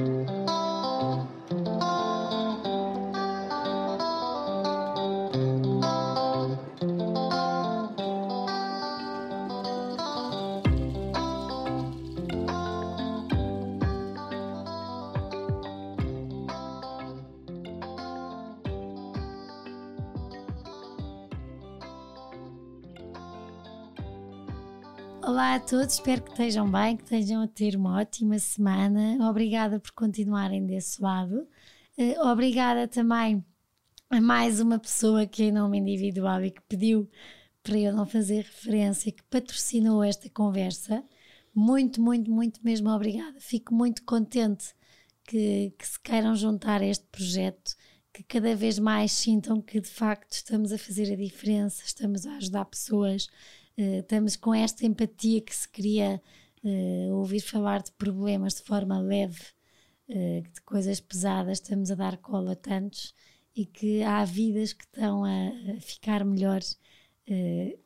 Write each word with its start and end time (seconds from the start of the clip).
Olá 0.00 0.44
a 0.44 0.47
todos, 25.68 25.94
espero 25.96 26.22
que 26.22 26.30
estejam 26.30 26.70
bem, 26.70 26.96
que 26.96 27.02
estejam 27.02 27.42
a 27.42 27.46
ter 27.46 27.76
uma 27.76 28.00
ótima 28.00 28.38
semana. 28.38 29.28
Obrigada 29.28 29.78
por 29.78 29.90
continuarem 29.90 30.64
desse 30.64 31.02
lado. 31.02 31.46
Uh, 31.98 32.26
obrigada 32.26 32.88
também 32.88 33.44
a 34.08 34.18
mais 34.18 34.60
uma 34.60 34.78
pessoa 34.78 35.26
que 35.26 35.42
em 35.42 35.52
nome 35.52 35.76
individual 35.76 36.42
e 36.42 36.50
que 36.50 36.62
pediu 36.62 37.06
para 37.62 37.78
eu 37.78 37.92
não 37.92 38.06
fazer 38.06 38.44
referência, 38.44 39.12
que 39.12 39.22
patrocinou 39.24 40.02
esta 40.02 40.30
conversa. 40.30 41.04
Muito, 41.54 42.00
muito, 42.00 42.30
muito 42.30 42.60
mesmo 42.64 42.88
obrigada. 42.88 43.38
Fico 43.38 43.74
muito 43.74 44.04
contente 44.04 44.74
que, 45.22 45.74
que 45.78 45.86
se 45.86 46.00
queiram 46.00 46.34
juntar 46.34 46.80
a 46.80 46.86
este 46.86 47.04
projeto, 47.12 47.76
que 48.10 48.22
cada 48.22 48.56
vez 48.56 48.78
mais 48.78 49.12
sintam 49.12 49.60
que 49.60 49.82
de 49.82 49.90
facto 49.90 50.32
estamos 50.32 50.72
a 50.72 50.78
fazer 50.78 51.12
a 51.12 51.16
diferença, 51.16 51.82
estamos 51.84 52.24
a 52.24 52.36
ajudar 52.36 52.64
pessoas 52.64 53.28
estamos 53.82 54.36
com 54.36 54.52
esta 54.54 54.84
empatia 54.84 55.40
que 55.40 55.54
se 55.54 55.68
queria 55.68 56.20
uh, 56.64 57.14
ouvir 57.14 57.40
falar 57.40 57.82
de 57.82 57.92
problemas 57.92 58.54
de 58.54 58.62
forma 58.62 58.98
leve, 58.98 59.40
uh, 60.08 60.42
de 60.42 60.60
coisas 60.64 61.00
pesadas, 61.00 61.58
estamos 61.58 61.90
a 61.90 61.94
dar 61.94 62.16
cola 62.16 62.52
a 62.52 62.56
tantos 62.56 63.14
e 63.54 63.64
que 63.64 64.02
há 64.02 64.24
vidas 64.24 64.72
que 64.72 64.84
estão 64.84 65.24
a, 65.24 65.48
a 65.76 65.80
ficar 65.80 66.24
melhores 66.24 66.78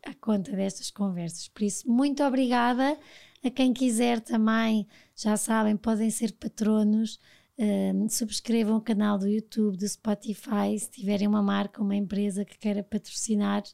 à 0.06 0.14
conta 0.14 0.52
destas 0.52 0.88
conversas. 0.88 1.48
Por 1.48 1.64
isso, 1.64 1.90
muito 1.90 2.22
obrigada. 2.22 2.96
A 3.44 3.50
quem 3.50 3.72
quiser 3.72 4.20
também, 4.20 4.86
já 5.16 5.36
sabem, 5.36 5.76
podem 5.76 6.10
ser 6.10 6.32
patronos. 6.32 7.18
Uh, 7.58 8.08
subscrevam 8.08 8.76
o 8.76 8.80
canal 8.80 9.18
do 9.18 9.28
YouTube, 9.28 9.76
do 9.76 9.88
Spotify. 9.88 10.78
Se 10.78 10.90
tiverem 10.90 11.26
uma 11.26 11.42
marca, 11.42 11.82
uma 11.82 11.96
empresa 11.96 12.44
que 12.44 12.56
queira 12.56 12.84
patrocinar, 12.84 13.64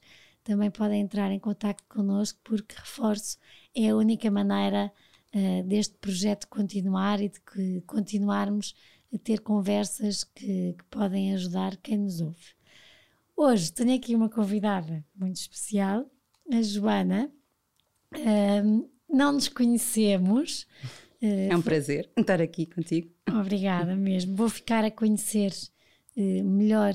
também 0.48 0.70
podem 0.70 1.02
entrar 1.02 1.30
em 1.30 1.38
contato 1.38 1.84
connosco, 1.86 2.41
porque 2.42 2.74
reforço, 2.74 3.36
é 3.74 3.91
a 3.91 3.94
única 3.94 4.30
maneira 4.30 4.91
uh, 5.34 5.62
deste 5.64 5.94
projeto 5.98 6.48
continuar 6.48 7.20
e 7.20 7.28
de 7.28 7.38
que 7.38 7.82
continuarmos 7.82 8.74
a 9.12 9.19
ter 9.19 9.41
conversas 9.41 10.24
que, 10.24 10.72
que 10.72 10.84
podem 10.91 11.34
ajudar 11.34 11.76
quem 11.76 11.98
nos 11.98 12.22
ouve. 12.22 12.56
Hoje 13.36 13.70
tenho 13.70 13.94
aqui 13.94 14.14
uma 14.14 14.30
convidada 14.30 15.04
muito 15.14 15.36
especial, 15.36 16.10
a 16.50 16.62
Joana. 16.62 17.30
Uh, 18.14 18.88
não 19.06 19.32
nos 19.32 19.48
conhecemos. 19.48 20.66
Uh, 21.20 21.52
é 21.52 21.56
um 21.56 21.60
prazer 21.60 22.08
estar 22.16 22.41
aqui 22.41 22.64
contigo. 22.64 23.10
Obrigada 23.28 23.94
mesmo. 23.94 24.34
Vou 24.34 24.48
ficar 24.48 24.82
a 24.82 24.91
conhecer 24.91 25.52
uh, 26.16 26.42
melhor 26.42 26.94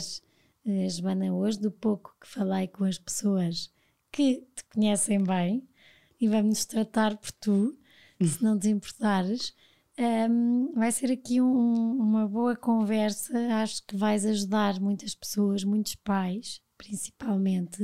Joana, 0.66 1.34
hoje, 1.34 1.60
do 1.60 1.72
pouco 1.72 2.16
que 2.22 2.28
falei 2.28 2.68
com 2.68 2.84
as 2.84 2.98
pessoas 2.98 3.72
que 4.12 4.48
te 4.56 4.64
conhecem 4.74 5.24
bem, 5.24 5.68
e 6.24 6.28
vamos 6.28 6.64
tratar 6.64 7.18
por 7.18 7.32
tu, 7.34 7.78
se 8.22 8.42
não 8.42 8.58
te 8.58 8.70
importares. 8.70 9.54
Um, 10.00 10.72
vai 10.74 10.92
ser 10.92 11.12
aqui 11.12 11.42
um, 11.42 11.98
uma 12.00 12.28
boa 12.28 12.56
conversa. 12.56 13.34
Acho 13.62 13.86
que 13.86 13.96
vais 13.96 14.26
ajudar 14.26 14.80
muitas 14.80 15.14
pessoas, 15.14 15.66
muitos 15.66 15.96
pais, 15.96 16.62
principalmente. 16.78 17.84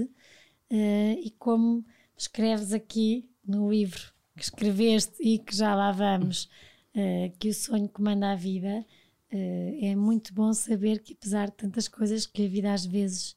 Uh, 0.71 1.19
e 1.21 1.35
como 1.37 1.85
escreves 2.15 2.71
aqui 2.71 3.29
no 3.45 3.69
livro 3.69 4.13
que 4.37 4.43
escreveste 4.43 5.15
e 5.19 5.37
que 5.37 5.53
já 5.53 5.75
lá 5.75 5.91
vamos, 5.91 6.49
uh, 6.95 7.37
que 7.37 7.49
o 7.49 7.53
sonho 7.53 7.89
comanda 7.89 8.31
a 8.31 8.35
vida, 8.35 8.85
é 9.31 9.95
muito 9.95 10.33
bom 10.33 10.51
saber 10.53 10.99
que, 10.99 11.13
apesar 11.13 11.49
de 11.49 11.55
tantas 11.55 11.87
coisas 11.87 12.25
que 12.25 12.45
a 12.45 12.49
vida 12.49 12.73
às 12.73 12.85
vezes 12.85 13.35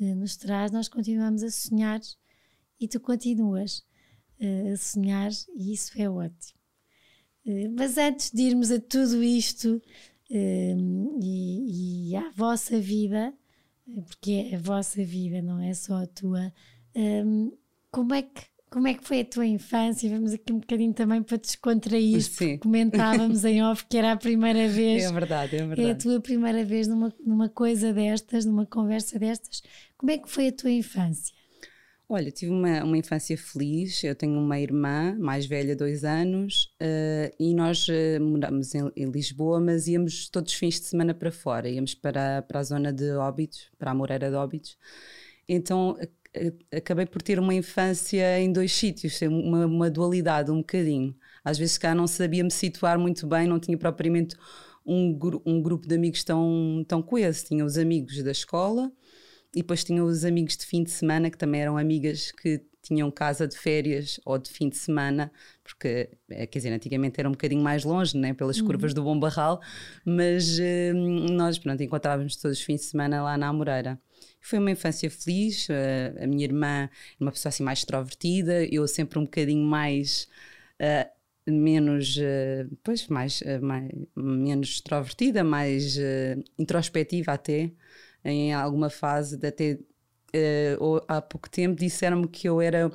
uh, 0.00 0.14
nos 0.14 0.36
traz, 0.36 0.70
nós 0.72 0.88
continuamos 0.88 1.42
a 1.42 1.50
sonhar 1.50 2.00
e 2.80 2.88
tu 2.88 2.98
continuas 2.98 3.84
uh, 4.40 4.72
a 4.72 4.76
sonhar, 4.76 5.30
e 5.54 5.72
isso 5.72 5.92
é 6.00 6.08
ótimo. 6.08 6.58
mas 7.76 7.98
antes 7.98 8.30
de 8.30 8.42
irmos 8.42 8.70
a 8.70 8.80
tudo 8.80 9.22
isto 9.22 9.82
e, 10.30 12.10
e, 12.10 12.16
à 12.16 12.30
vossa 12.30 12.80
vida, 12.80 13.34
porque 14.06 14.48
é 14.50 14.56
a 14.56 14.58
vossa 14.58 15.04
vida, 15.04 15.42
não 15.42 15.60
é 15.60 15.74
só 15.74 16.02
a 16.02 16.06
tua, 16.06 16.52
como 17.90 18.14
é 18.14 18.22
que 18.22 18.53
como 18.74 18.88
é 18.88 18.94
que 18.94 19.06
foi 19.06 19.20
a 19.20 19.24
tua 19.24 19.46
infância? 19.46 20.10
Vamos 20.10 20.32
aqui 20.32 20.52
um 20.52 20.58
bocadinho 20.58 20.92
também 20.92 21.22
para 21.22 21.36
descontrair, 21.36 22.28
porque 22.28 22.58
comentávamos 22.58 23.44
em 23.44 23.62
off 23.62 23.86
que 23.88 23.96
era 23.96 24.10
a 24.10 24.16
primeira 24.16 24.66
vez. 24.66 25.04
É 25.04 25.12
verdade, 25.12 25.54
é 25.54 25.64
verdade. 25.64 25.88
É 25.88 25.92
a 25.92 25.94
tua 25.94 26.20
primeira 26.20 26.64
vez 26.64 26.88
numa, 26.88 27.14
numa 27.24 27.48
coisa 27.48 27.92
destas, 27.92 28.44
numa 28.44 28.66
conversa 28.66 29.16
destas. 29.16 29.62
Como 29.96 30.10
é 30.10 30.18
que 30.18 30.28
foi 30.28 30.48
a 30.48 30.52
tua 30.52 30.72
infância? 30.72 31.32
Olha, 32.08 32.32
tive 32.32 32.50
uma, 32.50 32.82
uma 32.82 32.98
infância 32.98 33.38
feliz. 33.38 34.02
Eu 34.02 34.16
tenho 34.16 34.36
uma 34.40 34.58
irmã 34.58 35.16
mais 35.20 35.46
velha, 35.46 35.76
dois 35.76 36.02
anos, 36.02 36.74
uh, 36.82 37.32
e 37.38 37.54
nós 37.54 37.86
uh, 37.86 38.20
moramos 38.20 38.74
em, 38.74 38.90
em, 38.96 39.08
Lisboa, 39.08 39.60
mas 39.60 39.86
íamos 39.86 40.28
todos 40.28 40.52
os 40.52 40.58
fins 40.58 40.80
de 40.80 40.86
semana 40.86 41.14
para 41.14 41.30
fora. 41.30 41.68
Íamos 41.68 41.94
para, 41.94 42.42
para 42.42 42.58
a 42.58 42.64
zona 42.64 42.92
de 42.92 43.08
Óbidos, 43.12 43.70
para 43.78 43.92
a 43.92 43.94
Moreira 43.94 44.30
de 44.30 44.34
Óbidos. 44.34 44.76
Então 45.48 45.96
acabei 46.72 47.06
por 47.06 47.22
ter 47.22 47.38
uma 47.38 47.54
infância 47.54 48.40
em 48.40 48.52
dois 48.52 48.72
sítios, 48.72 49.20
uma, 49.22 49.66
uma 49.66 49.90
dualidade 49.90 50.50
um 50.50 50.58
bocadinho. 50.58 51.14
Às 51.44 51.58
vezes 51.58 51.78
cá 51.78 51.94
não 51.94 52.06
sabia 52.06 52.42
me 52.42 52.50
situar 52.50 52.98
muito 52.98 53.26
bem, 53.26 53.46
não 53.46 53.58
tinha 53.58 53.76
propriamente 53.76 54.36
um, 54.84 55.18
um 55.46 55.62
grupo 55.62 55.86
de 55.86 55.94
amigos 55.94 56.24
tão, 56.24 56.84
tão 56.88 57.02
coeso. 57.02 57.46
Tinha 57.46 57.64
os 57.64 57.78
amigos 57.78 58.22
da 58.22 58.32
escola 58.32 58.90
e 59.54 59.58
depois 59.58 59.84
tinha 59.84 60.04
os 60.04 60.24
amigos 60.24 60.56
de 60.56 60.66
fim 60.66 60.82
de 60.82 60.90
semana, 60.90 61.30
que 61.30 61.38
também 61.38 61.60
eram 61.60 61.78
amigas 61.78 62.32
que 62.32 62.60
tinham 62.82 63.10
casa 63.10 63.48
de 63.48 63.56
férias 63.56 64.20
ou 64.26 64.36
de 64.36 64.50
fim 64.50 64.68
de 64.68 64.76
semana, 64.76 65.32
porque, 65.62 66.10
eh, 66.28 66.46
quer 66.46 66.58
dizer, 66.58 66.72
antigamente 66.72 67.18
era 67.18 67.28
um 67.28 67.32
bocadinho 67.32 67.62
mais 67.62 67.82
longe, 67.82 68.16
né, 68.16 68.34
pelas 68.34 68.58
uhum. 68.58 68.66
curvas 68.66 68.92
do 68.92 69.02
Bom 69.02 69.18
Barral, 69.18 69.60
mas 70.04 70.58
uh, 70.58 70.94
nós, 71.32 71.58
pronto, 71.58 71.82
encontrávamos 71.82 72.36
todos 72.36 72.58
os 72.58 72.64
fins 72.64 72.80
de 72.80 72.86
semana 72.88 73.22
lá 73.22 73.38
na 73.38 73.48
Amoreira. 73.48 73.98
Foi 74.44 74.58
uma 74.58 74.70
infância 74.70 75.10
feliz, 75.10 75.68
uh, 75.68 76.22
a 76.22 76.26
minha 76.26 76.44
irmã 76.44 76.88
uma 77.18 77.32
pessoa 77.32 77.50
assim 77.50 77.62
mais 77.62 77.80
extrovertida, 77.80 78.64
eu 78.66 78.86
sempre 78.86 79.18
um 79.18 79.24
bocadinho 79.24 79.64
mais... 79.64 80.28
Uh, 80.80 81.12
menos, 81.46 82.16
pois, 82.82 83.06
mais, 83.08 83.42
mais, 83.60 83.90
menos 84.16 84.68
extrovertida, 84.70 85.44
mais 85.44 85.98
introspectiva 86.58 87.32
até, 87.32 87.70
em 88.24 88.54
alguma 88.54 88.88
fase, 88.88 89.36
de 89.36 89.46
até 89.46 89.78
uh, 90.34 91.04
há 91.06 91.20
pouco 91.22 91.48
tempo 91.48 91.76
disseram-me 91.76 92.26
que 92.28 92.48
eu 92.48 92.60
era 92.60 92.90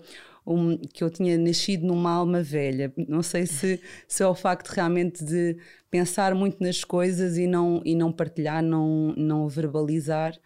um, 0.45 0.77
que 0.77 1.03
eu 1.03 1.09
tinha 1.09 1.37
nascido 1.37 1.85
numa 1.85 2.11
alma 2.11 2.41
velha. 2.41 2.91
Não 3.07 3.21
sei 3.21 3.45
se, 3.45 3.79
se 4.07 4.23
é 4.23 4.27
o 4.27 4.35
facto 4.35 4.69
realmente 4.69 5.23
de 5.23 5.57
pensar 5.89 6.33
muito 6.35 6.61
nas 6.61 6.83
coisas 6.83 7.37
e 7.37 7.47
não, 7.47 7.81
e 7.85 7.95
não 7.95 8.11
partilhar, 8.11 8.63
não, 8.63 9.13
não 9.15 9.47
verbalizar. 9.47 10.37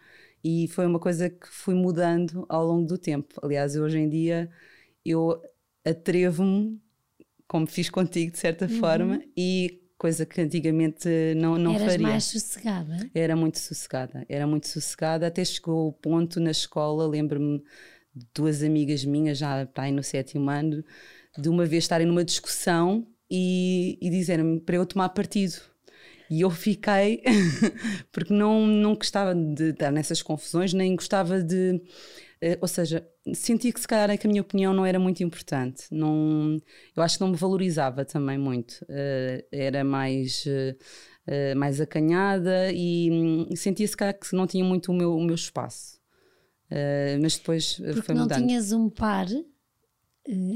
E 0.44 0.68
foi 0.68 0.86
uma 0.86 0.98
coisa 0.98 1.30
que 1.30 1.48
fui 1.48 1.74
mudando 1.74 2.44
ao 2.50 2.66
longo 2.66 2.86
do 2.86 2.98
tempo. 2.98 3.34
Aliás, 3.42 3.74
hoje 3.76 3.98
em 3.98 4.08
dia 4.08 4.50
eu 5.02 5.40
atrevo-me, 5.82 6.78
como 7.48 7.66
fiz 7.66 7.88
contigo 7.88 8.30
de 8.30 8.38
certa 8.38 8.66
uhum. 8.66 8.78
forma, 8.78 9.22
e 9.34 9.82
coisa 9.96 10.26
que 10.26 10.40
antigamente 10.40 11.08
não, 11.36 11.56
não 11.56 11.74
Eras 11.74 11.92
faria. 11.92 12.06
mais 12.06 12.24
sossegada? 12.24 13.10
Era 13.14 13.34
muito 13.34 13.58
sossegada, 13.58 14.26
era 14.28 14.46
muito 14.46 14.68
sossegada, 14.68 15.26
até 15.26 15.42
chegou 15.42 15.88
o 15.88 15.92
ponto 15.92 16.38
na 16.40 16.50
escola, 16.50 17.06
lembro-me 17.06 17.64
de 18.14 18.26
duas 18.34 18.62
amigas 18.62 19.04
minhas, 19.04 19.38
já 19.38 19.64
para 19.66 19.84
aí 19.84 19.92
no 19.92 20.02
sétimo 20.02 20.50
ano, 20.50 20.84
de 21.38 21.48
uma 21.48 21.64
vez 21.64 21.84
estarem 21.84 22.06
numa 22.06 22.24
discussão 22.24 23.06
e, 23.30 23.98
e 24.00 24.10
dizerem-me 24.10 24.60
para 24.60 24.76
eu 24.76 24.86
tomar 24.86 25.08
partido. 25.08 25.56
E 26.30 26.40
eu 26.40 26.50
fiquei, 26.50 27.22
porque 28.10 28.32
não, 28.32 28.66
não 28.66 28.94
gostava 28.94 29.34
de 29.34 29.70
estar 29.70 29.90
nessas 29.90 30.22
confusões, 30.22 30.72
nem 30.72 30.96
gostava 30.96 31.42
de 31.42 31.80
eh, 32.44 32.58
ou 32.60 32.68
seja, 32.68 33.08
sentia 33.32 33.72
que 33.72 33.80
se 33.80 33.88
calhar 33.88 34.10
é 34.10 34.18
que 34.18 34.26
a 34.26 34.30
minha 34.30 34.42
opinião 34.42 34.74
não 34.74 34.84
era 34.84 34.98
muito 34.98 35.22
importante. 35.22 35.86
Não, 35.90 36.60
eu 36.94 37.02
acho 37.02 37.16
que 37.16 37.24
não 37.24 37.30
me 37.30 37.36
valorizava 37.36 38.04
também 38.04 38.36
muito. 38.36 38.82
Uh, 38.82 39.42
era 39.50 39.82
mais, 39.82 40.44
uh, 40.44 41.56
mais 41.56 41.80
acanhada 41.80 42.70
e 42.70 43.10
um, 43.10 43.56
sentia 43.56 43.88
se 43.88 43.96
calhar 43.96 44.18
que 44.18 44.36
não 44.36 44.46
tinha 44.46 44.62
muito 44.62 44.92
o 44.92 44.94
meu, 44.94 45.16
o 45.16 45.24
meu 45.24 45.34
espaço. 45.34 45.98
mas 47.22 47.38
depois 47.38 47.76
Porque 47.76 48.02
foi 48.02 48.14
mudando. 48.14 48.40
não 48.40 48.46
tinhas 48.46 48.72
um 48.72 48.90
par, 48.90 49.26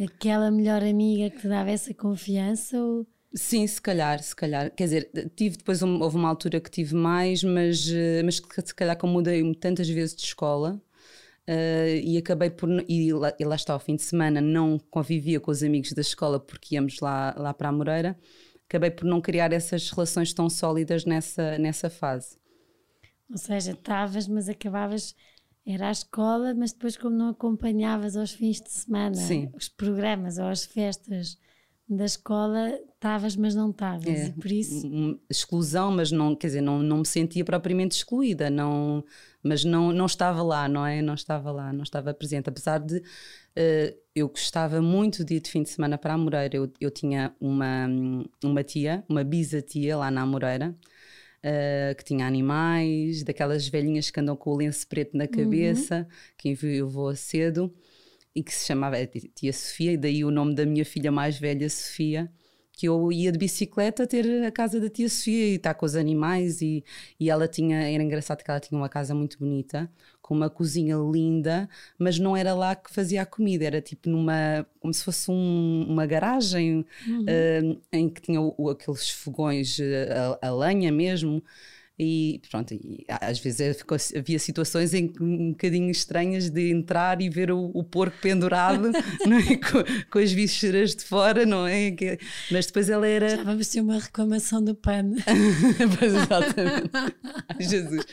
aquela 0.05 0.51
melhor 0.51 0.83
amiga 0.83 1.31
que 1.31 1.41
te 1.41 1.49
dava 1.49 1.71
essa 1.71 1.95
confiança? 1.95 2.79
Ou... 2.79 3.07
Sim, 3.39 3.65
se 3.69 3.81
calhar, 3.81 4.21
se 4.21 4.35
calhar. 4.35 4.69
Quer 4.75 4.85
dizer, 4.85 5.11
tive 5.37 5.57
depois 5.57 5.81
um, 5.81 6.03
houve 6.03 6.17
uma 6.17 6.29
altura 6.29 6.61
que 6.61 6.69
tive 6.69 6.97
mais, 6.97 7.45
mas, 7.45 7.89
eh, 7.89 8.21
mas 8.25 8.37
se 8.37 8.75
calhar 8.75 8.99
como 8.99 9.13
mudei 9.13 9.55
tantas 9.55 9.89
vezes 9.89 10.17
de 10.17 10.23
escola 10.23 10.83
uh, 11.49 11.97
e 12.03 12.19
acabei 12.19 12.51
por 12.51 12.69
e 12.89 13.13
lá, 13.13 13.33
e 13.39 13.45
lá 13.45 13.55
está 13.55 13.75
ao 13.75 13.79
fim 13.79 13.95
de 13.95 14.03
semana 14.03 14.41
não 14.41 14.77
convivia 14.91 15.39
com 15.39 15.53
os 15.53 15.63
amigos 15.63 15.93
da 15.93 16.01
escola 16.01 16.41
porque 16.41 16.75
íamos 16.75 16.99
lá, 16.99 17.33
lá 17.39 17.55
para 17.55 17.69
a 17.69 17.73
Moreira, 17.73 18.19
acabei 18.67 18.91
por 18.91 19.05
não 19.05 19.21
criar 19.21 19.53
essas 19.53 19.89
relações 19.89 20.33
tão 20.33 20.51
sólidas 20.51 21.05
nessa, 21.05 21.57
nessa 21.59 21.89
fase. 21.89 22.37
Ou 23.31 23.39
seja, 23.39 23.71
estavas, 23.71 24.27
mas 24.27 24.49
acabavas 24.49 25.15
era 25.65 25.89
a 25.89 25.93
escola, 25.93 26.55
mas 26.55 26.73
depois 26.73 26.97
como 26.97 27.15
não 27.15 27.29
acompanhavas 27.29 28.17
aos 28.17 28.33
fins 28.33 28.61
de 28.61 28.71
semana 28.71 29.15
Sim. 29.15 29.49
os 29.55 29.69
programas 29.69 30.39
ou 30.39 30.47
as 30.47 30.65
festas 30.65 31.39
da 31.89 32.05
escola, 32.05 32.79
estavas, 32.95 33.35
mas 33.35 33.55
não 33.55 33.71
estavas, 33.71 34.07
é. 34.07 34.31
por 34.31 34.53
isso... 34.53 35.19
Exclusão, 35.31 35.91
mas 35.91 36.13
não, 36.13 36.37
quer 36.37 36.49
dizer, 36.49 36.61
não, 36.61 36.83
não 36.83 36.99
me 36.99 37.07
sentia 37.07 37.45
propriamente 37.45 37.97
excluída, 37.97 38.51
não, 38.51 39.03
mas 39.43 39.65
não, 39.65 39.91
não 39.91 40.05
estava 40.05 40.43
lá, 40.43 40.69
não 40.69 40.85
é? 40.85 41.01
Não 41.01 41.15
estava 41.15 41.51
lá, 41.51 41.73
não 41.73 41.83
estava 41.83 42.13
presente, 42.13 42.51
apesar 42.51 42.79
de 42.79 42.99
uh, 42.99 43.99
eu 44.15 44.29
gostava 44.29 44.83
muito 44.83 45.25
de 45.25 45.37
ir 45.37 45.41
de 45.41 45.51
fim 45.51 45.63
de 45.63 45.71
semana 45.71 45.97
para 45.97 46.13
a 46.13 46.19
Moreira, 46.19 46.57
eu, 46.57 46.71
eu 46.79 46.91
tinha 46.91 47.35
uma, 47.41 47.87
uma 48.45 48.63
tia, 48.63 49.03
uma 49.09 49.25
bisa-tia 49.25 49.97
lá 49.97 50.11
na 50.11 50.27
Moreira, 50.27 50.77
Uh, 51.39 51.95
que 51.95 52.03
tinha 52.03 52.27
animais, 52.27 53.23
daquelas 53.23 53.69
velhinhas 53.69 54.11
que 54.11 54.19
andam 54.19 54.35
com 54.35 54.51
o 54.51 54.57
lenço 54.57 54.85
preto 54.89 55.17
na 55.17 55.29
cabeça, 55.29 55.99
uhum. 55.99 56.07
que 56.37 56.49
enviou 56.49 56.91
vou 56.91 57.15
cedo 57.15 57.73
e 58.39 58.43
que 58.43 58.55
se 58.55 58.67
chamava 58.67 58.97
Tia 59.35 59.53
Sofia, 59.53 59.93
e 59.93 59.97
daí 59.97 60.25
o 60.25 60.31
nome 60.31 60.55
da 60.55 60.65
minha 60.65 60.85
filha 60.85 61.11
mais 61.11 61.37
velha, 61.37 61.69
Sofia, 61.69 62.31
que 62.73 62.87
eu 62.87 63.11
ia 63.11 63.33
de 63.33 63.39
bicicleta 63.39 64.07
ter 64.07 64.45
a 64.45 64.53
casa 64.53 64.79
da 64.79 64.89
tia 64.89 65.09
Sofia 65.09 65.47
e 65.47 65.55
estar 65.57 65.75
com 65.75 65.85
os 65.85 65.97
animais 65.97 66.63
e, 66.63 66.85
e 67.19 67.29
ela 67.29 67.49
tinha, 67.49 67.91
era 67.91 68.01
engraçado 68.01 68.45
que 68.45 68.49
ela 68.49 68.61
tinha 68.61 68.79
uma 68.79 68.89
casa 68.89 69.13
muito 69.13 69.41
bonita, 69.41 69.91
com 70.23 70.37
uma 70.37 70.49
cozinha 70.49 70.97
linda, 70.97 71.69
mas 71.99 72.21
não 72.21 72.37
era 72.37 72.55
lá 72.55 72.77
que 72.77 72.95
fazia 72.95 73.23
a 73.23 73.27
comida, 73.27 73.65
era 73.65 73.81
tipo 73.81 74.09
numa, 74.09 74.65
como 74.79 74.95
se 74.95 75.03
fosse 75.03 75.29
um, 75.29 75.87
uma 75.89 76.07
garagem 76.07 76.87
uhum. 77.09 77.23
uh, 77.23 77.83
em 77.93 78.09
que 78.09 78.23
tinha 78.23 78.41
o, 78.41 78.71
aqueles 78.71 79.11
fogões, 79.11 79.79
a, 80.41 80.47
a 80.47 80.55
lenha 80.55 80.93
mesmo, 80.93 81.43
e 81.99 82.41
pronto, 82.49 82.73
e 82.75 83.05
às 83.09 83.41
vezes 83.41 83.85
havia 84.17 84.39
situações 84.39 84.95
em 84.95 85.13
um 85.21 85.51
bocadinho 85.51 85.91
estranhas 85.91 86.49
de 86.49 86.71
entrar 86.71 87.21
e 87.21 87.29
ver 87.29 87.51
o, 87.51 87.73
o 87.75 87.83
porco 87.83 88.17
pendurado 88.23 88.93
é? 88.95 89.57
com, 89.57 90.09
com, 90.09 90.19
as 90.21 90.31
vísceras 90.31 90.95
de 90.95 91.03
fora, 91.03 91.45
não 91.45 91.67
é? 91.67 91.97
Mas 92.53 92.67
depois 92.67 92.89
ela 92.89 93.07
era. 93.07 93.31
Já 93.31 93.43
vamos 93.43 93.67
ter 93.67 93.81
uma 93.81 93.99
reclamação 93.99 94.63
do 94.63 94.77
pano. 94.77 95.17
pois 95.99 96.15
exatamente. 96.15 96.91
Jesus. 97.69 98.07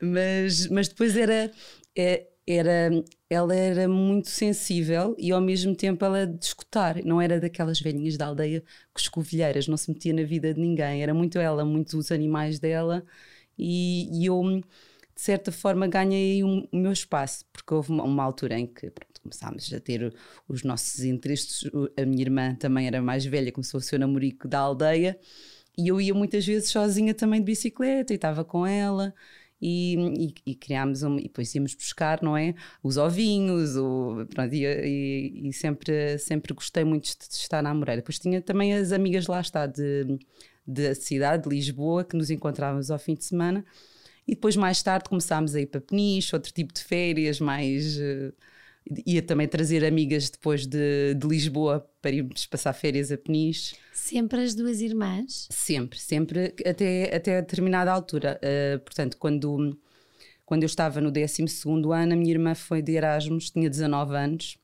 Mas, 0.00 0.68
mas 0.68 0.88
depois 0.88 1.16
era. 1.16 1.50
É, 1.96 2.24
era, 2.48 2.90
ela 3.28 3.54
era 3.54 3.86
muito 3.86 4.28
sensível 4.30 5.14
e 5.18 5.30
ao 5.30 5.40
mesmo 5.40 5.76
tempo 5.76 6.02
ela 6.02 6.26
de 6.26 6.42
escutar, 6.42 7.04
não 7.04 7.20
era 7.20 7.38
daquelas 7.38 7.78
velhinhas 7.78 8.16
da 8.16 8.26
aldeia 8.26 8.62
que 8.94 9.00
escovilheiras, 9.00 9.68
não 9.68 9.76
se 9.76 9.90
metia 9.92 10.14
na 10.14 10.22
vida 10.22 10.54
de 10.54 10.58
ninguém, 10.58 11.02
era 11.02 11.12
muito 11.12 11.38
ela, 11.38 11.62
muito 11.62 11.98
os 11.98 12.10
animais 12.10 12.58
dela. 12.58 13.04
E, 13.58 14.08
e 14.18 14.26
eu 14.26 14.42
de 15.14 15.20
certa 15.20 15.52
forma 15.52 15.86
ganhei 15.86 16.42
o, 16.42 16.66
meu 16.72 16.92
espaço, 16.92 17.44
porque 17.52 17.74
houve 17.74 17.90
uma, 17.90 18.04
uma 18.04 18.24
altura 18.24 18.58
em 18.58 18.66
que 18.66 18.90
pronto, 18.90 19.20
começámos 19.20 19.70
a 19.74 19.80
ter 19.80 20.14
os 20.48 20.62
nossos 20.62 21.00
interesses, 21.00 21.68
a 22.00 22.06
minha 22.06 22.22
irmã 22.22 22.54
também 22.54 22.86
era 22.86 23.02
mais 23.02 23.26
velha, 23.26 23.52
começou 23.52 23.80
o 23.80 23.98
namorico 23.98 24.48
da 24.48 24.60
aldeia. 24.60 25.18
E 25.76 25.88
eu 25.88 26.00
ia 26.00 26.14
muitas 26.14 26.46
vezes 26.46 26.70
sozinha 26.70 27.14
também 27.14 27.40
de 27.40 27.46
bicicleta 27.46 28.12
e 28.12 28.16
estava 28.16 28.44
com 28.44 28.66
ela 28.66 29.14
e, 29.60 29.96
e, 29.96 30.34
e, 30.52 30.54
criámos 30.54 31.02
um, 31.02 31.18
e 31.18 31.24
depois 31.24 31.54
íamos 31.54 31.74
buscar, 31.74 32.22
não 32.22 32.36
é? 32.36 32.54
Os 32.82 32.96
ovinhos, 32.96 33.76
o, 33.76 34.26
pronto, 34.32 34.54
e, 34.54 35.48
e, 35.48 35.52
sempre, 35.52 36.18
sempre 36.18 36.54
gostei 36.54 36.84
muito 36.84 37.04
de 37.06 37.34
estar 37.34 37.62
na 37.62 37.74
Moreira. 37.74 38.00
Depois 38.00 38.18
tinha 38.18 38.40
também 38.40 38.74
as 38.74 38.92
amigas 38.92 39.26
lá 39.26 39.40
está 39.40 39.66
de, 39.66 40.18
da 40.66 40.94
cidade, 40.94 41.44
de 41.44 41.48
Lisboa, 41.48 42.04
que 42.04 42.16
nos 42.16 42.30
encontrávamos 42.30 42.90
ao 42.90 42.98
fim 42.98 43.14
de 43.14 43.24
semana. 43.24 43.64
E 44.26 44.34
depois, 44.34 44.56
mais 44.56 44.82
tarde, 44.82 45.08
começámos 45.08 45.54
a 45.54 45.60
ir 45.60 45.66
para 45.66 45.80
Peniche, 45.80 46.34
outro 46.36 46.52
tipo 46.52 46.72
de 46.72 46.84
férias, 46.84 47.40
mais. 47.40 47.96
Uh, 47.98 48.32
ia 49.06 49.22
também 49.22 49.46
trazer 49.46 49.84
amigas 49.84 50.30
depois 50.30 50.66
de, 50.66 51.14
de 51.14 51.26
Lisboa 51.26 51.88
para 52.00 52.12
irmos 52.12 52.46
passar 52.46 52.72
férias 52.72 53.12
a 53.12 53.18
Peniche. 53.18 53.76
Sempre 53.92 54.42
as 54.42 54.54
duas 54.54 54.80
irmãs? 54.80 55.48
Sempre, 55.50 55.98
sempre, 55.98 56.54
até, 56.64 57.14
até 57.14 57.40
determinada 57.40 57.92
altura. 57.92 58.40
Uh, 58.42 58.78
portanto, 58.80 59.16
quando, 59.18 59.78
quando 60.44 60.62
eu 60.62 60.66
estava 60.66 61.00
no 61.00 61.10
12 61.10 61.44
ano, 61.92 62.12
a 62.12 62.16
minha 62.16 62.30
irmã 62.30 62.54
foi 62.54 62.80
de 62.80 62.92
Erasmus, 62.92 63.50
tinha 63.50 63.68
19 63.68 64.16
anos, 64.16 64.58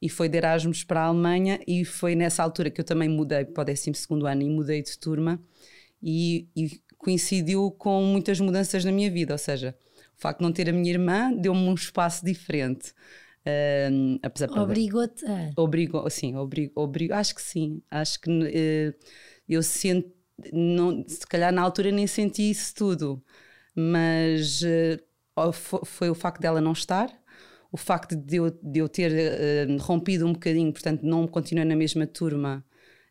e 0.00 0.08
foi 0.08 0.28
de 0.28 0.36
Erasmus 0.36 0.84
para 0.84 1.00
a 1.00 1.06
Alemanha, 1.06 1.60
e 1.66 1.84
foi 1.84 2.14
nessa 2.14 2.42
altura 2.42 2.70
que 2.70 2.80
eu 2.80 2.84
também 2.84 3.08
mudei 3.08 3.44
para 3.44 3.62
o 3.62 3.64
12 3.64 3.90
ano 4.26 4.42
e 4.42 4.50
mudei 4.50 4.82
de 4.82 4.98
turma, 4.98 5.40
e, 6.02 6.46
e 6.54 6.80
coincidiu 6.98 7.70
com 7.70 8.02
muitas 8.02 8.38
mudanças 8.38 8.84
na 8.84 8.92
minha 8.92 9.10
vida, 9.10 9.34
ou 9.34 9.38
seja, 9.38 9.76
o 10.16 10.20
facto 10.20 10.38
de 10.38 10.44
não 10.44 10.52
ter 10.52 10.68
a 10.68 10.72
minha 10.72 10.90
irmã 10.90 11.32
deu-me 11.32 11.60
um 11.60 11.74
espaço 11.74 12.24
diferente. 12.24 12.92
Um, 13.46 14.18
Obrigou-te 14.62 15.24
a. 15.26 15.52
Obrigou, 15.56 16.08
sim, 16.08 16.34
obrigo, 16.34 16.72
obrigo, 16.74 17.14
acho 17.14 17.34
que 17.34 17.42
sim. 17.42 17.82
Acho 17.90 18.20
que 18.20 18.30
uh, 18.30 18.94
eu 19.48 19.62
sinto, 19.62 20.10
não, 20.52 21.04
se 21.06 21.26
calhar 21.26 21.52
na 21.52 21.62
altura 21.62 21.90
nem 21.90 22.06
senti 22.06 22.50
isso 22.50 22.74
tudo, 22.74 23.22
mas 23.74 24.62
uh, 24.62 25.52
foi 25.84 26.08
o 26.08 26.14
facto 26.14 26.40
dela 26.40 26.60
não 26.60 26.72
estar, 26.72 27.10
o 27.70 27.76
facto 27.76 28.16
de 28.16 28.36
eu, 28.36 28.50
de 28.50 28.78
eu 28.78 28.88
ter 28.88 29.12
uh, 29.12 29.76
rompido 29.82 30.26
um 30.26 30.32
bocadinho, 30.32 30.72
portanto, 30.72 31.02
não 31.02 31.26
continuei 31.26 31.66
na 31.66 31.76
mesma 31.76 32.06
turma 32.06 32.64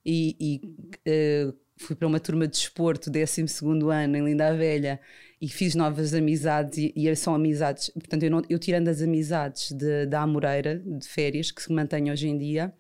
e, 0.06 0.36
e 0.40 1.54
fui 1.78 1.96
para 1.96 2.08
uma 2.08 2.20
turma 2.20 2.48
de 2.48 2.54
desporto, 2.54 3.10
12 3.10 3.46
ano, 3.92 4.18
em 4.18 4.26
Linda 4.26 4.48
a 4.48 4.54
Velha, 4.54 5.00
e 5.44 5.50
fiz 5.50 5.76
novas 5.76 6.14
amizades 6.14 6.78
e, 6.78 6.94
e 6.96 7.14
são 7.18 7.36
amizades, 7.36 7.90
portanto 7.90 8.24
eu, 8.24 8.32
não, 8.32 8.42
eu 8.50 8.58
tirando 8.58 8.88
as 8.88 9.02
amizades 9.02 9.74
de, 9.74 10.06
da 10.06 10.22
Amoreira, 10.22 10.80
de 10.80 11.06
férias, 11.06 11.52
que 11.52 11.62
se 11.62 11.70
mantêm 11.70 12.10
hoje 12.10 12.30
em 12.30 12.38
dia, 12.38 12.74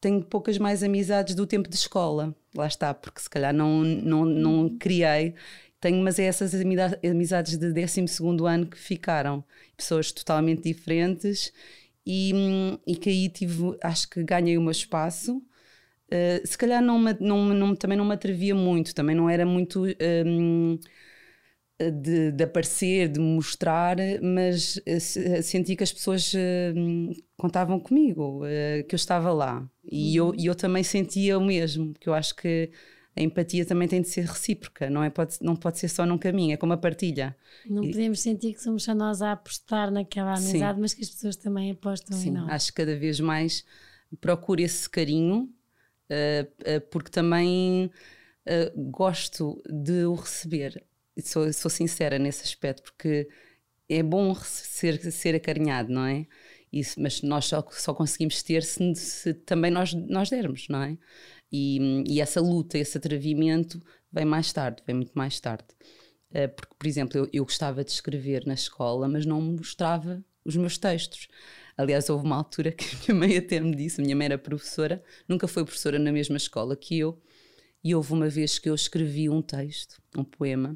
tenho 0.00 0.20
poucas 0.24 0.58
mais 0.58 0.82
amizades 0.82 1.36
do 1.36 1.46
tempo 1.46 1.68
de 1.68 1.76
escola, 1.76 2.34
lá 2.52 2.66
está, 2.66 2.92
porque 2.92 3.20
se 3.20 3.30
calhar 3.30 3.54
não, 3.54 3.84
não, 3.84 4.24
não 4.24 4.76
criei, 4.76 5.36
tenho, 5.80 6.02
mas 6.02 6.18
é 6.18 6.24
essas 6.24 6.52
amizades 6.52 7.56
de 7.56 7.72
12 7.72 8.04
ano 8.44 8.66
que 8.66 8.76
ficaram, 8.76 9.44
pessoas 9.76 10.10
totalmente 10.10 10.64
diferentes 10.64 11.52
e, 12.04 12.32
e 12.88 12.96
que 12.96 13.08
aí 13.08 13.28
tive, 13.28 13.78
acho 13.84 14.10
que 14.10 14.24
ganhei 14.24 14.58
o 14.58 14.62
meu 14.62 14.72
espaço, 14.72 15.36
uh, 15.36 16.44
se 16.44 16.58
calhar 16.58 16.82
não, 16.82 16.98
me, 16.98 17.16
não, 17.20 17.44
não, 17.54 17.76
também 17.76 17.96
não 17.96 18.04
me 18.04 18.14
atrevia 18.14 18.52
muito, 18.52 18.92
também 18.92 19.14
não 19.14 19.30
era 19.30 19.46
muito... 19.46 19.84
Um, 20.26 20.76
de, 21.78 22.32
de, 22.32 22.44
aparecer, 22.44 23.08
de 23.08 23.20
mostrar, 23.20 23.96
mas 24.20 24.80
eh, 24.84 24.96
eh, 24.96 25.42
senti 25.42 25.76
que 25.76 25.84
as 25.84 25.92
pessoas 25.92 26.34
uh, 26.34 27.22
contavam 27.36 27.78
comigo, 27.78 28.42
que 28.88 28.94
eu 28.94 28.96
estava 28.96 29.32
lá. 29.32 29.68
E, 29.84 30.20
uhum. 30.20 30.28
eu, 30.28 30.34
e 30.36 30.46
eu 30.46 30.54
também 30.54 30.82
sentia 30.82 31.38
o 31.38 31.44
mesmo, 31.44 31.94
que 31.94 32.08
eu 32.08 32.14
acho 32.14 32.34
que 32.34 32.70
a 33.16 33.22
empatia 33.22 33.64
também 33.64 33.86
tem 33.86 34.02
de 34.02 34.08
ser 34.08 34.24
recíproca, 34.24 34.90
não, 34.90 35.02
é, 35.02 35.10
pode, 35.10 35.36
não 35.40 35.54
pode 35.54 35.78
ser 35.78 35.88
só 35.88 36.04
num 36.04 36.18
caminho, 36.18 36.54
é 36.54 36.56
como 36.56 36.72
a 36.72 36.76
partilha. 36.76 37.36
Não 37.64 37.84
e, 37.84 37.90
podemos 37.92 38.20
sentir 38.20 38.54
que 38.54 38.62
somos 38.62 38.82
só 38.82 38.94
nós 38.94 39.22
a 39.22 39.32
apostar 39.32 39.90
naquela 39.90 40.34
amizade, 40.34 40.74
sim. 40.74 40.80
mas 40.80 40.94
que 40.94 41.02
as 41.02 41.10
pessoas 41.10 41.36
também 41.36 41.70
apostam 41.70 42.16
sim, 42.16 42.30
em 42.30 42.32
nós. 42.32 42.50
Acho 42.50 42.68
que 42.68 42.74
cada 42.74 42.96
vez 42.96 43.20
mais 43.20 43.64
procuro 44.20 44.60
esse 44.60 44.88
carinho, 44.90 45.48
uh, 46.10 46.80
porque 46.90 47.10
também 47.10 47.90
gosto 48.90 49.62
de 49.68 50.06
o 50.06 50.14
receber 50.14 50.82
sou, 51.22 51.52
sou 51.52 51.70
sincera 51.70 52.18
nesse 52.18 52.44
aspecto, 52.44 52.82
porque 52.82 53.28
é 53.88 54.02
bom 54.02 54.34
ser, 54.34 54.98
ser 55.12 55.34
acarinhado, 55.34 55.92
não 55.92 56.04
é? 56.04 56.26
Isso, 56.72 57.00
mas 57.00 57.22
nós 57.22 57.46
só, 57.46 57.66
só 57.70 57.94
conseguimos 57.94 58.42
ter 58.42 58.62
se, 58.62 58.94
se, 58.94 59.34
também 59.34 59.70
nós, 59.70 59.94
nós 59.94 60.28
dermos, 60.28 60.68
não 60.68 60.82
é? 60.82 60.98
E, 61.50 62.04
e, 62.06 62.20
essa 62.20 62.40
luta, 62.40 62.76
esse 62.76 62.98
atrevimento 62.98 63.82
vem 64.12 64.24
mais 64.26 64.52
tarde, 64.52 64.82
vem 64.86 64.96
muito 64.96 65.12
mais 65.14 65.40
tarde. 65.40 65.68
Uh, 66.30 66.48
porque, 66.54 66.74
por 66.78 66.86
exemplo, 66.86 67.18
eu, 67.18 67.28
eu 67.32 67.44
gostava 67.44 67.82
de 67.82 67.90
escrever 67.90 68.46
na 68.46 68.52
escola, 68.52 69.08
mas 69.08 69.24
não 69.24 69.40
mostrava 69.40 70.22
os 70.44 70.56
meus 70.56 70.76
textos. 70.76 71.28
Aliás, 71.76 72.10
houve 72.10 72.26
uma 72.26 72.36
altura 72.36 72.72
que 72.72 72.84
a 73.10 73.14
minha 73.14 73.28
mãe 73.28 73.36
até 73.38 73.60
me 73.60 73.74
disse, 73.74 74.00
a 74.00 74.04
minha 74.04 74.16
mãe 74.16 74.26
era 74.26 74.38
professora, 74.38 75.02
nunca 75.26 75.48
foi 75.48 75.64
professora 75.64 75.98
na 75.98 76.12
mesma 76.12 76.36
escola 76.36 76.76
que 76.76 76.98
eu, 76.98 77.18
e 77.82 77.94
houve 77.94 78.12
uma 78.12 78.28
vez 78.28 78.58
que 78.58 78.68
eu 78.68 78.74
escrevi 78.74 79.28
um 79.30 79.40
texto, 79.40 80.02
um 80.16 80.24
poema, 80.24 80.74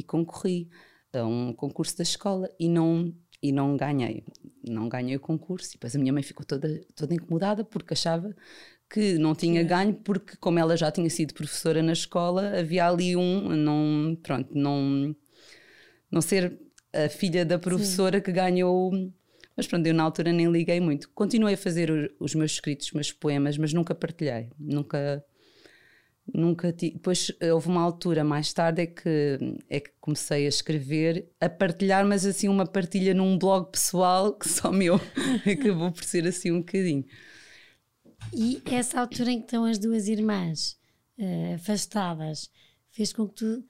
e 0.00 0.02
concorri 0.02 0.68
a 1.12 1.24
um 1.24 1.52
concurso 1.52 1.96
da 1.96 2.02
escola 2.02 2.48
e 2.58 2.68
não 2.68 3.14
e 3.42 3.52
não 3.52 3.74
ganhei, 3.74 4.22
não 4.68 4.86
ganhei 4.86 5.16
o 5.16 5.20
concurso. 5.20 5.70
E 5.70 5.72
depois 5.72 5.96
a 5.96 5.98
minha 5.98 6.12
mãe 6.12 6.22
ficou 6.22 6.44
toda, 6.44 6.78
toda 6.94 7.14
incomodada 7.14 7.64
porque 7.64 7.94
achava 7.94 8.36
que 8.88 9.16
não 9.18 9.34
tinha 9.34 9.62
ganho 9.62 9.94
porque 9.94 10.36
como 10.36 10.58
ela 10.58 10.76
já 10.76 10.90
tinha 10.90 11.08
sido 11.08 11.32
professora 11.32 11.82
na 11.82 11.92
escola 11.92 12.58
havia 12.58 12.86
ali 12.86 13.16
um 13.16 13.48
não 13.50 14.16
pronto 14.22 14.50
não 14.52 15.14
não 16.10 16.20
ser 16.20 16.60
a 16.92 17.08
filha 17.08 17.44
da 17.44 17.58
professora 17.58 18.18
Sim. 18.18 18.24
que 18.24 18.32
ganhou 18.32 18.92
mas 19.60 19.66
pronto, 19.66 19.86
eu 19.86 19.92
na 19.92 20.04
altura 20.04 20.32
nem 20.32 20.50
liguei 20.50 20.80
muito. 20.80 21.10
Continuei 21.10 21.52
a 21.52 21.58
fazer 21.58 22.14
os 22.18 22.34
meus 22.34 22.52
escritos, 22.52 22.86
os 22.86 22.92
meus 22.94 23.12
poemas, 23.12 23.58
mas 23.58 23.74
nunca 23.74 23.94
partilhei. 23.94 24.48
Nunca. 24.58 25.22
Nunca 26.32 26.72
tive. 26.72 26.94
Depois 26.94 27.32
houve 27.52 27.68
uma 27.68 27.80
altura 27.80 28.22
mais 28.22 28.52
tarde 28.52 28.82
é 28.82 28.86
que, 28.86 29.38
é 29.68 29.80
que 29.80 29.90
comecei 30.00 30.46
a 30.46 30.48
escrever, 30.48 31.28
a 31.40 31.48
partilhar, 31.48 32.06
mas 32.06 32.24
assim 32.24 32.48
uma 32.48 32.66
partilha 32.66 33.14
num 33.14 33.38
blog 33.38 33.70
pessoal 33.70 34.32
que 34.32 34.48
só 34.48 34.70
meu 34.70 34.94
acabou 35.50 35.90
por 35.90 36.04
ser 36.04 36.26
assim 36.26 36.50
um 36.50 36.60
bocadinho. 36.60 37.04
E 38.32 38.62
essa 38.66 39.00
altura 39.00 39.30
em 39.30 39.38
que 39.38 39.46
estão 39.46 39.64
as 39.64 39.78
duas 39.78 40.08
irmãs 40.08 40.78
uh, 41.18 41.54
afastadas 41.54 42.50
fez 42.90 43.12
com 43.12 43.26
que 43.26 43.34
tu 43.34 43.64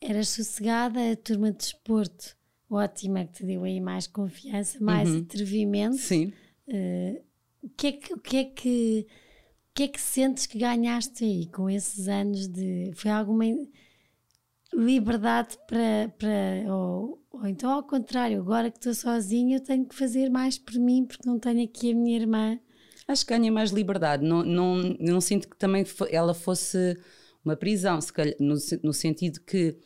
eras 0.00 0.28
sossegada, 0.28 1.12
a 1.12 1.16
turma 1.16 1.50
de 1.50 1.58
desporto 1.58 2.36
ótima, 2.70 3.24
que 3.24 3.32
te 3.32 3.44
deu 3.44 3.64
aí 3.64 3.80
mais 3.80 4.06
confiança, 4.06 4.78
mais 4.80 5.08
uhum. 5.08 5.20
atrevimento. 5.20 5.96
Sim. 5.96 6.32
Uh, 6.66 7.22
o 7.62 7.68
que 7.70 7.86
é 7.86 7.92
que, 7.92 8.14
o 8.14 8.18
que 8.18 8.36
é 8.36 8.44
que 8.44 9.06
o 9.72 9.74
que 9.74 9.84
é 9.84 9.88
que 9.88 10.00
sentes 10.00 10.44
que 10.44 10.58
ganhaste 10.58 11.24
aí 11.24 11.46
com 11.46 11.68
esses 11.68 12.06
anos 12.06 12.46
de 12.46 12.92
foi 12.94 13.10
alguma 13.10 13.44
liberdade 14.74 15.56
para, 15.66 16.12
para 16.18 16.74
ou, 16.74 17.24
ou 17.30 17.46
então 17.46 17.70
ao 17.70 17.82
contrário, 17.82 18.38
agora 18.38 18.70
que 18.70 18.76
estou 18.76 18.92
sozinha 18.92 19.56
eu 19.56 19.60
tenho 19.62 19.86
que 19.86 19.94
fazer 19.94 20.28
mais 20.28 20.58
por 20.58 20.74
mim 20.74 21.06
porque 21.06 21.26
não 21.26 21.38
tenho 21.38 21.64
aqui 21.64 21.92
a 21.92 21.94
minha 21.94 22.18
irmã. 22.18 22.60
Acho 23.08 23.24
que 23.24 23.32
ganha 23.32 23.50
mais 23.50 23.70
liberdade, 23.70 24.22
não, 24.22 24.44
não, 24.44 24.76
não 25.00 25.20
sinto 25.22 25.48
que 25.48 25.56
também 25.56 25.86
ela 26.10 26.34
fosse 26.34 26.98
uma 27.42 27.56
prisão, 27.56 27.98
se 27.98 28.12
calhar, 28.12 28.34
no, 28.38 28.54
no 28.82 28.92
sentido 28.92 29.40
que 29.40 29.78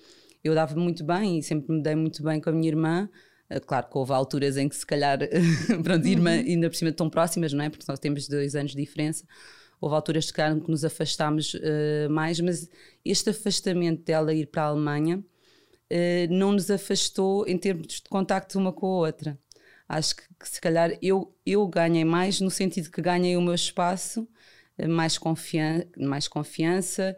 eu 0.42 0.52
dava 0.52 0.74
muito 0.74 1.04
bem 1.04 1.38
e 1.38 1.42
sempre 1.44 1.72
me 1.72 1.80
dei 1.80 1.94
muito 1.94 2.24
bem 2.24 2.40
com 2.40 2.50
a 2.50 2.52
minha 2.52 2.68
irmã. 2.68 3.08
Eh, 3.48 3.60
claro 3.60 3.88
que 3.88 3.96
houve 3.96 4.12
alturas 4.12 4.56
em 4.56 4.68
que 4.68 4.76
se 4.76 4.84
calhar, 4.84 5.18
pronto, 5.82 6.04
uhum. 6.04 6.10
irmã 6.10 6.30
ainda 6.30 6.68
por 6.68 6.76
cima 6.76 6.92
tão 6.92 7.08
próximas, 7.08 7.52
não 7.52 7.64
é? 7.64 7.70
Porque 7.70 7.84
nós 7.88 7.98
temos 7.98 8.28
dois 8.28 8.54
anos 8.54 8.72
de 8.72 8.82
diferença. 8.82 9.24
Houve 9.80 9.94
alturas 9.94 10.30
que 10.30 10.42
nos 10.68 10.84
afastámos 10.84 11.54
uh, 11.54 12.10
mais, 12.10 12.40
mas 12.40 12.68
este 13.04 13.30
afastamento 13.30 14.04
dela 14.04 14.32
ir 14.32 14.46
para 14.46 14.62
a 14.62 14.66
Alemanha 14.66 15.18
uh, 15.18 16.34
não 16.34 16.52
nos 16.52 16.70
afastou 16.70 17.46
em 17.46 17.58
termos 17.58 18.00
de 18.00 18.08
contacto 18.08 18.58
uma 18.58 18.72
com 18.72 18.86
a 18.86 19.06
outra. 19.06 19.38
Acho 19.88 20.16
que, 20.16 20.22
que 20.40 20.48
se 20.48 20.60
calhar 20.60 20.96
eu, 21.00 21.34
eu 21.44 21.66
ganhei 21.68 22.04
mais 22.04 22.40
no 22.40 22.50
sentido 22.50 22.90
que 22.90 23.00
ganhei 23.00 23.36
o 23.36 23.40
meu 23.40 23.54
espaço, 23.54 24.28
mais, 24.88 25.16
confian 25.16 25.84
mais 25.96 26.28
confiança, 26.28 27.16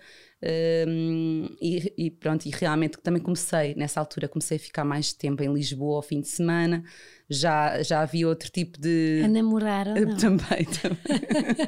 um, 0.87 1.57
e, 1.61 1.93
e, 1.97 2.11
pronto, 2.11 2.47
e 2.47 2.50
realmente 2.50 2.99
também 2.99 3.21
comecei, 3.21 3.75
nessa 3.75 3.99
altura, 3.99 4.29
comecei 4.29 4.57
a 4.57 4.61
ficar 4.61 4.85
mais 4.85 5.12
tempo 5.12 5.43
em 5.43 5.53
Lisboa 5.53 5.97
ao 5.97 6.03
fim 6.03 6.21
de 6.21 6.29
semana. 6.29 6.85
Já, 7.30 7.82
já 7.82 8.00
havia 8.00 8.26
outro 8.26 8.50
tipo 8.50 8.80
de. 8.80 9.20
A 9.23 9.28
namorar 9.28 9.87
ou 9.88 9.94
não? 9.94 10.16
Também, 10.16 10.64
também. 10.80 10.99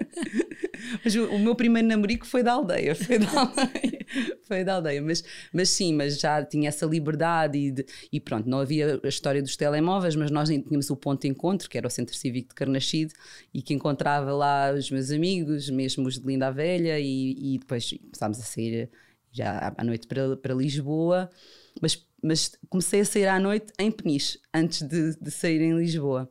mas 1.05 1.15
o, 1.15 1.27
o, 1.27 1.39
meu 1.39 1.55
primeiro 1.55 1.87
namorico 1.87 2.27
foi 2.27 2.43
da 2.43 2.53
aldeia, 2.53 2.95
foi 2.95 3.19
da 3.19 3.31
aldeia, 3.31 4.07
foi 4.43 4.65
da 4.65 4.75
aldeia. 4.77 5.03
Mas, 5.03 5.23
mas 5.53 5.69
sim, 5.69 5.95
mas 5.95 6.19
já 6.19 6.43
tinha 6.43 6.69
essa 6.69 6.87
liberdade 6.87 7.59
e, 7.59 7.71
de, 7.71 7.85
e 8.11 8.19
pronto, 8.19 8.49
não 8.49 8.59
havia 8.59 8.99
a 9.03 9.09
história 9.09 9.43
dos 9.43 9.55
telemóveis, 9.55 10.17
mas 10.17 10.31
nós 10.31 10.49
tínhamos 10.49 10.89
o 10.89 10.97
ponto 10.97 11.21
de 11.21 11.29
encontro, 11.29 11.69
que 11.69 11.77
era 11.77 11.87
o 11.87 11.91
Centro 11.91 12.17
Cívico 12.17 12.49
de 12.49 12.55
Carnaxide, 12.55 13.13
e 13.53 13.61
que 13.61 13.75
encontrava 13.75 14.33
lá 14.33 14.73
os 14.73 14.91
meus 14.91 15.11
amigos, 15.11 15.69
mesmo 15.69 16.09
os 16.09 16.19
de 16.19 16.27
Linda 16.27 16.49
a 16.49 16.51
Velha, 16.51 16.99
e, 16.99 17.55
e 17.55 17.59
depois 17.59 17.93
começámos 18.01 18.41
a 18.41 18.43
sair 18.43 18.89
já 19.31 19.75
à 19.77 19.85
noite 19.85 20.07
para, 20.07 20.37
para 20.37 20.55
Lisboa, 20.55 21.31
mas, 21.81 22.05
mas 22.23 22.53
comecei 22.69 23.01
a 23.01 23.05
sair 23.05 23.27
à 23.27 23.39
noite 23.39 23.73
em 23.79 23.91
Peniche, 23.91 24.39
antes 24.53 24.83
de, 24.83 25.17
de 25.21 25.31
sair 25.31 25.61
em 25.61 25.77
Lisboa. 25.77 26.31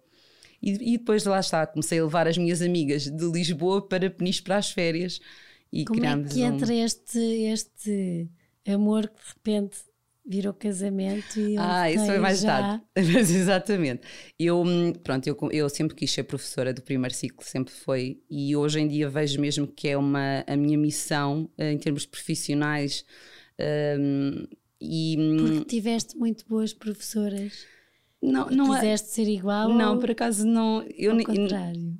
E, 0.62 0.94
e, 0.94 0.98
depois 0.98 1.24
lá 1.26 1.40
está, 1.40 1.66
comecei 1.66 2.00
a 2.00 2.04
levar 2.04 2.28
as 2.28 2.38
minhas 2.38 2.62
amigas 2.62 3.04
de 3.10 3.32
Lisboa 3.32 3.82
para 3.88 4.10
Peniche 4.10 4.42
para 4.42 4.58
as 4.58 4.72
férias. 4.72 5.20
E 5.72 5.86
Como 5.86 6.04
é 6.04 6.24
que 6.24 6.42
entra 6.42 6.74
um... 6.74 6.84
este, 6.84 7.20
este 7.20 8.28
amor 8.66 9.08
que 9.08 9.22
de 9.22 9.30
repente 9.30 9.78
virou 10.26 10.54
casamento 10.54 11.40
e 11.40 11.58
Ah, 11.58 11.90
isso 11.90 12.06
foi 12.06 12.20
mais 12.20 12.42
já... 12.42 12.62
tarde. 12.62 12.84
Mas 13.14 13.32
exatamente. 13.32 14.02
Eu, 14.38 14.62
hum, 14.62 14.94
pronto, 14.94 15.26
eu, 15.26 15.36
eu 15.52 15.68
sempre 15.70 15.96
quis 15.96 16.12
ser 16.12 16.24
professora 16.24 16.72
do 16.72 16.84
primeiro 16.84 17.16
ciclo, 17.16 17.44
sempre 17.44 17.74
foi. 17.74 18.22
E 18.30 18.56
hoje 18.56 18.80
em 18.80 18.88
dia 18.88 19.10
vejo 19.10 19.42
mesmo 19.42 19.66
que 19.66 19.88
é 19.88 19.98
uma, 19.98 20.44
a 20.46 20.56
minha 20.56 20.78
missão 20.78 21.50
eh, 21.58 21.72
em 21.72 21.78
termos 21.80 22.06
profissionais. 22.06 23.04
Um, 24.00 24.46
e, 24.82 25.16
hum, 25.20 25.38
Porque 25.38 25.66
tiveste 25.66 26.18
muito 26.18 26.46
boas 26.48 26.74
professoras. 26.74 27.66
Não, 28.22 28.50
não 28.50 28.76
é- 28.76 28.80
quiseste 28.80 29.08
é, 29.08 29.12
ser 29.26 29.32
igual? 29.32 29.70
Não, 29.70 30.00
por 30.00 30.12
acaso 30.12 30.46
não. 30.46 30.86
Eu, 30.98 31.14
ao 31.14 31.24
contrário. 31.24 31.98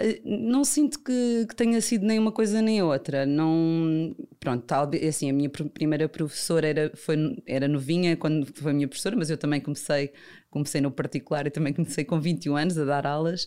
Eh, 0.00 0.20
não 0.24 0.64
sinto 0.64 0.98
que, 1.02 1.46
que, 1.48 1.54
tenha 1.54 1.80
sido 1.80 2.06
nem 2.06 2.18
uma 2.18 2.32
coisa 2.32 2.62
nem 2.62 2.82
outra. 2.82 3.26
Não, 3.26 4.14
pronto, 4.38 4.64
talvez 4.64 5.04
assim, 5.04 5.28
a 5.28 5.32
minha 5.32 5.50
primeira 5.50 6.08
professora 6.08 6.66
era, 6.66 6.92
foi, 6.96 7.16
era 7.46 7.68
novinha 7.68 8.16
quando 8.16 8.46
foi 8.54 8.72
a 8.72 8.74
minha 8.74 8.88
professora, 8.88 9.16
mas 9.16 9.28
eu 9.30 9.36
também 9.36 9.60
comecei, 9.60 10.12
comecei 10.48 10.80
no 10.80 10.90
particular 10.90 11.46
e 11.46 11.50
também 11.50 11.72
comecei 11.74 12.04
com 12.04 12.20
21 12.20 12.56
anos 12.56 12.78
a 12.78 12.84
dar 12.84 13.06
aulas. 13.06 13.44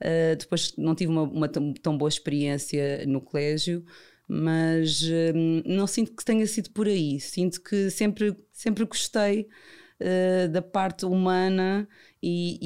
Uh, 0.00 0.36
depois 0.38 0.74
não 0.76 0.94
tive 0.94 1.10
uma, 1.10 1.22
uma 1.22 1.48
tão, 1.48 1.72
tão, 1.72 1.96
boa 1.98 2.08
experiência 2.08 3.04
no 3.06 3.20
colégio, 3.20 3.84
mas 4.28 5.02
uh, 5.02 5.32
não 5.64 5.86
sinto 5.86 6.14
que 6.14 6.24
tenha 6.24 6.46
sido 6.46 6.70
por 6.70 6.86
aí. 6.86 7.20
Sinto 7.20 7.60
que 7.62 7.90
sempre, 7.90 8.36
sempre 8.52 8.84
gostei 8.84 9.48
uh, 10.00 10.48
da 10.48 10.62
parte 10.62 11.06
humana 11.06 11.88
e, 12.22 12.58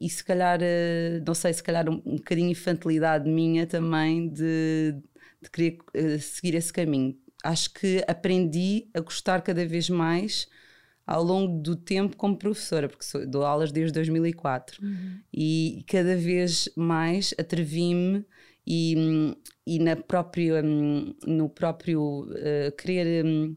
e, 0.00 0.06
e, 0.06 0.10
se 0.10 0.22
calhar, 0.22 0.60
uh, 0.60 1.24
não 1.26 1.34
sei, 1.34 1.52
se 1.52 1.62
calhar 1.62 1.88
um, 1.88 2.00
um 2.04 2.16
bocadinho 2.16 2.50
infantilidade 2.50 3.28
minha 3.28 3.66
também 3.66 4.28
de, 4.28 4.94
de 5.42 5.50
querer 5.50 5.78
uh, 5.96 6.18
seguir 6.20 6.54
esse 6.54 6.72
caminho. 6.72 7.16
Acho 7.42 7.72
que 7.72 8.04
aprendi 8.06 8.88
a 8.94 9.00
gostar 9.00 9.42
cada 9.42 9.64
vez 9.66 9.88
mais 9.88 10.48
ao 11.06 11.22
longo 11.22 11.62
do 11.62 11.74
tempo 11.74 12.16
como 12.16 12.36
professora, 12.36 12.86
porque 12.88 13.04
sou, 13.04 13.26
dou 13.26 13.42
aulas 13.42 13.72
desde 13.72 13.94
2004 13.94 14.84
uhum. 14.84 15.18
e 15.32 15.82
cada 15.86 16.14
vez 16.14 16.68
mais 16.76 17.34
atrevi-me 17.38 18.26
e, 18.70 19.34
e 19.66 19.78
na 19.78 19.96
própria, 19.96 20.62
no 20.62 21.48
próprio 21.48 22.24
uh, 22.24 22.76
querer 22.76 23.24
um, 23.24 23.56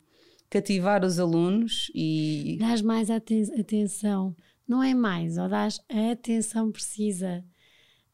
cativar 0.49 1.03
os 1.03 1.19
alunos 1.19 1.91
e. 1.93 2.55
Dás 2.57 2.81
mais 2.81 3.09
aten 3.09 3.43
atenção, 3.59 4.33
não 4.65 4.81
é 4.81 4.93
mais, 4.93 5.37
ou 5.37 5.49
dás 5.49 5.81
a 5.89 6.11
atenção 6.11 6.71
precisa. 6.71 7.43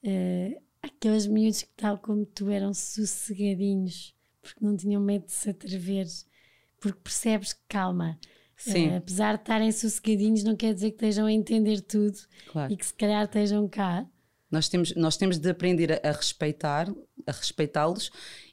Uh, 0.04 0.60
aqueles 0.82 1.28
miúdos 1.28 1.62
que, 1.62 1.70
tal 1.78 2.00
como 2.00 2.26
tu, 2.26 2.50
eram 2.50 2.74
sossegadinhos, 2.74 4.16
porque 4.42 4.66
não 4.66 4.76
tinham 4.76 5.02
medo 5.02 5.26
de 5.26 5.34
se 5.34 5.52
atrever, 5.52 6.08
porque 6.80 7.00
percebes 7.04 7.54
que, 7.54 7.62
calma, 7.70 8.18
Sim. 8.56 8.88
Uh, 8.88 8.98
apesar 8.98 9.36
de 9.36 9.42
estarem 9.42 9.72
sossegadinhos, 9.72 10.44
não 10.44 10.56
quer 10.56 10.74
dizer 10.74 10.90
que 10.90 10.96
estejam 10.96 11.28
a 11.28 11.32
entender 11.32 11.80
tudo 11.82 12.18
claro. 12.52 12.74
e 12.74 12.76
que 12.76 12.88
se 12.88 12.94
calhar 12.96 13.24
estejam 13.24 13.68
cá. 13.68 14.04
Nós 14.50 14.70
temos, 14.70 14.96
nós 14.96 15.18
temos 15.18 15.38
de 15.38 15.50
aprender 15.50 15.92
a, 15.92 16.10
a 16.10 16.12
respeitar, 16.12 16.88
a 17.26 17.32
respeitá-los 17.32 18.10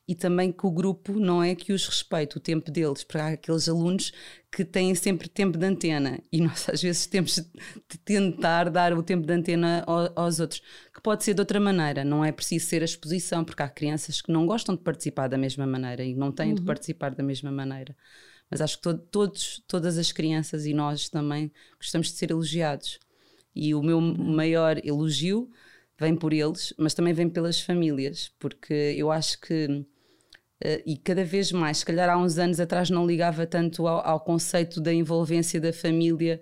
e 0.06 0.14
também 0.14 0.52
que 0.52 0.66
o 0.66 0.70
grupo 0.70 1.18
não 1.18 1.42
é 1.42 1.54
que 1.54 1.72
os 1.72 1.86
respeite 1.86 2.36
o 2.36 2.40
tempo 2.40 2.70
deles, 2.70 3.04
para 3.04 3.28
aqueles 3.28 3.68
alunos 3.68 4.12
que 4.52 4.64
têm 4.64 4.94
sempre 4.94 5.28
tempo 5.28 5.56
de 5.56 5.64
antena 5.64 6.20
e 6.30 6.40
nós 6.42 6.68
às 6.68 6.82
vezes 6.82 7.06
temos 7.06 7.36
de 7.36 7.98
tentar 8.04 8.70
dar 8.70 8.92
o 8.92 9.02
tempo 9.02 9.26
de 9.26 9.32
antena 9.32 9.84
aos 9.86 10.40
outros, 10.40 10.60
que 10.92 11.00
pode 11.00 11.24
ser 11.24 11.34
de 11.34 11.40
outra 11.40 11.58
maneira, 11.58 12.04
não 12.04 12.24
é 12.24 12.32
preciso 12.32 12.66
ser 12.66 12.82
a 12.82 12.84
exposição, 12.84 13.44
porque 13.44 13.62
há 13.62 13.68
crianças 13.68 14.20
que 14.20 14.32
não 14.32 14.46
gostam 14.46 14.74
de 14.74 14.82
participar 14.82 15.28
da 15.28 15.38
mesma 15.38 15.66
maneira 15.66 16.04
e 16.04 16.14
não 16.14 16.30
têm 16.30 16.50
uhum. 16.50 16.56
de 16.56 16.62
participar 16.62 17.14
da 17.14 17.22
mesma 17.22 17.50
maneira. 17.50 17.96
Mas 18.50 18.60
acho 18.60 18.76
que 18.76 18.82
to 18.82 18.98
todos, 18.98 19.62
todas 19.66 19.96
as 19.96 20.12
crianças 20.12 20.66
e 20.66 20.74
nós 20.74 21.08
também 21.08 21.50
gostamos 21.78 22.08
de 22.08 22.14
ser 22.14 22.30
elogiados. 22.30 22.98
E 23.54 23.74
o 23.74 23.82
meu 23.82 23.98
uhum. 23.98 24.34
maior 24.34 24.84
elogio 24.84 25.50
vem 25.98 26.16
por 26.16 26.32
eles, 26.32 26.74
mas 26.78 26.94
também 26.94 27.12
vem 27.12 27.28
pelas 27.28 27.60
famílias, 27.60 28.32
porque 28.38 28.94
eu 28.96 29.10
acho 29.10 29.40
que 29.40 29.86
Uh, 30.64 30.80
e 30.86 30.96
cada 30.96 31.24
vez 31.24 31.50
mais, 31.50 31.78
se 31.78 31.84
calhar 31.84 32.08
há 32.08 32.16
uns 32.16 32.38
anos 32.38 32.60
atrás 32.60 32.88
não 32.88 33.06
ligava 33.06 33.46
tanto 33.46 33.86
ao, 33.86 34.06
ao 34.06 34.20
conceito 34.20 34.80
da 34.80 34.94
envolvência 34.94 35.60
da 35.60 35.72
família 35.72 36.40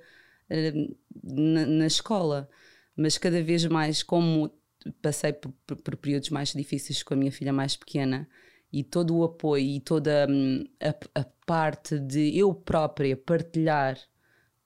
uh, 0.51 0.97
na, 1.25 1.67
na, 1.67 1.87
escola, 1.87 2.49
mas 2.95 3.17
cada 3.17 3.43
vez 3.43 3.65
mais, 3.65 4.03
como 4.03 4.53
passei 5.01 5.33
por, 5.33 5.53
por, 5.67 5.97
períodos 5.97 6.31
mais 6.31 6.53
difíceis 6.53 7.03
com 7.03 7.15
a 7.15 7.17
minha 7.17 7.33
filha 7.33 7.53
mais 7.53 7.77
pequena 7.77 8.29
e 8.73 8.85
todo 8.85 9.17
o 9.17 9.25
apoio 9.25 9.65
e 9.65 9.81
toda 9.81 10.27
um, 10.29 10.65
a, 10.81 11.21
a, 11.21 11.25
parte 11.47 11.99
de 11.99 12.37
eu 12.39 12.55
própria 12.55 13.17
partilhar 13.17 13.99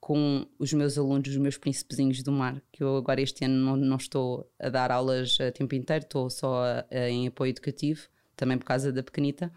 com 0.07 0.47
os 0.57 0.71
meus 0.71 0.97
alunos, 0.97 1.27
os 1.27 1.35
meus 1.35 1.57
príncipezinhos 1.57 2.23
do 2.23 2.31
mar, 2.31 2.63
que 2.71 2.81
eu 2.81 2.95
agora 2.95 3.19
este 3.19 3.43
ano 3.43 3.55
não, 3.55 3.75
não 3.75 3.97
estou 3.97 4.49
a 4.57 4.69
dar 4.69 4.89
aulas 4.89 5.37
a 5.41 5.51
tempo 5.51 5.75
inteiro, 5.75 6.05
estou 6.05 6.29
só 6.29 6.63
a, 6.63 6.85
a, 6.89 7.09
em 7.09 7.27
apoio 7.27 7.49
educativo, 7.49 8.07
também 8.33 8.57
por 8.57 8.63
causa 8.63 8.89
da 8.89 9.03
pequenita. 9.03 9.51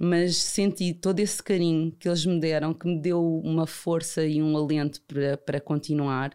Mas 0.00 0.38
senti 0.38 0.94
todo 0.94 1.20
esse 1.20 1.42
carinho 1.42 1.92
que 1.92 2.08
eles 2.08 2.24
me 2.24 2.40
deram, 2.40 2.72
que 2.72 2.86
me 2.88 2.98
deu 2.98 3.22
uma 3.22 3.66
força 3.66 4.24
e 4.24 4.42
um 4.42 4.56
alento 4.56 5.02
para, 5.02 5.36
para 5.36 5.60
continuar. 5.60 6.34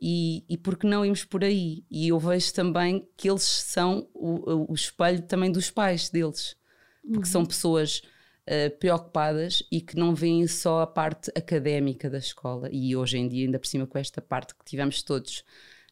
E, 0.00 0.42
e 0.48 0.56
por 0.56 0.78
que 0.78 0.86
não 0.86 1.04
irmos 1.04 1.22
por 1.22 1.44
aí? 1.44 1.84
E 1.90 2.08
eu 2.08 2.18
vejo 2.18 2.50
também 2.54 3.06
que 3.14 3.28
eles 3.28 3.42
são 3.42 4.08
o, 4.14 4.72
o 4.72 4.74
espelho 4.74 5.20
também 5.20 5.52
dos 5.52 5.70
pais 5.70 6.08
deles, 6.08 6.56
porque 7.02 7.18
uhum. 7.18 7.24
são 7.26 7.44
pessoas 7.44 8.00
uh, 8.48 8.76
preocupadas 8.78 9.62
e 9.70 9.80
que 9.80 9.96
não 9.96 10.14
veem 10.14 10.46
só 10.46 10.82
a 10.82 10.86
parte 10.86 11.30
académica 11.36 12.08
da 12.08 12.18
escola. 12.18 12.68
E 12.72 12.96
hoje 12.96 13.18
em 13.18 13.28
dia, 13.28 13.46
ainda 13.46 13.58
por 13.58 13.66
cima, 13.66 13.86
com 13.86 13.98
esta 13.98 14.20
parte 14.20 14.54
que 14.54 14.64
tivemos 14.64 15.02
todos, 15.02 15.44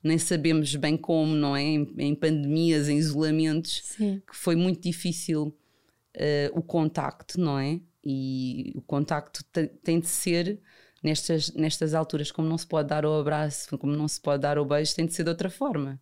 nem 0.03 0.19
sabemos 0.19 0.75
bem 0.75 0.97
como, 0.97 1.35
não 1.35 1.57
é? 1.57 1.63
Em, 1.63 1.95
em 1.99 2.15
pandemias, 2.15 2.89
em 2.89 2.97
isolamentos, 2.97 3.83
Sim. 3.85 4.23
que 4.27 4.37
foi 4.37 4.57
muito 4.57 4.81
difícil 4.81 5.57
uh, 6.17 6.59
o 6.59 6.63
contacto, 6.63 7.41
não 7.41 7.59
é? 7.59 7.81
E 8.05 8.73
o 8.75 8.83
contacto 8.83 9.45
tem 9.83 10.01
de 10.01 10.09
ser 10.09 10.61
nestas, 11.03 11.53
nestas 11.53 11.95
alturas, 11.95 12.33
como 12.33 12.49
não 12.49 12.59
se 12.59 12.67
pode 12.67 12.89
dar 12.89 13.07
o 13.07 13.13
abraço, 13.13 13.79
como 13.79 13.95
não 13.95 14.09
se 14.09 14.21
pode 14.21 14.43
dar 14.43 14.59
o 14.59 14.65
beijo, 14.65 14.95
tem 14.95 15.07
de 15.07 15.15
ser 15.15 15.23
de 15.23 15.31
outra 15.31 15.49
forma. 15.49 16.01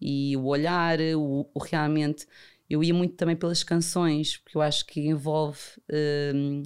E 0.00 0.36
o 0.36 0.44
olhar, 0.44 0.98
o, 1.16 1.48
o 1.54 1.58
realmente 1.58 2.26
eu 2.68 2.82
ia 2.82 2.94
muito 2.94 3.14
também 3.14 3.36
pelas 3.36 3.62
canções, 3.62 4.36
porque 4.38 4.56
eu 4.56 4.62
acho 4.62 4.84
que 4.86 5.00
envolve, 5.00 5.60
um, 6.34 6.62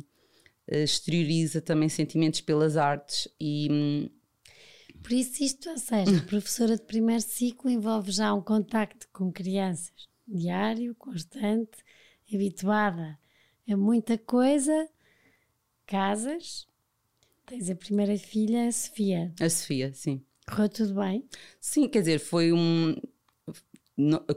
exterioriza 0.68 1.60
também 1.60 1.88
sentimentos 1.88 2.40
pelas 2.40 2.76
artes 2.76 3.28
e. 3.40 3.68
Hum, 3.70 4.08
Por 5.02 5.12
isso, 5.12 5.42
isto, 5.42 5.68
ou 5.70 5.78
seja, 5.78 6.20
professora 6.28 6.76
de 6.76 6.82
primeiro 6.82 7.22
ciclo 7.22 7.70
envolve 7.70 8.10
já 8.12 8.32
um 8.34 8.42
contacto 8.42 9.08
com 9.12 9.32
crianças 9.32 9.92
diário, 10.26 10.94
constante, 10.94 11.78
habituada 12.32 13.18
a 13.68 13.76
muita 13.76 14.16
coisa, 14.18 14.88
casas. 15.86 16.66
Tens 17.46 17.68
a 17.68 17.74
primeira 17.74 18.16
filha, 18.16 18.68
a 18.68 18.72
Sofia. 18.72 19.32
A 19.40 19.48
Sofia, 19.50 19.92
sim. 19.92 20.24
Correu 20.48 20.68
tudo 20.68 20.94
bem? 20.94 21.24
Sim, 21.60 21.88
quer 21.88 22.00
dizer, 22.00 22.18
foi 22.18 22.52
um 22.52 22.94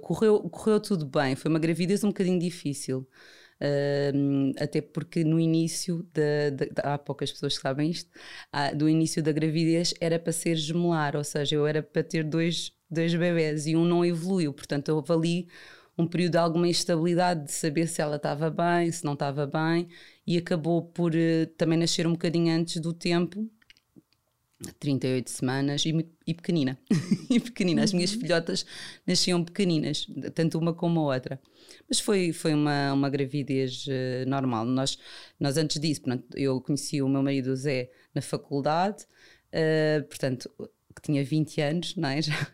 correu, 0.01 0.39
correu 0.49 0.79
tudo 0.79 1.05
bem, 1.05 1.35
foi 1.35 1.49
uma 1.49 1.59
gravidez 1.59 2.03
um 2.03 2.09
bocadinho 2.09 2.39
difícil. 2.39 3.07
Uh, 3.61 4.51
até 4.59 4.81
porque 4.81 5.23
no 5.23 5.39
início, 5.39 6.05
da, 6.13 6.93
há 6.93 6.97
poucas 6.97 7.31
pessoas 7.31 7.55
que 7.55 7.61
sabem 7.61 7.91
isto, 7.91 8.09
uh, 8.53 8.75
do 8.75 8.89
início 8.89 9.23
da 9.23 9.31
gravidez 9.31 9.93
era 10.01 10.19
para 10.19 10.33
ser 10.33 10.55
gemelar, 10.55 11.15
ou 11.15 11.23
seja, 11.23 11.55
eu 11.55 11.65
era 11.65 11.81
para 11.81 12.03
ter 12.03 12.23
dois, 12.25 12.73
dois 12.89 13.13
bebés 13.15 13.65
e 13.65 13.75
um 13.75 13.85
não 13.85 14.03
evoluiu, 14.03 14.51
portanto 14.53 14.89
houve 14.89 15.13
ali 15.13 15.47
um 15.97 16.07
período 16.07 16.31
de 16.33 16.37
alguma 16.39 16.67
instabilidade 16.67 17.45
de 17.45 17.51
saber 17.53 17.87
se 17.87 18.01
ela 18.01 18.17
estava 18.17 18.49
bem, 18.49 18.91
se 18.91 19.05
não 19.05 19.13
estava 19.13 19.45
bem, 19.45 19.87
e 20.25 20.37
acabou 20.37 20.81
por 20.81 21.13
uh, 21.13 21.45
também 21.57 21.77
nascer 21.77 22.05
um 22.07 22.13
bocadinho 22.13 22.53
antes 22.53 22.81
do 22.81 22.91
tempo, 22.91 23.49
38 24.79 25.29
semanas 25.29 25.85
e, 25.85 26.05
e 26.25 26.33
pequenina. 26.33 26.77
e 27.29 27.39
pequenina. 27.39 27.83
As 27.83 27.93
minhas 27.93 28.13
uhum. 28.13 28.21
filhotas 28.21 28.65
nasciam 29.05 29.43
pequeninas, 29.43 30.07
tanto 30.33 30.57
uma 30.57 30.73
como 30.73 30.99
a 30.99 31.15
outra. 31.15 31.39
Mas 31.87 31.99
foi, 31.99 32.31
foi 32.33 32.53
uma, 32.53 32.93
uma 32.93 33.09
gravidez 33.09 33.85
uh, 33.87 34.29
normal. 34.29 34.65
Nós, 34.65 34.97
nós 35.39 35.57
antes 35.57 35.79
disso, 35.79 36.01
portanto, 36.01 36.25
eu 36.35 36.59
conheci 36.61 37.01
o 37.01 37.07
meu 37.07 37.21
marido 37.21 37.55
Zé 37.55 37.89
na 38.13 38.21
faculdade, 38.21 39.03
uh, 39.49 40.03
portanto, 40.07 40.49
que 40.95 41.01
tinha 41.01 41.23
20 41.23 41.61
anos, 41.61 41.95
não 41.95 42.09
é? 42.09 42.21
Já, 42.23 42.47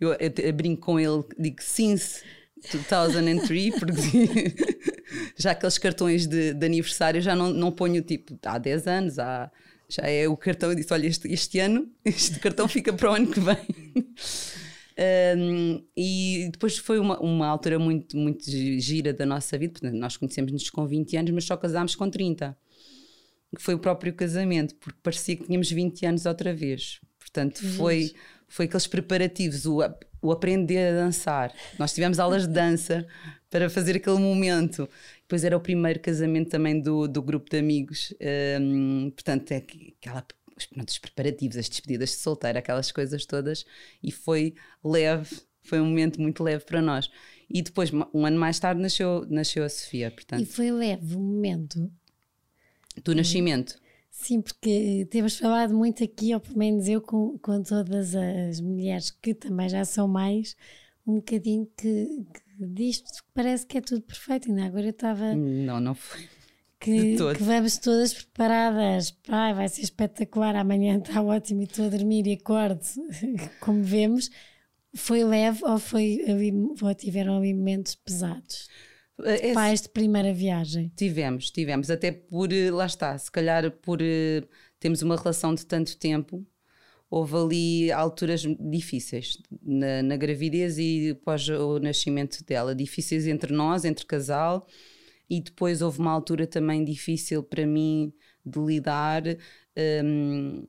eu, 0.00 0.12
eu, 0.12 0.32
eu 0.36 0.52
brinco 0.52 0.82
com 0.82 1.00
ele, 1.00 1.24
digo 1.38 1.60
since 1.60 2.22
2003, 2.90 3.74
porque 3.78 4.54
já 5.36 5.52
aqueles 5.52 5.78
cartões 5.78 6.26
de, 6.26 6.54
de 6.54 6.66
aniversário 6.66 7.20
já 7.20 7.34
não, 7.34 7.50
não 7.50 7.72
ponho 7.72 8.02
tipo 8.02 8.38
há 8.44 8.58
10 8.58 8.86
anos, 8.86 9.18
há 9.18 9.50
já 9.88 10.02
é 10.02 10.28
o 10.28 10.36
cartão. 10.36 10.70
Eu 10.70 10.74
disse: 10.74 10.92
Olha, 10.92 11.06
este, 11.06 11.32
este 11.32 11.58
ano, 11.58 11.90
este 12.04 12.38
cartão 12.38 12.68
fica 12.68 12.92
para 12.92 13.10
o 13.10 13.14
ano 13.14 13.26
que 13.28 13.40
vem. 13.40 13.56
Um, 15.38 15.84
e 15.96 16.48
depois 16.50 16.76
foi 16.76 16.98
uma, 16.98 17.20
uma 17.20 17.46
altura 17.46 17.78
muito, 17.78 18.16
muito 18.16 18.50
gira 18.50 19.12
da 19.12 19.24
nossa 19.24 19.56
vida. 19.56 19.74
Portanto, 19.74 19.94
nós 19.94 20.16
conhecemos-nos 20.16 20.68
com 20.70 20.86
20 20.86 21.16
anos, 21.16 21.30
mas 21.30 21.44
só 21.44 21.56
casámos 21.56 21.94
com 21.94 22.10
30. 22.10 22.56
Que 23.56 23.62
foi 23.62 23.74
o 23.74 23.78
próprio 23.78 24.12
casamento, 24.12 24.74
porque 24.74 24.98
parecia 25.02 25.34
que 25.34 25.44
tínhamos 25.44 25.70
20 25.70 26.04
anos 26.04 26.26
outra 26.26 26.52
vez. 26.52 27.00
Portanto, 27.18 27.64
foi, 27.76 28.12
foi 28.46 28.66
aqueles 28.66 28.86
preparativos, 28.86 29.64
o, 29.64 29.78
o 30.20 30.32
aprender 30.32 30.92
a 30.92 31.04
dançar. 31.04 31.54
Nós 31.78 31.94
tivemos 31.94 32.18
aulas 32.18 32.46
de 32.46 32.52
dança 32.52 33.06
para 33.48 33.70
fazer 33.70 33.96
aquele 33.96 34.18
momento. 34.18 34.88
Depois 35.28 35.44
era 35.44 35.54
o 35.54 35.60
primeiro 35.60 36.00
casamento 36.00 36.48
também 36.48 36.80
do, 36.80 37.06
do 37.06 37.20
grupo 37.20 37.50
de 37.50 37.58
amigos, 37.58 38.14
um, 38.62 39.10
portanto, 39.10 39.52
é 39.52 39.56
aquela, 39.56 40.26
os, 40.56 40.66
os 40.88 40.98
preparativos, 40.98 41.58
as 41.58 41.68
despedidas 41.68 42.08
de 42.08 42.16
solteiro, 42.16 42.58
aquelas 42.58 42.90
coisas 42.90 43.26
todas, 43.26 43.66
e 44.02 44.10
foi 44.10 44.54
leve, 44.82 45.36
foi 45.60 45.82
um 45.82 45.84
momento 45.84 46.18
muito 46.18 46.42
leve 46.42 46.64
para 46.64 46.80
nós. 46.80 47.10
E 47.50 47.60
depois, 47.60 47.90
um 48.14 48.24
ano 48.24 48.40
mais 48.40 48.58
tarde, 48.58 48.80
nasceu, 48.80 49.26
nasceu 49.28 49.64
a 49.64 49.68
Sofia. 49.68 50.10
Portanto. 50.10 50.40
E 50.40 50.46
foi 50.46 50.70
leve 50.70 51.14
o 51.14 51.20
momento 51.20 51.92
do 53.04 53.14
nascimento. 53.14 53.78
Sim, 54.10 54.40
porque 54.40 55.06
temos 55.10 55.36
falado 55.36 55.74
muito 55.74 56.02
aqui, 56.02 56.32
ou 56.32 56.40
pelo 56.40 56.58
menos 56.58 56.88
eu, 56.88 57.02
com, 57.02 57.38
com 57.38 57.62
todas 57.62 58.14
as 58.14 58.60
mulheres 58.62 59.10
que 59.10 59.34
também 59.34 59.68
já 59.68 59.84
são 59.84 60.08
mais, 60.08 60.56
um 61.06 61.16
bocadinho 61.16 61.70
que 61.76 62.26
disto 62.66 63.22
parece 63.34 63.66
que 63.66 63.78
é 63.78 63.80
tudo 63.80 64.02
perfeito. 64.02 64.48
Ainda 64.48 64.64
agora 64.64 64.84
eu 64.86 64.90
estava. 64.90 65.34
Não, 65.34 65.80
não 65.80 65.94
foi. 65.94 66.28
Que, 66.80 67.16
que, 67.16 67.42
vamos 67.42 67.76
todas 67.78 68.14
preparadas. 68.14 69.12
Ai, 69.26 69.52
vai 69.52 69.68
ser 69.68 69.82
espetacular. 69.82 70.54
Amanhã 70.54 70.98
está 70.98 71.20
ótimo 71.20 71.62
e 71.62 71.64
estou 71.64 71.86
a 71.86 71.88
dormir 71.88 72.24
e 72.28 72.34
acordo, 72.34 72.80
como 73.58 73.82
vemos. 73.82 74.30
Foi 74.94 75.24
leve 75.24 75.64
ou, 75.64 75.80
foi, 75.80 76.20
ou 76.80 76.94
tiveram 76.94 77.38
ali 77.38 77.52
momentos 77.52 77.96
pesados? 77.96 78.68
Esse, 79.24 79.52
Pais 79.54 79.82
de 79.82 79.88
primeira 79.88 80.32
viagem. 80.32 80.92
Tivemos, 80.94 81.50
tivemos. 81.50 81.90
Até 81.90 82.12
por, 82.12 82.52
eh, 82.52 82.70
lá 82.70 82.86
está, 82.86 83.18
se 83.18 83.30
calhar 83.30 83.68
por 83.72 84.00
uh, 84.00 84.48
temos 84.78 85.02
uma 85.02 85.16
relação 85.16 85.54
de 85.54 85.66
tanto 85.66 85.96
tempo 85.96 86.46
houve 87.10 87.36
ali 87.36 87.92
alturas 87.92 88.42
difíceis 88.60 89.38
na, 89.62 90.02
na 90.02 90.16
gravidez 90.16 90.78
e 90.78 91.10
após 91.10 91.48
o 91.48 91.78
nascimento 91.78 92.44
dela, 92.44 92.74
difíceis 92.74 93.26
entre 93.26 93.52
nós, 93.52 93.84
entre 93.84 94.04
casal, 94.04 94.66
e 95.28 95.40
depois 95.40 95.82
houve 95.82 96.00
uma 96.00 96.12
altura 96.12 96.46
também 96.46 96.84
difícil 96.84 97.42
para 97.42 97.66
mim 97.66 98.12
de 98.44 98.58
lidar. 98.58 99.22
Um, 100.04 100.66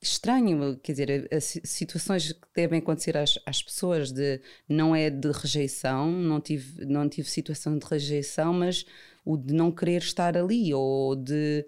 estranho, 0.00 0.76
quer 0.78 0.92
dizer, 0.92 1.28
situações 1.40 2.32
que 2.32 2.48
devem 2.54 2.78
acontecer 2.78 3.16
às, 3.16 3.38
às, 3.44 3.62
pessoas 3.62 4.12
de 4.12 4.40
não 4.68 4.94
é 4.94 5.10
de 5.10 5.30
rejeição, 5.32 6.10
não 6.10 6.40
tive, 6.40 6.84
não 6.84 7.08
tive 7.08 7.28
situação 7.28 7.78
de 7.78 7.86
rejeição, 7.86 8.52
mas 8.52 8.84
o 9.24 9.36
de 9.36 9.52
não 9.54 9.72
querer 9.72 10.02
estar 10.02 10.36
ali 10.36 10.72
ou 10.72 11.16
de 11.16 11.66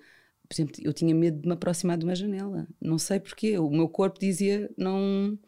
por 0.48 0.54
exemplo, 0.54 0.74
eu 0.82 0.92
tinha 0.94 1.14
medo 1.14 1.42
de 1.42 1.46
me 1.46 1.54
aproximar 1.54 1.98
de 1.98 2.04
uma 2.04 2.14
janela. 2.14 2.66
Não 2.80 2.98
sei 2.98 3.20
porquê. 3.20 3.58
O 3.58 3.68
meu 3.70 3.88
corpo 3.88 4.18
dizia 4.18 4.70
não. 4.76 5.38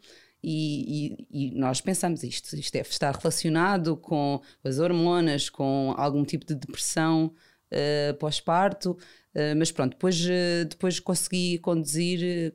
E, 0.43 1.17
e, 1.31 1.49
e, 1.49 1.59
nós 1.59 1.81
pensamos 1.81 2.23
isto, 2.23 2.55
isto 2.55 2.73
deve 2.73 2.89
estar 2.89 3.15
relacionado 3.15 3.95
com 3.95 4.41
as 4.63 4.79
hormonas, 4.79 5.49
com 5.49 5.93
algum 5.97 6.23
tipo 6.23 6.45
de 6.45 6.55
depressão 6.55 7.31
uh, 7.71 8.13
pós-parto, 8.17 8.91
uh, 9.35 9.55
mas 9.55 9.71
pronto, 9.71 9.91
depois, 9.91 10.19
uh, 10.25 10.65
depois 10.67 10.99
consegui 10.99 11.59
conduzir 11.59 12.53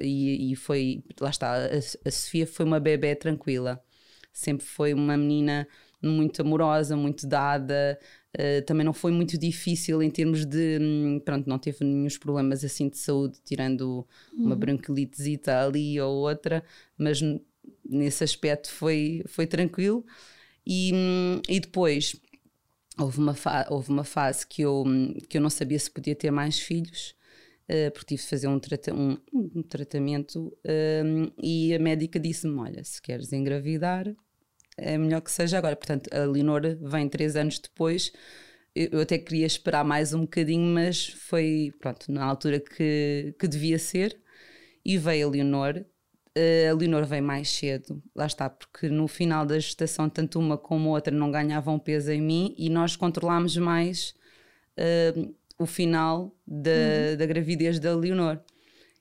e, 0.00 0.52
e, 0.52 0.56
foi, 0.56 1.04
lá 1.20 1.28
está, 1.28 1.54
a, 1.54 2.08
a 2.08 2.10
Sofia 2.10 2.46
foi 2.46 2.64
uma 2.64 2.80
bebê 2.80 3.14
tranquila, 3.14 3.82
sempre 4.32 4.64
foi 4.66 4.94
uma 4.94 5.14
menina 5.14 5.68
muito 6.02 6.40
amorosa, 6.40 6.96
muito 6.96 7.26
dada, 7.26 7.98
Uh, 8.34 8.64
também 8.66 8.84
não 8.84 8.92
foi 8.92 9.12
muito 9.12 9.38
difícil 9.38 10.02
em 10.02 10.10
termos 10.10 10.44
de. 10.44 10.78
Hum, 10.80 11.20
pronto, 11.24 11.48
não 11.48 11.58
teve 11.58 11.84
nenhum 11.84 12.08
problemas 12.20 12.64
assim 12.64 12.88
de 12.88 12.98
saúde, 12.98 13.38
tirando 13.44 14.06
uhum. 14.32 14.46
uma 14.46 14.56
bronquilitesita 14.56 15.64
ali 15.64 16.00
ou 16.00 16.28
outra, 16.28 16.64
mas 16.98 17.20
nesse 17.84 18.24
aspecto 18.24 18.72
foi, 18.72 19.22
foi 19.26 19.46
tranquilo. 19.46 20.04
E, 20.66 20.92
hum, 20.92 21.40
e 21.48 21.60
depois 21.60 22.16
houve 22.98 23.18
uma, 23.18 23.36
houve 23.70 23.90
uma 23.90 24.04
fase 24.04 24.44
que 24.46 24.62
eu, 24.62 24.82
hum, 24.84 25.14
que 25.28 25.38
eu 25.38 25.40
não 25.40 25.50
sabia 25.50 25.78
se 25.78 25.90
podia 25.90 26.16
ter 26.16 26.30
mais 26.30 26.58
filhos. 26.58 27.14
Uh, 27.66 27.90
porque 27.92 28.14
tive 28.14 28.22
de 28.22 28.28
fazer 28.28 28.46
um, 28.46 28.58
trata 28.58 28.92
um, 28.92 29.16
um 29.32 29.62
tratamento 29.62 30.48
uh, 30.66 31.32
e 31.42 31.72
a 31.72 31.78
médica 31.78 32.20
disse-me: 32.20 32.58
Olha, 32.58 32.84
se 32.84 33.00
queres 33.00 33.32
engravidar, 33.32 34.14
é 34.76 34.98
melhor 34.98 35.20
que 35.20 35.30
seja 35.30 35.58
agora. 35.58 35.76
Portanto, 35.76 36.10
a 36.12 36.24
Leonor 36.24 36.62
vem 36.80 37.08
três 37.08 37.36
anos 37.36 37.58
depois 37.58 38.12
eu 38.74 39.00
até 39.00 39.16
queria 39.18 39.46
esperar 39.46 39.84
mais 39.84 40.12
um 40.12 40.22
bocadinho, 40.22 40.74
mas 40.74 41.06
foi, 41.06 41.72
pronto, 41.78 42.10
na 42.10 42.24
altura 42.24 42.58
que, 42.58 43.32
que 43.38 43.46
devia 43.46 43.78
ser. 43.78 44.18
E 44.84 44.98
veio 44.98 45.28
a 45.28 45.30
Leonor. 45.30 45.84
Uh, 46.36 46.70
a 46.70 46.74
Leonor 46.74 47.06
veio 47.06 47.22
mais 47.22 47.48
cedo, 47.48 48.02
lá 48.12 48.26
está, 48.26 48.50
porque 48.50 48.88
no 48.88 49.06
final 49.06 49.46
da 49.46 49.56
gestação, 49.56 50.10
tanto 50.10 50.40
uma 50.40 50.58
como 50.58 50.90
outra 50.90 51.14
não 51.14 51.30
ganhavam 51.30 51.78
peso 51.78 52.10
em 52.10 52.20
mim 52.20 52.52
e 52.58 52.68
nós 52.68 52.96
controlámos 52.96 53.56
mais 53.56 54.16
uh, 54.76 55.32
o 55.56 55.64
final 55.64 56.36
da, 56.44 56.72
uhum. 56.72 57.16
da 57.16 57.26
gravidez 57.26 57.78
da 57.78 57.94
Leonor. 57.94 58.40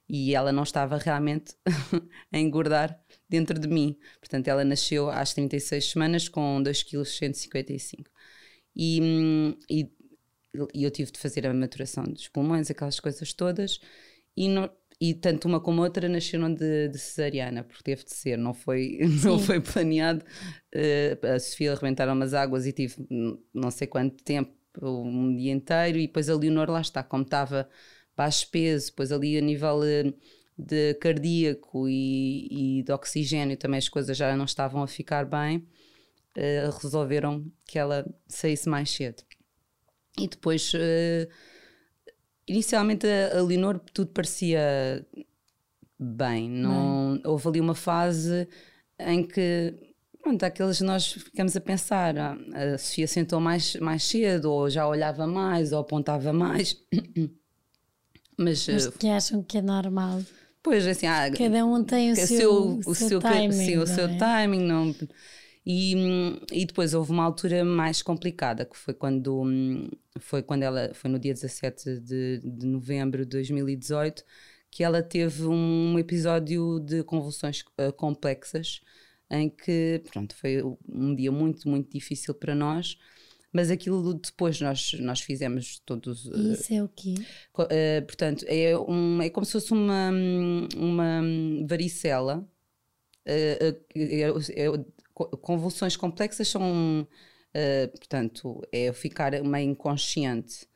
E 0.08 0.36
ela 0.36 0.52
não 0.52 0.64
estava 0.64 0.98
realmente 0.98 1.56
a 2.32 2.38
engordar 2.38 3.00
dentro 3.30 3.58
de 3.58 3.68
mim. 3.68 3.98
Portanto, 4.20 4.48
ela 4.48 4.64
nasceu 4.64 5.10
às 5.10 5.34
36 5.34 5.92
semanas 5.92 6.30
com 6.30 6.62
2,155 6.62 8.04
kg. 8.04 8.12
E, 8.76 9.58
e, 9.70 9.92
e, 10.74 10.84
eu 10.84 10.92
tive 10.92 11.12
de 11.12 11.20
fazer 11.20 11.48
a 11.48 11.54
maturação 11.54 12.04
dos 12.04 12.28
pulmões, 12.28 12.70
aquelas 12.70 13.00
coisas 13.00 13.34
todas, 13.34 13.80
e, 14.36 14.50
no, 14.50 14.70
e 15.00 15.14
tanto 15.14 15.48
uma 15.48 15.60
como 15.60 15.82
outra 15.82 16.10
nasceram 16.10 16.54
de, 16.54 16.90
de, 16.90 16.98
cesariana, 16.98 17.64
porque 17.64 17.84
teve 17.84 18.04
de 18.04 18.14
ser, 18.14 18.38
não 18.38 18.54
foi, 18.54 19.00
não 19.24 19.40
foi 19.40 19.60
planeado. 19.62 20.26
Uh, 20.76 21.36
a 21.36 21.40
Sofia 21.40 21.72
arrebentaram 21.74 22.14
umas 22.14 22.34
águas 22.34 22.66
e 22.66 22.74
tive 22.74 22.96
não 23.54 23.72
sei 23.72 23.88
quanto 23.88 24.24
tempo, 24.24 24.52
um 24.82 25.36
dia 25.36 25.52
inteiro, 25.52 26.00
e 26.00 26.08
depois 26.08 26.30
a 26.30 26.36
Leonor 26.36 26.70
lá 26.70 26.82
está, 26.82 27.04
como 27.04 27.24
estava 27.24 27.70
baixo 28.16 28.50
peso, 28.50 28.88
depois 28.88 29.12
ali 29.12 29.38
a 29.38 29.42
nível 29.42 29.80
uh, 29.80 30.14
de 30.58 30.94
cardíaco 30.96 31.88
e, 31.90 32.80
e 32.80 32.84
de 32.84 32.92
oxigênio 32.92 33.58
também 33.58 33.78
as 33.78 33.90
coisas 33.90 34.16
já 34.16 34.36
não 34.36 34.46
estavam 34.46 34.84
a 34.84 34.88
ficar 34.88 35.26
bem 35.26 35.68
uh, 36.38 36.78
resolveram 36.82 37.46
que 37.66 37.78
ela 37.78 38.06
saísse 38.28 38.70
mais 38.70 38.90
cedo. 38.90 39.24
E 40.18 40.28
depois, 40.28 40.74
uh, 40.74 41.28
inicialmente, 42.48 43.08
a, 43.08 43.40
a 43.40 43.42
Leonor 43.42 43.80
tudo 43.94 44.12
parecia 44.12 45.06
bem. 46.00 46.50
Não, 46.50 47.20
Houve 47.26 47.48
ali 47.48 47.62
uma 47.62 47.76
fase 47.76 48.48
em 49.00 49.26
que 49.26 49.74
pronto, 50.22 50.44
aqueles 50.44 50.80
nós 50.82 51.12
ficamos 51.12 51.56
a 51.56 51.62
pensar, 51.62 52.18
ah, 52.18 52.38
a 52.74 52.78
Sofia 52.78 53.08
sentou 53.08 53.40
mais, 53.42 53.76
mais 53.76 54.04
cedo, 54.04 54.52
ou 54.52 54.70
já 54.70 54.88
olhava 54.88 55.28
mais, 55.28 55.74
ou 55.74 55.80
apontava 55.80 56.32
mais. 56.32 56.78
Mas, 58.38 58.68
Mas 58.68 58.88
eh, 58.88 58.92
que 58.98 59.08
acham 59.08 59.44
que 59.44 59.58
é 59.58 59.62
normal. 59.62 60.22
Pois, 60.62 60.88
assim, 60.88 61.08
ah, 61.08 61.30
cada 61.30 61.66
um 61.66 61.84
tem 61.84 62.12
o 62.12 62.16
seu, 62.16 62.28
seu, 62.28 62.82
o 62.86 62.96
seu, 62.96 63.08
seu 63.10 63.20
timing. 63.20 63.52
Sim, 63.52 63.78
o 63.78 63.88
seu 63.88 64.06
é? 64.06 64.18
timing. 64.18 64.64
Não, 64.64 64.96
e, 65.66 65.94
e 66.52 66.66
depois 66.66 66.94
houve 66.94 67.12
uma 67.12 67.24
altura 67.24 67.64
mais 67.64 68.02
complicada, 68.02 68.66
que 68.66 68.78
foi 68.78 68.94
quando, 68.94 69.90
foi 70.20 70.44
quando 70.44 70.64
ela, 70.64 70.94
foi 70.94 71.10
no 71.10 71.18
dia 71.18 71.34
17 71.34 72.00
de, 72.00 72.40
de 72.44 72.66
novembro 72.66 73.26
de 73.26 73.32
2018, 73.32 74.24
que 74.70 74.84
ela 74.84 75.02
teve 75.02 75.46
um 75.46 75.98
episódio 75.98 76.80
de 76.80 77.04
convulsões 77.04 77.62
uh, 77.80 77.94
complexas, 77.94 78.82
em 79.30 79.50
que, 79.50 80.02
pronto, 80.12 80.36
foi 80.36 80.62
um 80.88 81.16
dia 81.16 81.32
muito, 81.32 81.68
muito 81.70 81.90
difícil 81.90 82.34
para 82.34 82.54
nós, 82.54 82.98
mas 83.54 83.70
aquilo 83.70 84.16
depois 84.16 84.60
nós, 84.60 84.94
nós 85.00 85.22
fizemos 85.22 85.80
todos. 85.86 86.26
Uh, 86.26 86.54
Isso 86.54 86.74
é 86.74 86.84
o 86.84 86.90
quê? 86.90 87.14
Uh, 87.56 88.06
portanto, 88.06 88.44
é, 88.48 88.76
um, 88.76 89.22
é 89.22 89.30
como 89.30 89.46
se 89.46 89.52
fosse 89.52 89.72
uma, 89.72 90.12
uma 90.76 91.22
varicela. 91.68 92.44
Uh, 93.26 94.84
convulsões 95.40 95.96
complexas 95.96 96.48
são, 96.48 97.08
portanto, 98.00 98.64
é 98.72 98.92
ficar 98.92 99.32
meio 99.44 99.70
inconsciente. 99.70 100.68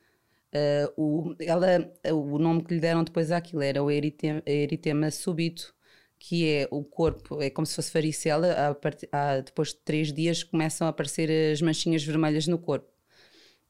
O, 0.95 1.33
ela, 1.39 1.91
o 2.13 2.37
nome 2.37 2.63
que 2.63 2.75
lhe 2.75 2.79
deram 2.79 3.03
depois 3.03 3.31
àquilo 3.31 3.63
era 3.63 3.83
o 3.83 3.89
eritema, 3.89 4.43
eritema 4.45 5.09
súbito, 5.09 5.73
que 6.19 6.47
é 6.47 6.67
o 6.71 6.83
corpo, 6.83 7.41
é 7.41 7.49
como 7.49 7.65
se 7.65 7.75
fosse 7.75 7.93
varicela, 7.93 8.47
a, 8.53 8.71
a, 9.11 9.41
depois 9.41 9.69
de 9.69 9.77
três 9.77 10.11
dias 10.11 10.43
começam 10.43 10.87
a 10.87 10.89
aparecer 10.89 11.29
as 11.51 11.61
manchinhas 11.61 12.03
vermelhas 12.03 12.47
no 12.47 12.57
corpo. 12.57 12.91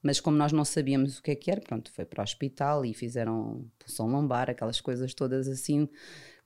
Mas 0.02 0.20
como 0.20 0.38
nós 0.38 0.52
não 0.52 0.64
sabíamos 0.64 1.18
o 1.18 1.24
que 1.24 1.32
é 1.32 1.36
que 1.36 1.52
era, 1.52 1.60
pronto, 1.60 1.92
foi 1.92 2.06
para 2.06 2.22
o 2.22 2.24
hospital 2.24 2.86
e 2.86 2.94
fizeram 2.94 3.68
pulsão 3.80 4.08
lombar, 4.08 4.50
aquelas 4.50 4.80
coisas 4.80 5.14
todas 5.14 5.48
assim 5.48 5.90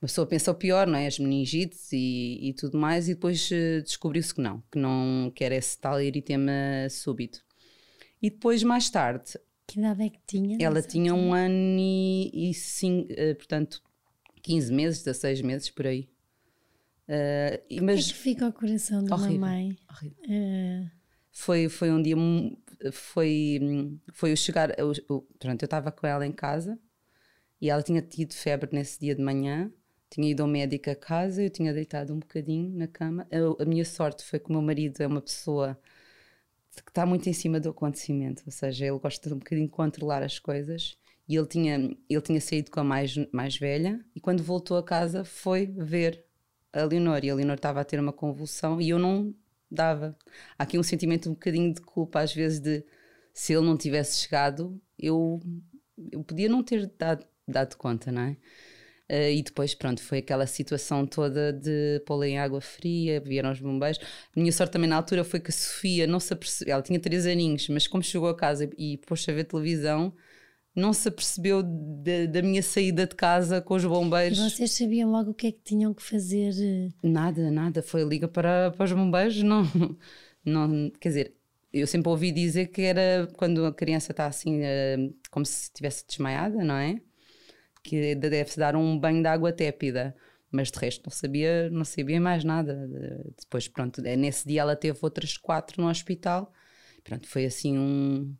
uma 0.02 0.08
pessoa 0.08 0.26
pensa 0.26 0.50
o 0.50 0.54
pior, 0.54 0.88
não 0.88 0.98
é? 0.98 1.06
As 1.06 1.16
meningites 1.16 1.92
e, 1.92 2.40
e 2.42 2.52
tudo 2.54 2.76
mais, 2.76 3.08
e 3.08 3.14
depois 3.14 3.48
uh, 3.52 3.80
descobriu-se 3.84 4.34
que 4.34 4.40
não, 4.40 4.60
que 4.70 4.76
não 4.76 5.32
que 5.32 5.44
era 5.44 5.54
esse 5.54 5.78
tal 5.78 6.00
eritema 6.00 6.50
súbito. 6.90 7.40
E 8.20 8.28
depois, 8.28 8.64
mais 8.64 8.90
tarde. 8.90 9.38
Que 9.64 9.78
idade 9.78 10.02
é 10.02 10.10
que 10.10 10.18
tinha? 10.26 10.58
Ela 10.60 10.82
tinha 10.82 11.14
um 11.14 11.32
ano 11.32 11.78
e, 11.78 12.50
e 12.50 12.52
cinco, 12.52 13.12
uh, 13.12 13.34
portanto, 13.36 13.80
15 14.42 14.72
meses, 14.72 15.02
16 15.02 15.42
meses 15.42 15.70
por 15.70 15.86
aí. 15.86 16.08
Uh, 17.08 17.82
mas, 17.82 18.08
é 18.08 18.12
que 18.12 18.18
fica 18.18 18.48
o 18.48 18.52
coração 18.52 19.04
de 19.04 19.12
horrível, 19.12 19.36
uma 19.36 19.46
mãe? 19.48 19.78
Horrível. 19.90 20.18
Uh... 20.24 20.90
Foi, 21.30 21.68
foi 21.68 21.90
um 21.90 22.02
dia. 22.02 22.16
Foi, 22.92 23.60
foi 24.12 24.32
o 24.32 24.36
chegar. 24.36 24.78
Eu, 24.78 24.92
eu, 25.08 25.26
pronto, 25.38 25.62
eu 25.62 25.66
estava 25.66 25.90
com 25.90 26.06
ela 26.06 26.26
em 26.26 26.32
casa 26.32 26.78
e 27.60 27.70
ela 27.70 27.82
tinha 27.82 28.02
tido 28.02 28.34
febre 28.34 28.68
nesse 28.72 29.00
dia 29.00 29.14
de 29.14 29.22
manhã 29.22 29.72
tinha 30.12 30.30
ido 30.30 30.42
ao 30.42 30.48
médico 30.48 30.90
a 30.90 30.94
casa, 30.94 31.42
eu 31.42 31.48
tinha 31.48 31.72
deitado 31.72 32.12
um 32.12 32.18
bocadinho 32.18 32.76
na 32.76 32.86
cama. 32.86 33.26
A, 33.32 33.62
a 33.62 33.64
minha 33.64 33.84
sorte 33.84 34.22
foi 34.22 34.38
que 34.38 34.50
o 34.50 34.52
meu 34.52 34.60
marido 34.60 35.00
é 35.02 35.06
uma 35.06 35.22
pessoa 35.22 35.78
que 36.84 36.90
está 36.90 37.06
muito 37.06 37.28
em 37.28 37.32
cima 37.32 37.58
do 37.58 37.70
acontecimento, 37.70 38.42
ou 38.44 38.52
seja, 38.52 38.86
ele 38.86 38.98
gosta 38.98 39.28
de 39.28 39.34
um 39.34 39.38
bocadinho 39.38 39.66
de 39.66 39.72
controlar 39.72 40.22
as 40.22 40.38
coisas. 40.38 40.98
E 41.32 41.36
ele 41.36 41.46
tinha, 41.46 41.96
ele 42.10 42.20
tinha 42.20 42.40
saído 42.42 42.70
com 42.70 42.80
a 42.80 42.84
mais, 42.84 43.16
mais 43.32 43.56
velha 43.56 44.04
e 44.14 44.20
quando 44.20 44.42
voltou 44.42 44.76
a 44.76 44.82
casa 44.82 45.24
foi 45.24 45.64
ver 45.64 46.22
a 46.70 46.84
Leonor. 46.84 47.24
E 47.24 47.30
a 47.30 47.34
Leonor 47.34 47.56
estava 47.56 47.80
a 47.80 47.84
ter 47.84 47.98
uma 47.98 48.12
convulsão 48.12 48.78
e 48.78 48.90
eu 48.90 48.98
não 48.98 49.34
dava. 49.70 50.14
Há 50.58 50.64
aqui 50.64 50.78
um 50.78 50.82
sentimento 50.82 51.30
um 51.30 51.32
bocadinho 51.32 51.72
de 51.72 51.80
culpa, 51.80 52.20
às 52.20 52.34
vezes, 52.34 52.60
de 52.60 52.84
se 53.32 53.54
ele 53.54 53.64
não 53.64 53.78
tivesse 53.78 54.18
chegado, 54.18 54.78
eu, 54.98 55.40
eu 56.12 56.22
podia 56.22 56.50
não 56.50 56.62
ter 56.62 56.86
dado, 56.98 57.24
dado 57.48 57.78
conta, 57.78 58.12
não 58.12 58.20
é? 58.20 58.36
Uh, 59.10 59.32
e 59.32 59.42
depois, 59.42 59.74
pronto, 59.74 60.02
foi 60.02 60.18
aquela 60.18 60.46
situação 60.46 61.06
toda 61.06 61.50
de 61.50 62.02
pô-la 62.04 62.28
em 62.28 62.38
água 62.38 62.60
fria, 62.60 63.20
vieram 63.20 63.50
os 63.52 63.60
bombeiros. 63.60 63.98
A 64.36 64.38
minha 64.38 64.52
sorte 64.52 64.72
também 64.72 64.88
na 64.88 64.96
altura 64.96 65.24
foi 65.24 65.40
que 65.40 65.50
a 65.50 65.54
Sofia 65.54 66.06
não 66.06 66.20
se 66.20 66.34
apercebeu, 66.34 66.74
ela 66.74 66.82
tinha 66.82 67.00
três 67.00 67.24
aninhos, 67.26 67.68
mas 67.70 67.86
como 67.86 68.02
chegou 68.02 68.28
a 68.28 68.36
casa 68.36 68.68
e 68.76 68.98
pôs 68.98 69.26
a 69.26 69.32
ver 69.32 69.44
televisão, 69.44 70.14
não 70.74 70.92
se 70.92 71.08
apercebeu 71.08 71.62
de, 71.62 72.26
da 72.26 72.42
minha 72.42 72.62
saída 72.62 73.06
de 73.06 73.14
casa 73.14 73.60
com 73.60 73.74
os 73.74 73.84
bombeiros. 73.84 74.38
E 74.38 74.50
vocês 74.50 74.72
sabiam 74.72 75.10
logo 75.10 75.30
o 75.30 75.34
que 75.34 75.48
é 75.48 75.52
que 75.52 75.60
tinham 75.62 75.92
que 75.92 76.02
fazer? 76.02 76.54
Nada, 77.02 77.50
nada. 77.50 77.82
Foi 77.82 78.04
liga 78.04 78.26
para, 78.26 78.70
para 78.70 78.84
os 78.84 78.92
bombeiros, 78.92 79.42
não, 79.42 79.62
não. 80.44 80.90
Quer 81.00 81.08
dizer, 81.08 81.34
eu 81.72 81.86
sempre 81.86 82.08
ouvi 82.08 82.32
dizer 82.32 82.66
que 82.68 82.82
era 82.82 83.28
quando 83.36 83.66
a 83.66 83.72
criança 83.72 84.12
está 84.12 84.26
assim, 84.26 84.60
uh, 84.60 85.14
como 85.30 85.44
se 85.44 85.64
estivesse 85.64 86.06
desmaiada, 86.06 86.64
não 86.64 86.76
é? 86.76 87.00
que 87.84 88.14
deve-se 88.14 88.60
dar 88.60 88.76
um 88.76 88.96
banho 88.96 89.20
de 89.20 89.26
água 89.26 89.52
tépida 89.52 90.14
mas 90.52 90.70
de 90.70 90.78
resto 90.78 91.06
não 91.06 91.10
sabia, 91.10 91.70
não 91.70 91.84
sabia 91.84 92.20
mais 92.20 92.44
nada. 92.44 92.86
Depois, 93.40 93.66
pronto, 93.66 94.04
é, 94.04 94.14
nesse 94.14 94.46
dia 94.46 94.60
ela 94.60 94.76
teve 94.76 94.98
outras 95.00 95.38
quatro 95.38 95.80
no 95.80 95.88
hospital. 95.88 96.52
Pronto, 97.02 97.26
foi 97.26 97.46
assim 97.46 97.78
um, 97.78 98.36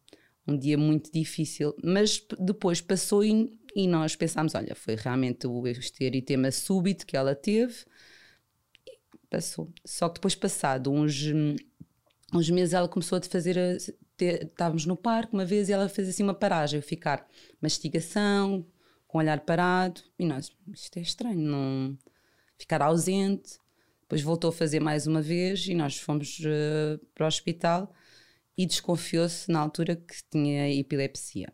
um 0.46 0.56
dia 0.56 0.76
muito 0.76 1.10
difícil. 1.12 1.74
Mas 1.82 2.24
depois 2.38 2.80
passou 2.80 3.24
e, 3.24 3.50
e 3.74 3.86
nós 3.86 4.16
pensámos: 4.16 4.54
olha, 4.54 4.74
foi 4.74 4.96
realmente 4.96 5.46
o 5.46 5.62
eritema 6.00 6.50
súbito 6.50 7.06
que 7.06 7.16
ela 7.16 7.34
teve. 7.34 7.84
Passou. 9.30 9.72
Só 9.84 10.08
que 10.08 10.14
depois, 10.14 10.34
passado 10.34 10.92
uns, 10.92 11.24
uns 12.32 12.50
meses, 12.50 12.74
ela 12.74 12.88
começou 12.88 13.18
a 13.18 13.22
fazer. 13.22 13.58
A, 13.58 13.76
ter, 14.16 14.44
estávamos 14.44 14.86
no 14.86 14.96
parque 14.96 15.32
uma 15.32 15.44
vez 15.44 15.68
e 15.68 15.72
ela 15.72 15.88
fez 15.88 16.08
assim 16.08 16.22
uma 16.22 16.34
paragem, 16.34 16.80
ficar 16.80 17.26
mastigação, 17.60 18.66
com 19.08 19.18
o 19.18 19.20
olhar 19.20 19.40
parado, 19.40 20.02
e 20.18 20.24
nós, 20.24 20.50
isto 20.72 20.98
é 20.98 21.02
estranho, 21.02 21.40
não 21.40 21.98
ficar 22.58 22.82
ausente. 22.82 23.58
Depois 24.02 24.22
voltou 24.22 24.50
a 24.50 24.52
fazer 24.52 24.80
mais 24.80 25.06
uma 25.06 25.22
vez 25.22 25.66
e 25.66 25.74
nós 25.74 25.96
fomos 25.96 26.38
uh, 26.40 26.98
para 27.14 27.24
o 27.24 27.26
hospital 27.26 27.92
e 28.56 28.66
desconfiou-se 28.66 29.50
na 29.50 29.60
altura 29.60 29.96
que 29.96 30.14
tinha 30.30 30.72
epilepsia. 30.72 31.52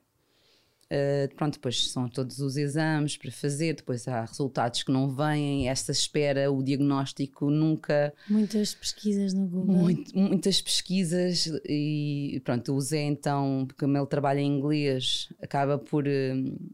Uh, 0.91 1.35
pronto, 1.37 1.55
depois 1.55 1.91
são 1.91 2.09
todos 2.09 2.39
os 2.39 2.57
exames 2.57 3.17
para 3.19 3.31
fazer, 3.31 3.75
depois 3.75 4.09
há 4.09 4.25
resultados 4.25 4.83
que 4.83 4.91
não 4.91 5.15
vêm, 5.15 5.69
esta 5.69 5.93
espera, 5.93 6.51
o 6.51 6.63
diagnóstico 6.63 7.51
nunca. 7.51 8.15
Muitas 8.29 8.75
pesquisas 8.75 9.35
no 9.35 9.47
Google. 9.47 9.77
Muito, 9.77 10.19
muitas 10.19 10.63
pesquisas 10.63 11.47
e 11.69 12.41
pronto, 12.43 12.75
o 12.75 12.81
Zé 12.81 13.03
então, 13.03 13.69
como 13.79 13.99
ele 13.99 14.07
trabalha 14.07 14.41
em 14.41 14.57
inglês, 14.57 15.29
acaba 15.43 15.79
por 15.79 16.07
uh, 16.09 16.73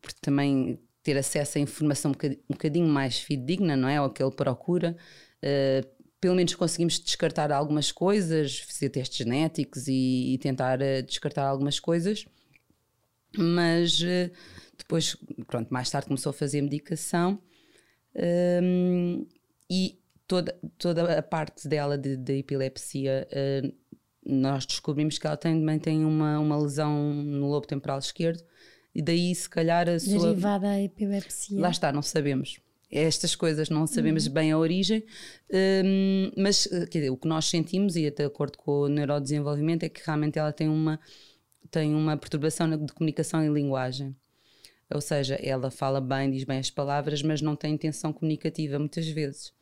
por 0.00 0.12
também 0.14 0.78
ter 1.02 1.16
acesso 1.16 1.58
a 1.58 1.60
informação 1.60 2.12
um 2.12 2.52
bocadinho, 2.54 2.86
mais 2.86 3.18
fidedigna, 3.18 3.76
não 3.76 3.88
é? 3.88 4.00
Ou 4.00 4.08
que 4.10 4.22
ele 4.22 4.30
procura. 4.30 4.96
Uh, 5.42 6.01
pelo 6.22 6.36
menos 6.36 6.54
conseguimos 6.54 7.00
descartar 7.00 7.50
algumas 7.50 7.90
coisas, 7.90 8.60
fazer 8.60 8.90
testes 8.90 9.18
genéticos 9.18 9.88
e, 9.88 10.34
e 10.34 10.38
tentar 10.38 10.78
uh, 10.80 11.02
descartar 11.04 11.42
algumas 11.42 11.80
coisas, 11.80 12.24
mas 13.36 14.00
uh, 14.00 14.30
depois, 14.78 15.16
pronto, 15.48 15.68
mais 15.74 15.90
tarde 15.90 16.06
começou 16.06 16.30
a 16.30 16.32
fazer 16.32 16.62
medicação 16.62 17.42
um, 18.62 19.26
e 19.68 19.98
toda, 20.28 20.56
toda 20.78 21.18
a 21.18 21.22
parte 21.24 21.66
dela 21.66 21.98
de, 21.98 22.16
de 22.16 22.38
epilepsia, 22.38 23.26
uh, 23.32 23.74
nós 24.24 24.64
descobrimos 24.64 25.18
que 25.18 25.26
ela 25.26 25.36
tem, 25.36 25.58
também 25.58 25.80
tem 25.80 26.04
uma, 26.04 26.38
uma 26.38 26.56
lesão 26.56 27.12
no 27.12 27.48
lobo 27.48 27.66
temporal 27.66 27.98
esquerdo 27.98 28.44
e 28.94 29.02
daí 29.02 29.34
se 29.34 29.50
calhar 29.50 29.88
a 29.88 29.98
sua... 29.98 30.28
Derivada 30.28 30.68
à 30.68 30.80
epilepsia. 30.80 31.60
Lá 31.60 31.70
está, 31.70 31.90
não 31.92 32.00
sabemos 32.00 32.60
estas 32.92 33.34
coisas, 33.34 33.70
não 33.70 33.86
sabemos 33.86 34.26
uhum. 34.26 34.32
bem 34.32 34.52
a 34.52 34.58
origem, 34.58 35.04
um, 35.84 36.30
mas 36.36 36.68
eh, 36.70 36.84
dizer, 36.84 37.10
o 37.10 37.16
que 37.16 37.26
nós 37.26 37.46
sentimos, 37.46 37.96
e 37.96 38.10
de 38.10 38.24
acordo 38.24 38.58
com 38.58 38.82
o 38.82 38.88
neurodesenvolvimento, 38.88 39.84
é 39.84 39.88
que 39.88 40.02
realmente 40.04 40.38
ela 40.38 40.52
tem 40.52 40.68
uma, 40.68 41.00
tem 41.70 41.94
uma 41.94 42.16
perturbação 42.16 42.68
de 42.84 42.92
comunicação 42.92 43.42
e 43.44 43.48
linguagem. 43.48 44.14
Ou 44.92 45.00
seja, 45.00 45.36
ela 45.42 45.70
fala 45.70 46.00
bem, 46.00 46.30
diz 46.30 46.44
bem 46.44 46.58
as 46.58 46.70
palavras, 46.70 47.22
mas 47.22 47.40
não 47.40 47.56
tem 47.56 47.72
intenção 47.72 48.12
comunicativa 48.12 48.78
muitas 48.78 49.08
vezes. 49.08 49.52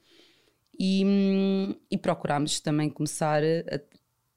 E, 0.79 1.05
hum, 1.05 1.75
e 1.90 1.97
procurámos 1.97 2.59
também 2.59 2.90
começar, 2.90 3.43
a, 3.45 3.81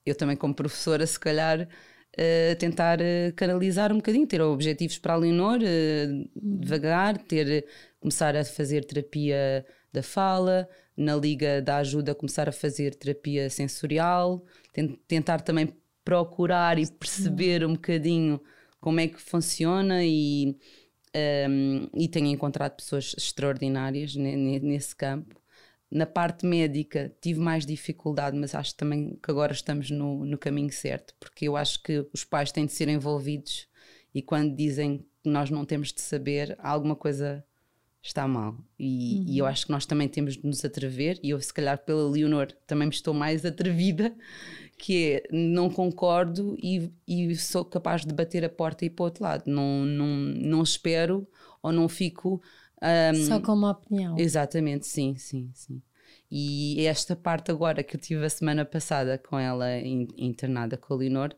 eu 0.05 0.13
também 0.13 0.35
como 0.35 0.53
professora, 0.53 1.05
se 1.07 1.19
calhar, 1.19 1.67
Uh, 2.15 2.55
tentar 2.59 2.99
uh, 3.01 3.33
canalizar 3.35 3.91
um 3.91 3.95
bocadinho, 3.95 4.27
ter 4.27 4.39
objetivos 4.39 4.99
para 4.99 5.13
a 5.13 5.15
Leonor, 5.15 5.57
uh, 5.57 6.29
devagar, 6.35 7.17
ter, 7.17 7.65
começar 8.03 8.35
a 8.35 8.43
fazer 8.43 8.83
terapia 8.83 9.65
da 9.93 10.03
fala, 10.03 10.67
na 10.95 11.15
Liga 11.15 11.61
da 11.61 11.77
Ajuda 11.77 12.13
começar 12.13 12.49
a 12.49 12.51
fazer 12.51 12.95
terapia 12.95 13.49
sensorial, 13.49 14.45
tentar 15.07 15.39
também 15.39 15.73
procurar 16.03 16.77
e 16.77 16.85
perceber 16.85 17.65
um 17.65 17.73
bocadinho 17.73 18.41
como 18.81 18.99
é 18.99 19.07
que 19.07 19.21
funciona 19.21 20.03
e, 20.03 20.57
um, 21.49 21.87
e 21.95 22.09
tenho 22.09 22.27
encontrado 22.27 22.75
pessoas 22.75 23.15
extraordinárias 23.17 24.13
nesse 24.15 24.93
campo. 24.93 25.41
Na 25.89 26.05
parte 26.05 26.45
médica 26.45 27.15
tive 27.21 27.39
mais 27.39 27.65
dificuldade, 27.65 28.35
mas 28.35 28.53
acho 28.53 28.75
também 28.75 29.17
que 29.23 29.31
agora 29.31 29.53
estamos 29.53 29.89
no, 29.89 30.25
no 30.25 30.37
caminho 30.37 30.73
certo, 30.73 31.15
porque 31.21 31.47
eu 31.47 31.55
acho 31.55 31.81
que 31.81 32.05
os 32.11 32.25
pais 32.25 32.51
têm 32.51 32.65
de 32.65 32.73
ser 32.73 32.89
envolvidos 32.89 33.69
e 34.13 34.21
quando 34.21 34.53
dizem 34.53 35.05
que 35.23 35.29
nós 35.29 35.49
não 35.49 35.63
temos 35.63 35.93
de 35.93 36.01
saber, 36.01 36.57
alguma 36.59 36.97
coisa 36.97 37.45
está 38.03 38.27
mal. 38.27 38.55
E, 38.77 39.15
uhum. 39.15 39.25
e, 39.27 39.37
eu 39.39 39.45
acho 39.45 39.65
que 39.65 39.71
nós 39.71 39.85
também 39.85 40.07
temos 40.07 40.37
de 40.37 40.45
nos 40.45 40.63
atrever, 40.63 41.19
e 41.23 41.31
eu, 41.31 41.41
se 41.41 41.53
calhar, 41.53 41.77
pela 41.79 42.07
Leonor, 42.07 42.51
também 42.67 42.87
me 42.87 42.93
estou 42.93 43.13
mais 43.13 43.45
atrevida, 43.45 44.13
que 44.77 45.13
é 45.13 45.23
não 45.31 45.69
concordo 45.69 46.55
e, 46.61 46.91
e 47.07 47.35
sou 47.35 47.63
capaz 47.63 48.05
de 48.05 48.13
bater 48.13 48.43
a 48.43 48.49
porta 48.49 48.83
e 48.83 48.87
ir 48.87 48.91
para 48.91 49.03
o 49.03 49.05
outro 49.05 49.23
lado. 49.23 49.43
Não, 49.47 49.85
não, 49.85 50.07
não 50.07 50.61
espero 50.61 51.27
ou 51.61 51.71
não 51.71 51.87
fico 51.87 52.41
um, 52.83 53.25
Só 53.27 53.39
com 53.39 53.53
uma 53.53 53.71
opinião. 53.71 54.17
Exatamente, 54.19 54.85
sim, 54.85 55.15
sim, 55.15 55.49
sim. 55.53 55.81
E 56.29 56.85
esta 56.85 57.15
parte 57.15 57.51
agora 57.51 57.83
que 57.83 57.95
eu 57.95 58.01
tive 58.01 58.25
a 58.25 58.29
semana 58.29 58.65
passada 58.65 59.17
com 59.17 59.39
ela 59.39 59.67
internada 59.79 60.75
com 60.75 60.93
a 60.93 60.97
Leonor, 60.97 61.33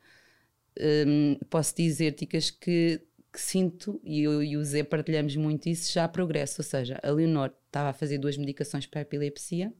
um, 1.07 1.37
posso 1.49 1.75
dizer, 1.75 2.13
Ticas, 2.13 2.49
que, 2.49 3.01
que 3.35 3.41
sinto, 3.41 3.99
e 4.01 4.23
eu 4.23 4.41
e 4.41 4.55
o 4.55 4.63
Zé 4.63 4.81
partilhamos 4.81 5.35
muito 5.35 5.67
isso, 5.67 5.91
já 5.91 6.05
há 6.05 6.07
progresso. 6.07 6.61
Ou 6.61 6.65
seja, 6.65 6.97
a 7.03 7.11
Leonor 7.11 7.51
estava 7.65 7.89
a 7.89 7.93
fazer 7.93 8.17
duas 8.17 8.37
medicações 8.37 8.87
para 8.87 9.01
a 9.01 9.03
epilepsia. 9.03 9.73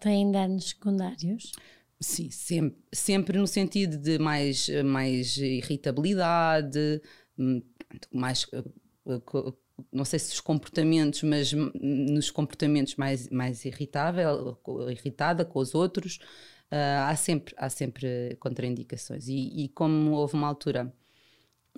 Tem 0.00 0.32
danos 0.32 0.70
secundários? 0.70 1.52
Sim, 2.00 2.28
sempre, 2.30 2.82
sempre 2.92 3.38
no 3.38 3.46
sentido 3.46 3.96
de 3.96 4.18
mais, 4.18 4.68
mais 4.84 5.36
irritabilidade, 5.36 7.00
hum, 7.38 7.62
mais 8.12 8.46
não 9.92 10.04
sei 10.04 10.18
se 10.18 10.32
os 10.32 10.40
comportamentos, 10.40 11.22
mas 11.22 11.52
nos 11.52 12.30
comportamentos 12.30 12.96
mais, 12.96 13.28
mais 13.28 13.64
irritável, 13.64 14.58
irritada 14.90 15.44
com 15.44 15.60
os 15.60 15.72
outros, 15.74 16.18
uh, 16.72 17.06
há, 17.06 17.16
sempre, 17.16 17.54
há 17.56 17.70
sempre 17.70 18.36
contraindicações. 18.40 19.28
E, 19.28 19.64
e, 19.64 19.68
como 19.68 20.12
houve 20.12 20.34
uma 20.34 20.48
altura 20.48 20.92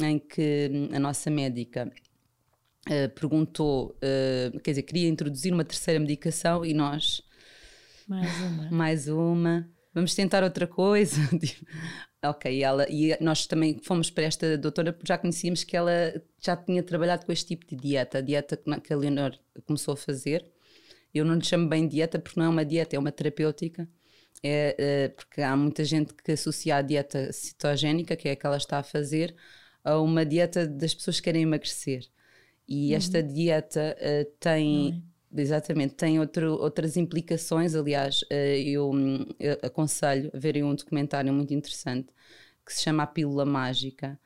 em 0.00 0.18
que 0.18 0.90
a 0.92 0.98
nossa 0.98 1.30
médica 1.30 1.90
uh, 2.88 3.14
perguntou, 3.14 3.96
uh, 3.96 4.60
quer 4.60 4.72
dizer, 4.72 4.82
queria 4.82 5.08
introduzir 5.08 5.52
uma 5.52 5.64
terceira 5.64 5.98
medicação 6.00 6.64
e 6.64 6.74
nós. 6.74 7.22
Mais 8.06 8.40
uma. 8.40 8.70
Mais 8.70 9.08
uma. 9.08 9.70
Vamos 9.94 10.14
tentar 10.14 10.42
outra 10.44 10.66
coisa. 10.66 11.16
Tipo, 11.38 11.66
Ok, 12.28 12.62
ela, 12.62 12.86
e 12.90 13.16
nós 13.20 13.46
também 13.46 13.78
fomos 13.82 14.10
para 14.10 14.24
esta 14.24 14.58
doutora 14.58 14.92
porque 14.92 15.06
já 15.08 15.18
conhecíamos 15.18 15.62
que 15.62 15.76
ela 15.76 15.92
já 16.42 16.56
tinha 16.56 16.82
trabalhado 16.82 17.24
com 17.24 17.32
este 17.32 17.48
tipo 17.48 17.66
de 17.66 17.76
dieta, 17.76 18.18
a 18.18 18.20
dieta 18.20 18.60
que 18.82 18.92
a 18.92 18.96
Leonor 18.96 19.38
começou 19.64 19.94
a 19.94 19.96
fazer. 19.96 20.44
Eu 21.14 21.24
não 21.24 21.36
lhe 21.36 21.44
chamo 21.44 21.68
bem 21.68 21.86
dieta 21.86 22.18
porque 22.18 22.38
não 22.38 22.46
é 22.46 22.48
uma 22.48 22.64
dieta, 22.64 22.96
é 22.96 22.98
uma 22.98 23.12
terapêutica. 23.12 23.88
É, 24.42 24.76
é, 24.78 25.08
porque 25.08 25.40
há 25.40 25.56
muita 25.56 25.84
gente 25.84 26.14
que 26.14 26.32
associa 26.32 26.76
a 26.76 26.82
dieta 26.82 27.32
cetogénica, 27.32 28.16
que 28.16 28.28
é 28.28 28.32
a 28.32 28.36
que 28.36 28.46
ela 28.46 28.56
está 28.56 28.78
a 28.78 28.82
fazer, 28.82 29.34
a 29.86 30.00
uma 30.00 30.26
dieta 30.26 30.66
das 30.66 30.92
pessoas 30.92 31.20
que 31.20 31.24
querem 31.24 31.42
emagrecer. 31.42 32.04
E 32.68 32.90
uhum. 32.90 32.96
esta 32.96 33.22
dieta 33.22 33.96
uh, 34.00 34.30
tem. 34.40 35.04
Exatamente, 35.34 35.94
tem 35.94 36.18
outro, 36.18 36.54
outras 36.54 36.96
implicações. 36.96 37.74
Aliás, 37.74 38.24
eh, 38.30 38.58
eu, 38.60 38.90
eu 39.38 39.58
aconselho 39.62 40.30
a 40.32 40.38
verem 40.38 40.64
um 40.64 40.74
documentário 40.74 41.30
muito 41.30 41.52
interessante 41.52 42.08
que 42.64 42.72
se 42.72 42.82
chama 42.82 43.02
A 43.02 43.06
Pílula 43.06 43.44
Mágica, 43.44 44.18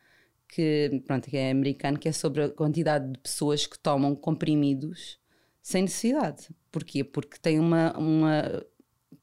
que, 0.47 1.03
pronto, 1.07 1.29
que 1.29 1.37
é 1.37 1.51
americano, 1.51 1.99
que 1.99 2.09
é 2.09 2.13
sobre 2.13 2.45
a 2.45 2.49
quantidade 2.49 3.13
de 3.13 3.19
pessoas 3.19 3.67
que 3.67 3.77
tomam 3.79 4.15
comprimidos 4.15 5.19
sem 5.61 5.83
necessidade. 5.83 6.49
Porquê? 6.71 7.03
Porque 7.03 7.39
tem 7.41 7.59
uma. 7.59 7.97
uma 7.99 8.65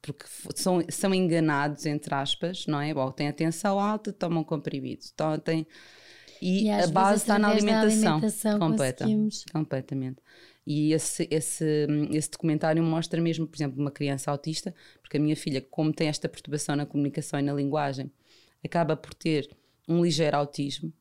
porque 0.02 0.26
são, 0.54 0.82
são 0.90 1.14
enganados, 1.14 1.86
entre 1.86 2.14
aspas, 2.14 2.66
não 2.66 2.80
é? 2.80 2.92
Bom, 2.92 3.10
têm 3.10 3.28
atenção 3.28 3.80
alta, 3.80 4.12
tomam 4.12 4.44
comprimidos. 4.44 5.10
Então, 5.12 5.38
tem, 5.38 5.66
e, 6.40 6.64
e 6.64 6.70
a 6.70 6.86
base 6.86 7.22
está 7.22 7.38
na 7.38 7.48
alimentação, 7.48 8.14
alimentação 8.16 8.58
completa, 8.58 9.04
completamente. 9.52 10.22
E 10.66 10.92
esse, 10.92 11.26
esse, 11.30 11.86
esse 12.12 12.30
documentário 12.30 12.82
mostra 12.82 13.20
mesmo, 13.22 13.46
por 13.46 13.56
exemplo, 13.56 13.80
uma 13.80 13.90
criança 13.90 14.30
autista, 14.30 14.74
porque 15.00 15.16
a 15.16 15.20
minha 15.20 15.34
filha, 15.34 15.62
como 15.62 15.92
tem 15.92 16.08
esta 16.08 16.28
perturbação 16.28 16.76
na 16.76 16.84
comunicação 16.84 17.40
e 17.40 17.42
na 17.42 17.54
linguagem, 17.54 18.12
acaba 18.62 18.94
por 18.94 19.14
ter 19.14 19.48
um 19.88 20.02
ligeiro 20.02 20.36
autismo, 20.36 20.92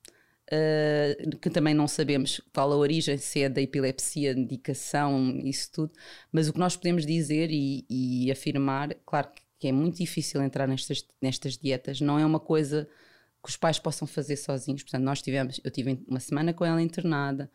uh, 0.48 1.38
que 1.38 1.50
também 1.50 1.74
não 1.74 1.88
sabemos 1.88 2.40
qual 2.54 2.72
a 2.72 2.78
origem, 2.78 3.18
se 3.18 3.42
é 3.42 3.50
da 3.50 3.62
epilepsia, 3.62 4.32
indicação, 4.32 5.38
isso 5.44 5.70
tudo, 5.74 5.92
mas 6.32 6.48
o 6.48 6.54
que 6.54 6.60
nós 6.60 6.78
podemos 6.78 7.06
dizer 7.06 7.50
e, 7.52 7.86
e 7.90 8.32
afirmar, 8.32 8.96
claro 9.06 9.28
que 9.60 9.68
é 9.68 9.72
muito 9.74 9.98
difícil 9.98 10.42
entrar 10.42 10.66
nestas, 10.68 11.06
nestas 11.22 11.58
dietas, 11.58 12.00
não 12.00 12.18
é 12.18 12.26
uma 12.26 12.40
coisa 12.40 12.88
que 13.48 13.52
os 13.52 13.58
pais 13.58 13.80
possam 13.80 14.06
fazer 14.06 14.36
sozinhos. 14.36 14.84
Portanto, 14.84 15.04
nós 15.04 15.22
tivemos, 15.22 15.62
eu 15.64 15.72
tive 15.72 16.04
uma 16.06 16.20
semana 16.20 16.54
com 16.54 16.66
ela 16.66 16.82
internada, 16.82 17.50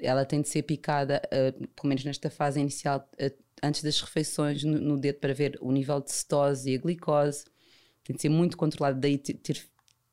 ela 0.00 0.24
tem 0.24 0.40
de 0.40 0.48
ser 0.48 0.62
picada, 0.62 1.20
uh, 1.26 1.68
pelo 1.68 1.88
menos 1.88 2.02
nesta 2.02 2.30
fase 2.30 2.58
inicial, 2.58 3.06
uh, 3.20 3.44
antes 3.62 3.82
das 3.82 4.00
refeições, 4.00 4.64
no, 4.64 4.78
no, 4.80 4.98
dedo 4.98 5.18
para 5.18 5.34
ver 5.34 5.58
o 5.60 5.70
nível 5.70 6.00
de 6.00 6.10
cetose 6.12 6.70
e 6.70 6.76
a 6.76 6.78
glicose. 6.78 7.44
Tem 8.02 8.16
de 8.16 8.22
ser 8.22 8.30
muito 8.30 8.56
controlado. 8.56 8.98
Daí 8.98 9.18
ter, 9.18 9.62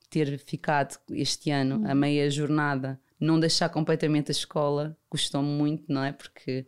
ter 0.10 0.38
ficado 0.38 0.98
este 1.12 1.50
ano 1.50 1.78
uhum. 1.78 1.90
a 1.90 1.96
meia 1.96 2.30
jornada, 2.30 3.00
não 3.18 3.40
deixar 3.40 3.70
completamente 3.70 4.32
a 4.32 4.34
escola, 4.34 4.98
custou 5.10 5.42
muito, 5.42 5.86
não 5.88 6.04
é? 6.04 6.12
Porque 6.12 6.68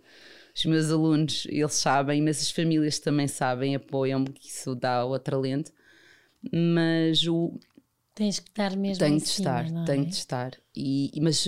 os 0.56 0.66
meus 0.66 0.90
alunos, 0.90 1.46
eles 1.50 1.74
sabem, 1.74 2.22
mas 2.22 2.40
as 2.40 2.50
famílias 2.50 2.98
também 2.98 3.28
sabem, 3.28 3.76
apoiam-me, 3.76 4.30
que 4.30 4.48
isso 4.48 4.74
dá 4.74 5.04
outro 5.04 5.36
alento. 5.36 5.74
Mas 6.54 7.28
o. 7.28 7.60
Tens 8.18 8.40
que 8.40 8.50
estar 8.50 8.76
mesmo 8.76 8.98
Tenho 8.98 9.20
de 9.20 9.26
estar, 9.26 9.64
é? 9.68 9.86
tenho 9.86 10.06
de 10.08 10.16
estar. 10.16 10.58
E, 10.76 11.12
mas 11.22 11.46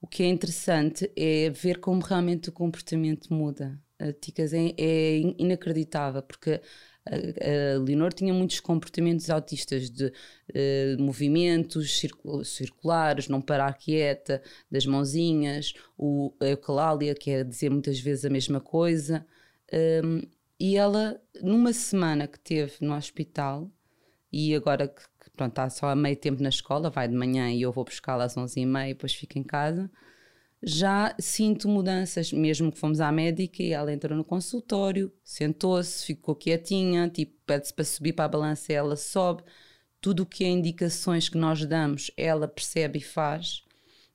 o 0.00 0.06
que 0.06 0.22
é 0.22 0.26
interessante 0.28 1.12
é 1.14 1.50
ver 1.50 1.78
como 1.78 2.00
realmente 2.00 2.48
o 2.48 2.52
comportamento 2.52 3.30
muda. 3.34 3.78
A 3.98 4.10
Ticas 4.10 4.54
é, 4.54 4.72
é 4.78 5.18
inacreditável, 5.36 6.22
porque 6.22 6.58
a, 7.04 7.74
a 7.74 7.78
Leonor 7.78 8.14
tinha 8.14 8.32
muitos 8.32 8.60
comportamentos 8.60 9.28
autistas 9.28 9.90
de 9.90 10.06
uh, 10.06 11.02
movimentos 11.02 12.00
circulares, 12.46 13.28
não 13.28 13.42
parar 13.42 13.74
quieta, 13.74 14.42
das 14.70 14.86
mãozinhas, 14.86 15.74
o, 15.98 16.32
a 16.40 16.46
eucalália, 16.46 17.14
que 17.14 17.30
é 17.30 17.44
dizer 17.44 17.68
muitas 17.70 18.00
vezes 18.00 18.24
a 18.24 18.30
mesma 18.30 18.58
coisa. 18.58 19.26
Um, 20.02 20.22
e 20.58 20.78
ela, 20.78 21.20
numa 21.42 21.74
semana 21.74 22.26
que 22.26 22.40
teve 22.40 22.72
no 22.80 22.94
hospital, 22.94 23.70
e 24.32 24.54
agora 24.54 24.88
que 24.88 25.02
pronto, 25.40 25.52
está 25.52 25.70
só 25.70 25.88
a 25.88 25.96
meio 25.96 26.16
tempo 26.16 26.42
na 26.42 26.50
escola, 26.50 26.90
vai 26.90 27.08
de 27.08 27.14
manhã 27.14 27.50
e 27.50 27.62
eu 27.62 27.72
vou 27.72 27.84
buscá-la 27.84 28.24
às 28.24 28.34
11h30 28.36 28.84
e 28.84 28.88
depois 28.88 29.14
fica 29.14 29.38
em 29.38 29.42
casa. 29.42 29.90
já 30.62 31.14
sinto 31.18 31.68
mudanças, 31.68 32.32
mesmo 32.32 32.70
que 32.70 32.78
fomos 32.78 33.00
à 33.00 33.10
médica 33.10 33.62
e 33.62 33.72
ela 33.72 33.92
entrou 33.92 34.16
no 34.16 34.24
consultório, 34.24 35.12
sentou-se, 35.24 36.04
ficou 36.04 36.34
quietinha, 36.36 37.08
tipo, 37.08 37.34
pede-se 37.46 37.72
para 37.74 37.84
subir 37.84 38.12
para 38.12 38.26
a 38.26 38.28
balança, 38.28 38.72
ela 38.72 38.96
sobe. 38.96 39.42
Tudo 40.00 40.24
o 40.24 40.26
que 40.26 40.44
é 40.44 40.48
indicações 40.48 41.28
que 41.28 41.38
nós 41.38 41.64
damos, 41.66 42.10
ela 42.16 42.48
percebe 42.48 42.98
e 42.98 43.02
faz. 43.02 43.64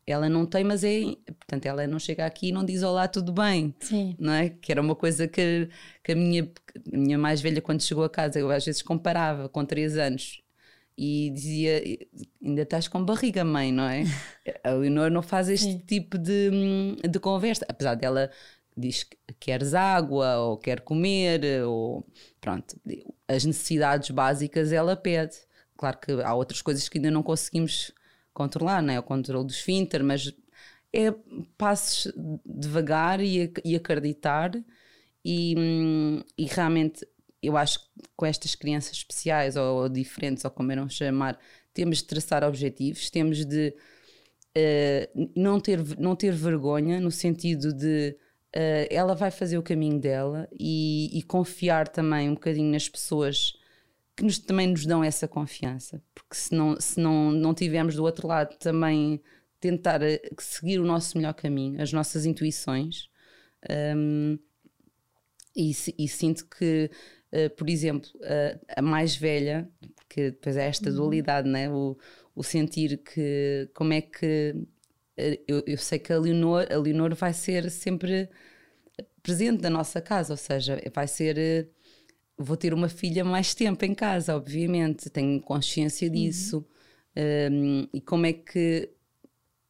Ela 0.08 0.30
não 0.30 0.46
tem, 0.46 0.64
mas 0.64 0.84
é. 0.84 1.02
Portanto, 1.26 1.66
ela 1.66 1.88
não 1.88 2.00
chega 2.00 2.26
aqui 2.26 2.50
e 2.50 2.52
não 2.52 2.66
diz 2.66 2.84
olá, 2.84 3.08
tudo 3.08 3.34
bem. 3.34 3.76
Sim. 3.80 4.16
Não 4.20 4.34
é? 4.34 4.50
Que 4.50 4.72
era 4.72 4.82
uma 4.82 4.96
coisa 4.96 5.28
que, 5.28 5.70
que 6.04 6.12
a, 6.14 6.16
minha, 6.16 6.52
a 6.94 6.98
minha 6.98 7.18
mais 7.18 7.42
velha, 7.42 7.62
quando 7.62 7.82
chegou 7.82 8.04
a 8.04 8.10
casa, 8.10 8.40
eu 8.40 8.50
às 8.52 8.66
vezes 8.66 8.82
comparava 8.84 9.50
com 9.50 9.66
3 9.66 9.98
anos 9.98 10.45
e 10.98 11.30
dizia: 11.32 11.82
Ainda 12.44 12.62
estás 12.62 12.88
com 12.88 13.04
barriga, 13.04 13.44
mãe, 13.44 13.72
não 13.72 13.84
é? 13.84 14.04
a 14.64 14.72
Leonor 14.72 15.12
não 15.12 15.22
faz 15.22 15.50
este 15.50 15.72
Sim. 15.74 15.80
tipo 15.80 16.18
de, 16.18 16.98
de 17.10 17.20
conversa, 17.20 17.66
apesar 17.68 17.96
dela 17.96 18.30
diz 18.78 19.04
que 19.04 19.18
queres 19.40 19.74
água 19.74 20.38
ou 20.38 20.58
quer 20.58 20.82
comer, 20.82 21.64
ou 21.64 22.06
pronto, 22.42 22.76
as 23.28 23.46
necessidades 23.46 24.10
básicas 24.10 24.72
ela 24.72 24.96
pede. 24.96 25.36
Claro 25.78 25.98
que 25.98 26.12
há 26.12 26.34
outras 26.34 26.62
coisas 26.62 26.88
que 26.88 26.98
ainda 26.98 27.12
não 27.12 27.24
conseguimos 27.24 27.92
controlar, 28.34 28.82
não 28.82 28.94
é? 28.94 29.00
O 29.00 29.04
controle 29.04 29.46
do 29.46 29.52
esfíncter, 29.52 30.04
mas 30.04 30.34
é 30.94 31.14
passos 31.58 32.12
devagar 32.46 33.20
e, 33.22 33.52
e 33.64 33.76
acreditar 33.76 34.52
e, 35.24 35.56
hum, 35.58 36.24
e 36.38 36.46
realmente 36.46 37.06
eu 37.46 37.58
acho 37.58 37.80
que 37.80 37.86
com 38.16 38.26
estas 38.26 38.56
crianças 38.56 38.94
especiais 38.98 39.56
ou, 39.56 39.84
ou 39.84 39.90
diferentes, 39.90 40.44
ou 40.46 40.52
como 40.52 40.72
irão 40.72 40.90
chamar, 40.90 41.40
temos 41.74 42.00
de 42.00 42.06
traçar 42.06 42.44
objetivos, 42.44 43.10
temos 43.10 43.46
de 43.46 43.74
uh, 44.58 45.30
não, 45.36 45.60
ter, 45.60 45.80
não 45.98 46.16
ter 46.16 46.34
vergonha 46.34 47.00
no 47.00 47.12
sentido 47.12 47.74
de 47.74 48.18
uh, 48.56 48.88
ela 48.90 49.14
vai 49.14 49.32
fazer 49.32 49.58
o 49.58 49.64
caminho 49.64 50.00
dela 50.00 50.48
e, 50.58 51.18
e, 51.18 51.22
confiar 51.24 51.88
também 51.88 52.30
um 52.30 52.34
bocadinho 52.34 52.72
nas 52.72 52.88
pessoas 52.88 53.54
que 54.16 54.24
nos, 54.24 54.40
também 54.40 54.68
nos 54.68 54.86
dão 54.86 55.04
essa 55.04 55.28
confiança, 55.28 56.02
porque 56.14 56.36
se 56.36 56.56
não, 56.56 56.80
se 56.80 57.00
não, 57.00 57.32
não 57.32 57.54
tivermos 57.54 57.96
do 57.96 58.04
outro 58.04 58.28
lado 58.28 58.56
também 58.58 59.22
tentar 59.60 60.02
eh, 60.02 60.22
seguir 60.40 60.80
o 60.80 60.86
nosso 60.86 61.18
melhor 61.18 61.34
caminho, 61.34 61.82
as 61.82 61.92
nossas 61.92 62.26
intuições. 62.26 63.10
Um, 63.70 64.38
e, 65.56 65.72
e, 65.98 66.08
sinto 66.08 66.46
que 66.48 66.92
eh, 67.36 67.50
por 67.50 67.70
exemplo, 67.70 68.10
uh, 68.16 68.66
a 68.78 68.82
mais 68.82 69.14
velha, 69.18 69.70
porque 69.94 70.32
depois 70.32 70.56
é 70.56 70.68
esta 70.68 70.90
uhum. 70.90 70.96
dualidade, 70.96 71.50
né? 71.50 71.70
o, 71.70 71.98
o 72.34 72.42
sentir 72.44 73.00
que 73.00 73.70
como 73.74 73.92
é 73.92 74.00
que 74.00 74.56
uh, 74.56 75.44
eu, 75.46 75.62
eu, 75.68 75.78
sei 75.78 76.00
que 76.00 76.14
a 76.14 76.18
Leonor, 76.18 76.66
a 76.72 76.78
Leonor 76.78 77.14
vai 77.14 77.34
ser 77.34 77.70
sempre 77.70 78.30
presente 79.22 79.62
na 79.64 79.70
nossa 79.70 80.00
casa, 80.00 80.32
ou 80.32 80.38
seja, 80.38 80.82
vai 80.94 81.08
ser 81.10 81.70
vou 82.38 82.56
ter 82.56 82.74
uma 82.74 82.88
filha 82.88 83.26
mais 83.26 83.54
tempo 83.54 83.84
em 83.84 83.94
casa, 83.94 84.34
obviamente, 84.34 85.10
tenho 85.10 85.42
consciência 85.42 86.08
uhum. 86.08 86.14
disso. 86.14 86.66
Uhum. 87.18 87.52
Um, 87.52 87.88
e 87.94 88.00
como 88.02 88.26
é 88.26 88.34
que 88.34 88.90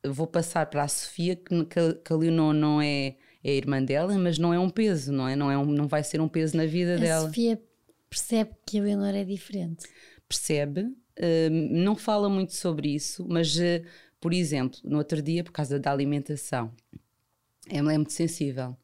vou 0.05 0.27
passar 0.27 0.67
para 0.67 0.83
a 0.83 0.87
Sofia 0.87 1.35
que, 1.35 1.63
que 2.03 2.13
a 2.13 2.15
Leonor 2.15 2.53
não 2.53 2.79
é 2.79 3.15
é 3.45 3.51
a 3.51 3.53
irmã 3.53 3.83
dela, 3.83 4.17
mas 4.17 4.39
não 4.39 4.51
é 4.51 4.57
um 4.57 4.71
peso, 4.71 5.13
não 5.13 5.29
é? 5.29 5.35
Não, 5.35 5.51
é 5.51 5.57
um, 5.57 5.65
não 5.65 5.87
vai 5.87 6.03
ser 6.03 6.19
um 6.19 6.27
peso 6.27 6.57
na 6.57 6.65
vida 6.65 6.95
a 6.95 6.97
dela. 6.97 7.25
A 7.25 7.27
Sofia 7.27 7.61
percebe 8.09 8.49
que 8.65 8.79
a 8.79 8.81
Leonor 8.81 9.13
é 9.13 9.23
diferente. 9.23 9.85
Percebe, 10.27 10.81
uh, 10.81 11.49
não 11.51 11.95
fala 11.95 12.27
muito 12.27 12.55
sobre 12.55 12.89
isso, 12.95 13.23
mas, 13.29 13.55
uh, 13.55 13.85
por 14.19 14.33
exemplo, 14.33 14.79
no 14.83 14.97
outro 14.97 15.21
dia, 15.21 15.43
por 15.43 15.51
causa 15.51 15.79
da 15.79 15.91
alimentação, 15.91 16.73
ela 17.69 17.93
é 17.93 17.97
muito 17.97 18.13
sensível. 18.13 18.75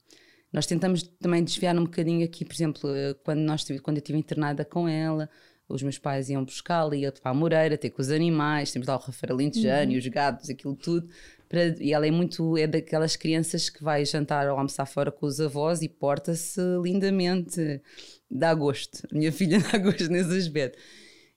Nós 0.53 0.67
tentamos 0.67 1.01
também 1.19 1.43
desviar 1.43 1.75
um 1.75 1.85
bocadinho 1.85 2.23
aqui, 2.23 2.45
por 2.45 2.53
exemplo, 2.53 2.87
uh, 2.87 3.15
quando, 3.23 3.39
nós, 3.39 3.65
quando 3.81 3.97
eu 3.97 4.01
estive 4.01 4.19
internada 4.19 4.63
com 4.63 4.87
ela, 4.87 5.27
os 5.67 5.81
meus 5.81 5.97
pais 5.97 6.29
iam 6.29 6.45
buscá-la, 6.45 6.95
ia 6.95 7.11
para 7.11 7.31
a 7.31 7.33
Moreira, 7.33 7.79
ter 7.79 7.89
com 7.89 7.99
os 7.99 8.11
animais, 8.11 8.71
temos 8.71 8.87
lá 8.87 8.95
o 8.95 8.99
Rafael 8.99 9.37
Lintejano 9.37 9.89
uhum. 9.89 9.95
e 9.95 9.97
os 9.97 10.07
gatos, 10.07 10.51
aquilo 10.51 10.75
tudo. 10.75 11.09
Para, 11.51 11.75
e 11.83 11.91
ela 11.91 12.07
é 12.07 12.11
muito, 12.11 12.57
é 12.57 12.65
daquelas 12.65 13.17
crianças 13.17 13.69
que 13.69 13.83
vai 13.83 14.05
jantar 14.05 14.47
ou 14.47 14.55
almoçar 14.55 14.85
fora 14.85 15.11
com 15.11 15.25
os 15.25 15.41
avós 15.41 15.81
e 15.81 15.89
porta-se 15.89 16.61
lindamente. 16.81 17.81
Dá 18.29 18.53
gosto. 18.53 19.05
Minha 19.11 19.33
filha 19.33 19.59
dá 19.59 19.77
gosto 19.77 20.07
nesse 20.07 20.37
aspecto. 20.37 20.77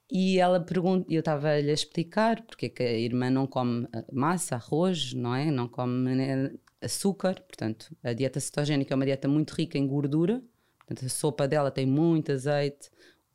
E 0.08 0.38
ela 0.38 0.60
pergunta, 0.60 1.12
eu 1.12 1.18
estava-lhe 1.18 1.68
a 1.68 1.74
explicar 1.74 2.42
porque 2.42 2.66
é 2.66 2.68
que 2.68 2.82
a 2.84 2.92
irmã 2.92 3.28
não 3.28 3.44
come 3.44 3.88
massa, 4.12 4.54
arroz, 4.54 5.12
não 5.12 5.34
é? 5.34 5.50
Não 5.50 5.66
come 5.66 6.14
né, 6.14 6.52
açúcar. 6.80 7.34
Portanto, 7.40 7.92
a 8.00 8.12
dieta 8.12 8.38
cetogénica 8.38 8.94
é 8.94 8.96
uma 8.96 9.06
dieta 9.06 9.26
muito 9.26 9.50
rica 9.50 9.76
em 9.76 9.84
gordura. 9.84 10.40
Portanto, 10.78 11.06
a 11.06 11.08
sopa 11.08 11.48
dela 11.48 11.72
tem 11.72 11.86
muito 11.86 12.30
azeite, 12.30 12.88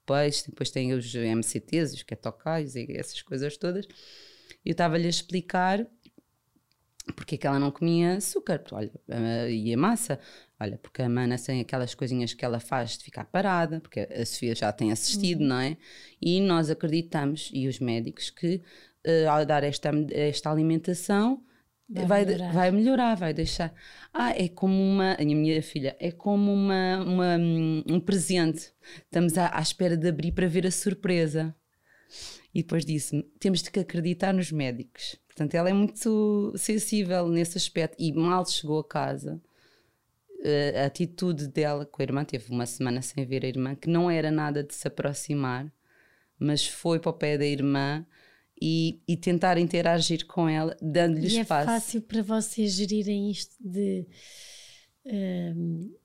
peixe, 0.06 0.46
depois 0.48 0.72
tem 0.72 0.94
os 0.94 1.14
MCTs, 1.14 1.94
os 1.94 2.04
ketocais 2.04 2.78
e 2.78 2.88
essas 2.92 3.22
coisas 3.22 3.58
todas. 3.58 3.86
Eu 4.66 4.72
estava-lhe 4.72 5.08
a 5.08 5.10
explicar 5.10 5.86
porque 7.14 7.36
é 7.36 7.38
que 7.38 7.48
ela 7.48 7.60
não 7.60 7.72
comia 7.72 8.16
açúcar, 8.16 8.64
olha, 8.72 8.92
e 9.50 9.74
a 9.74 9.78
massa, 9.78 10.20
olha, 10.60 10.78
porque 10.78 11.02
a 11.02 11.10
mana 11.10 11.38
tem 11.38 11.62
aquelas 11.62 11.96
coisinhas 11.96 12.34
que 12.34 12.44
ela 12.44 12.60
faz 12.60 12.98
de 12.98 13.04
ficar 13.04 13.26
parada, 13.26 13.80
porque 13.80 14.02
a 14.02 14.26
Sofia 14.26 14.56
já 14.56 14.72
tem 14.72 14.92
assistido, 14.92 15.42
uhum. 15.42 15.48
não 15.48 15.60
é? 15.60 15.78
E 16.22 16.42
nós 16.42 16.70
acreditamos, 16.70 17.50
e 17.54 17.68
os 17.68 17.80
médicos, 17.80 18.30
que 18.30 18.62
uh, 19.06 19.30
ao 19.30 19.46
dar 19.46 19.64
esta, 19.64 19.90
esta 20.12 20.52
alimentação 20.52 21.44
vai, 21.90 22.06
vai 22.06 22.26
melhorar. 22.26 22.54
vai 22.54 22.72
melhorar, 22.72 23.16
vai 23.16 23.34
deixar. 23.34 23.74
Ah, 24.14 24.32
é 24.32 24.48
como 24.48 24.74
uma, 24.74 25.14
a 25.14 25.24
minha 25.24 25.62
filha, 25.62 25.96
é 26.00 26.12
como 26.12 26.54
uma, 26.54 27.04
uma 27.04 27.38
um 27.38 28.00
presente. 28.00 28.72
Estamos 29.06 29.38
à, 29.38 29.58
à 29.58 29.62
espera 29.62 29.98
de 29.98 30.08
abrir 30.08 30.32
para 30.32 30.48
ver 30.48 30.68
a 30.68 30.72
surpresa. 30.72 31.56
E 32.54 32.62
depois 32.62 32.86
disse-me: 32.86 33.24
temos 33.40 33.62
de 33.62 33.72
que 33.72 33.80
acreditar 33.80 34.34
nos 34.34 34.52
médicos. 34.52 35.16
Portanto, 35.28 35.56
ela 35.56 35.70
é 35.70 35.74
muito 35.74 36.54
sensível 36.58 37.28
nesse 37.28 37.58
aspecto. 37.58 37.96
E 38.00 38.12
mal 38.12 38.46
chegou 38.46 38.80
a 38.80 38.84
casa, 38.84 39.42
a 40.82 40.86
atitude 40.86 41.48
dela 41.48 41.86
com 41.86 42.02
a 42.02 42.06
irmã, 42.06 42.24
teve 42.26 42.52
uma 42.52 42.66
semana 42.66 43.02
sem 43.02 43.26
ver 43.26 43.46
a 43.46 43.48
irmã, 43.48 43.76
que 43.76 43.90
não 43.90 44.10
era 44.10 44.32
nada 44.32 44.64
de 44.64 44.74
se 44.74 44.88
aproximar, 44.88 45.72
mas 46.38 46.66
foi 46.66 47.00
para 47.00 47.10
o 47.10 47.14
pé 47.14 47.38
da 47.38 47.46
irmã 47.46 48.06
e, 48.62 49.02
e 49.08 49.16
tentar 49.16 49.58
interagir 49.58 50.26
com 50.26 50.48
ela, 50.48 50.76
dando-lhe 50.82 51.28
espaço. 51.28 51.70
é 51.70 51.74
fácil 51.74 52.02
para 52.02 52.22
vocês 52.22 52.74
gerirem 52.74 53.32
isto 53.32 53.56
de 53.60 54.06
um, 55.06 55.96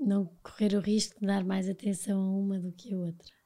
não 0.00 0.26
correr 0.42 0.74
o 0.76 0.80
risco 0.80 1.18
de 1.20 1.26
dar 1.26 1.44
mais 1.44 1.68
atenção 1.68 2.20
a 2.20 2.38
uma 2.38 2.58
do 2.58 2.72
que 2.72 2.94
a 2.94 2.96
outra? 2.96 3.37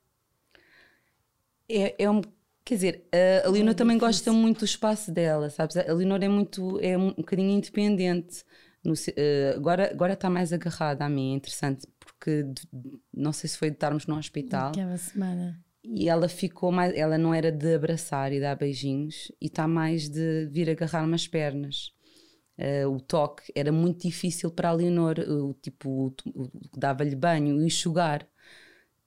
É, 1.68 2.04
é 2.04 2.10
um 2.10 2.20
Quer 2.64 2.74
dizer, 2.74 3.08
a, 3.12 3.48
a 3.48 3.50
Leonor 3.50 3.72
é 3.72 3.74
também 3.74 3.98
gosta 3.98 4.32
muito 4.32 4.60
do 4.60 4.64
espaço 4.64 5.10
dela, 5.10 5.50
sabes? 5.50 5.76
A 5.76 5.92
Leonor 5.92 6.22
é 6.22 6.28
muito, 6.28 6.78
é 6.80 6.96
um, 6.96 7.12
bocadinho 7.12 7.50
independente. 7.50 8.44
No, 8.84 8.92
uh, 8.92 9.56
agora, 9.56 9.90
agora 9.90 10.12
está 10.12 10.30
mais 10.30 10.52
agarrada 10.52 11.04
a 11.04 11.08
mim, 11.08 11.32
é 11.32 11.36
interessante, 11.36 11.86
porque 11.98 12.44
não 13.12 13.32
sei 13.32 13.48
se 13.48 13.58
foi 13.58 13.68
de 13.70 13.76
estarmos 13.76 14.06
no 14.06 14.16
hospital. 14.16 14.70
Aquela 14.70 14.96
semana. 14.96 15.60
E 15.84 16.08
ela 16.08 16.28
ficou 16.28 16.70
mais, 16.70 16.94
ela 16.94 17.18
não 17.18 17.34
era 17.34 17.50
de 17.50 17.74
abraçar 17.74 18.32
e 18.32 18.40
dar 18.40 18.54
beijinhos, 18.54 19.32
e 19.40 19.46
está 19.46 19.66
mais 19.66 20.08
de 20.08 20.46
vir 20.46 20.70
agarrar 20.70 21.04
umas 21.04 21.26
pernas. 21.26 21.92
Uh, 22.56 22.88
o 22.88 23.00
toque 23.00 23.52
era 23.56 23.72
muito 23.72 24.02
difícil 24.02 24.52
para 24.52 24.68
a 24.68 24.72
Leonor, 24.72 25.18
o 25.18 25.54
tipo, 25.54 26.14
dava-lhe 26.76 27.16
banho, 27.16 27.60
enxugar. 27.60 28.28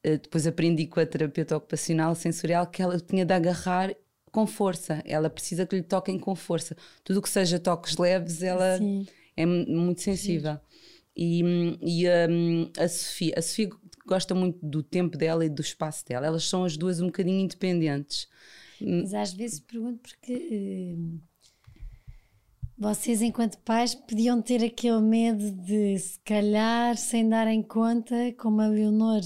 Eh, 0.06 0.20
depois 0.20 0.46
aprendi 0.46 0.86
com 0.86 1.00
a 1.00 1.06
terapeuta 1.06 1.58
ocupacional 1.58 2.14
sensorial 2.14 2.68
que 2.68 2.80
ela 2.80 3.00
tinha 3.00 3.26
de 3.26 3.34
agarrar 3.34 3.92
com 4.32 4.46
força, 4.46 5.02
ela 5.04 5.32
precisa 5.32 5.66
que 5.66 5.78
lhe 5.78 5.82
toquem 5.82 6.20
com 6.20 6.36
força. 6.36 6.78
Tudo 7.04 7.24
que 7.24 7.30
seja 7.30 7.58
toques 7.58 7.98
leves, 7.98 8.44
ela 8.44 8.78
Sim. 8.78 9.08
é 9.36 9.46
muito 9.48 10.02
sensível. 10.02 10.60
E, 11.18 11.42
e 11.82 12.06
um, 12.30 12.70
a 12.78 12.88
Sofia, 12.88 13.34
a 13.36 13.42
Sofia 13.42 13.70
gosta 14.06 14.36
muito 14.36 14.64
do 14.64 14.84
tempo 14.84 15.18
dela 15.18 15.44
e 15.44 15.50
do 15.50 15.62
espaço 15.62 16.06
dela. 16.06 16.28
Elas 16.28 16.44
são 16.44 16.64
as 16.66 16.78
duas 16.78 17.02
um 17.02 17.08
bocadinho 17.08 17.40
independentes. 17.40 18.28
Mas 18.80 19.12
às 19.12 19.34
vezes 19.34 19.60
pergunto 19.60 20.02
porque 20.02 20.94
hum, 20.96 21.20
vocês, 22.78 23.24
enquanto 23.24 23.58
pais, 23.60 23.96
podiam 23.96 24.40
ter 24.40 24.64
aquele 24.64 25.02
medo 25.02 25.50
de, 25.50 25.98
se 25.98 26.20
calhar, 26.20 26.96
sem 26.96 27.28
darem 27.28 27.64
conta, 27.64 28.16
como 28.38 28.62
a 28.62 28.68
Leonor 28.68 29.22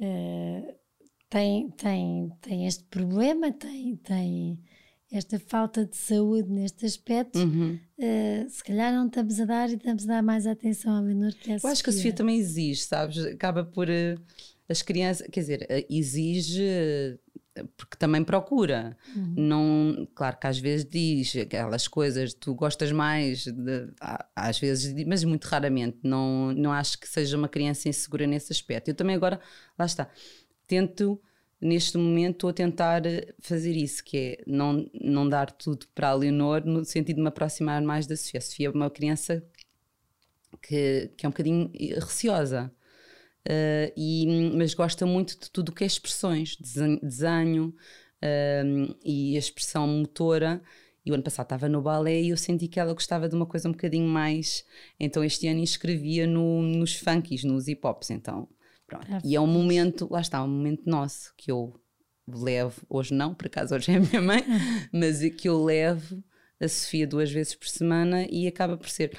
uh, 0.00 0.74
tem, 1.28 1.70
tem, 1.70 2.32
tem 2.40 2.66
este 2.66 2.84
problema, 2.84 3.52
tem, 3.52 3.96
tem 3.96 4.58
esta 5.12 5.38
falta 5.38 5.84
de 5.84 5.96
saúde 5.96 6.50
neste 6.50 6.86
aspecto, 6.86 7.38
uhum. 7.38 7.78
uh, 7.98 8.50
se 8.50 8.62
calhar 8.64 8.92
não 8.92 9.06
estamos 9.06 9.40
a 9.40 9.44
dar 9.44 9.70
e 9.70 9.74
estamos 9.74 10.04
a 10.04 10.06
dar 10.06 10.22
mais 10.22 10.46
atenção 10.46 10.94
à 10.94 11.02
menor 11.02 11.32
que 11.32 11.52
a 11.52 11.56
Eu 11.62 11.70
acho 11.70 11.82
que 11.82 11.90
a 11.90 11.92
Sofia 11.92 12.12
também 12.12 12.38
exige, 12.38 12.82
sabes? 12.82 13.24
Acaba 13.24 13.64
por 13.64 13.88
uh, 13.88 14.20
as 14.68 14.82
crianças, 14.82 15.26
quer 15.30 15.40
dizer, 15.40 15.86
exige 15.88 17.18
porque 17.76 17.96
também 17.96 18.22
procura. 18.24 18.96
Uhum. 19.14 19.34
Não, 19.36 20.08
claro 20.14 20.38
que 20.38 20.46
às 20.46 20.58
vezes 20.58 20.86
diz 20.88 21.36
aquelas 21.36 21.88
coisas, 21.88 22.34
tu 22.34 22.54
gostas 22.54 22.92
mais, 22.92 23.44
de, 23.44 23.88
às 24.34 24.58
vezes, 24.58 25.04
mas 25.06 25.24
muito 25.24 25.44
raramente. 25.44 25.98
Não, 26.02 26.52
não 26.52 26.72
acho 26.72 26.98
que 26.98 27.08
seja 27.08 27.36
uma 27.36 27.48
criança 27.48 27.88
insegura 27.88 28.26
nesse 28.26 28.52
aspecto. 28.52 28.88
Eu 28.88 28.94
também 28.94 29.16
agora, 29.16 29.40
lá 29.78 29.86
está, 29.86 30.08
tento 30.66 31.20
neste 31.60 31.98
momento 31.98 32.36
estou 32.36 32.50
a 32.50 32.54
tentar 32.54 33.02
fazer 33.38 33.72
isso, 33.72 34.02
que 34.02 34.16
é 34.16 34.42
não, 34.46 34.88
não 34.94 35.28
dar 35.28 35.50
tudo 35.50 35.86
para 35.94 36.08
a 36.08 36.14
Leonor 36.14 36.64
no 36.64 36.84
sentido 36.84 37.16
de 37.16 37.22
me 37.22 37.28
aproximar 37.28 37.82
mais 37.82 38.06
da 38.06 38.16
Sofia. 38.16 38.38
A 38.38 38.40
Sofia 38.40 38.68
é 38.68 38.70
uma 38.70 38.90
criança 38.90 39.44
que, 40.62 41.10
que 41.16 41.26
é 41.26 41.28
um 41.28 41.32
bocadinho 41.32 41.70
receosa. 41.98 42.72
Uh, 43.48 43.92
e, 43.96 44.52
mas 44.54 44.74
gosta 44.74 45.06
muito 45.06 45.38
de 45.38 45.50
tudo 45.50 45.70
o 45.70 45.72
que 45.72 45.84
é 45.84 45.86
expressões, 45.86 46.56
desenho, 46.56 47.00
desenho 47.00 47.74
uh, 48.22 48.98
e 49.04 49.36
a 49.36 49.38
expressão 49.38 49.86
motora. 49.86 50.62
E 51.04 51.10
o 51.10 51.14
ano 51.14 51.22
passado 51.22 51.46
estava 51.46 51.68
no 51.68 51.80
balé 51.80 52.20
e 52.20 52.28
eu 52.28 52.36
senti 52.36 52.68
que 52.68 52.78
ela 52.78 52.92
gostava 52.92 53.28
de 53.28 53.34
uma 53.34 53.46
coisa 53.46 53.68
um 53.68 53.72
bocadinho 53.72 54.06
mais. 54.06 54.64
Então 54.98 55.24
este 55.24 55.48
ano 55.48 55.60
inscrevia 55.60 56.26
no, 56.26 56.62
nos 56.62 56.94
funkies, 56.94 57.42
nos 57.42 57.68
hip 57.68 57.86
hops. 57.86 58.10
Então, 58.10 58.46
pronto. 58.86 59.10
É 59.10 59.20
e 59.24 59.34
é 59.34 59.40
um 59.40 59.46
momento, 59.46 60.06
lá 60.10 60.20
está, 60.20 60.42
um 60.44 60.48
momento 60.48 60.82
nosso 60.84 61.32
que 61.36 61.50
eu 61.50 61.74
levo, 62.28 62.82
hoje 62.88 63.12
não, 63.14 63.34
por 63.34 63.46
acaso 63.46 63.74
hoje 63.74 63.90
é 63.90 63.96
a 63.96 64.00
minha 64.00 64.20
mãe, 64.20 64.44
mas 64.92 65.18
que 65.34 65.48
eu 65.48 65.64
levo 65.64 66.22
a 66.60 66.68
Sofia 66.68 67.06
duas 67.06 67.30
vezes 67.30 67.54
por 67.54 67.66
semana 67.66 68.26
e 68.30 68.46
acaba 68.46 68.76
por 68.76 68.88
ser 68.88 69.18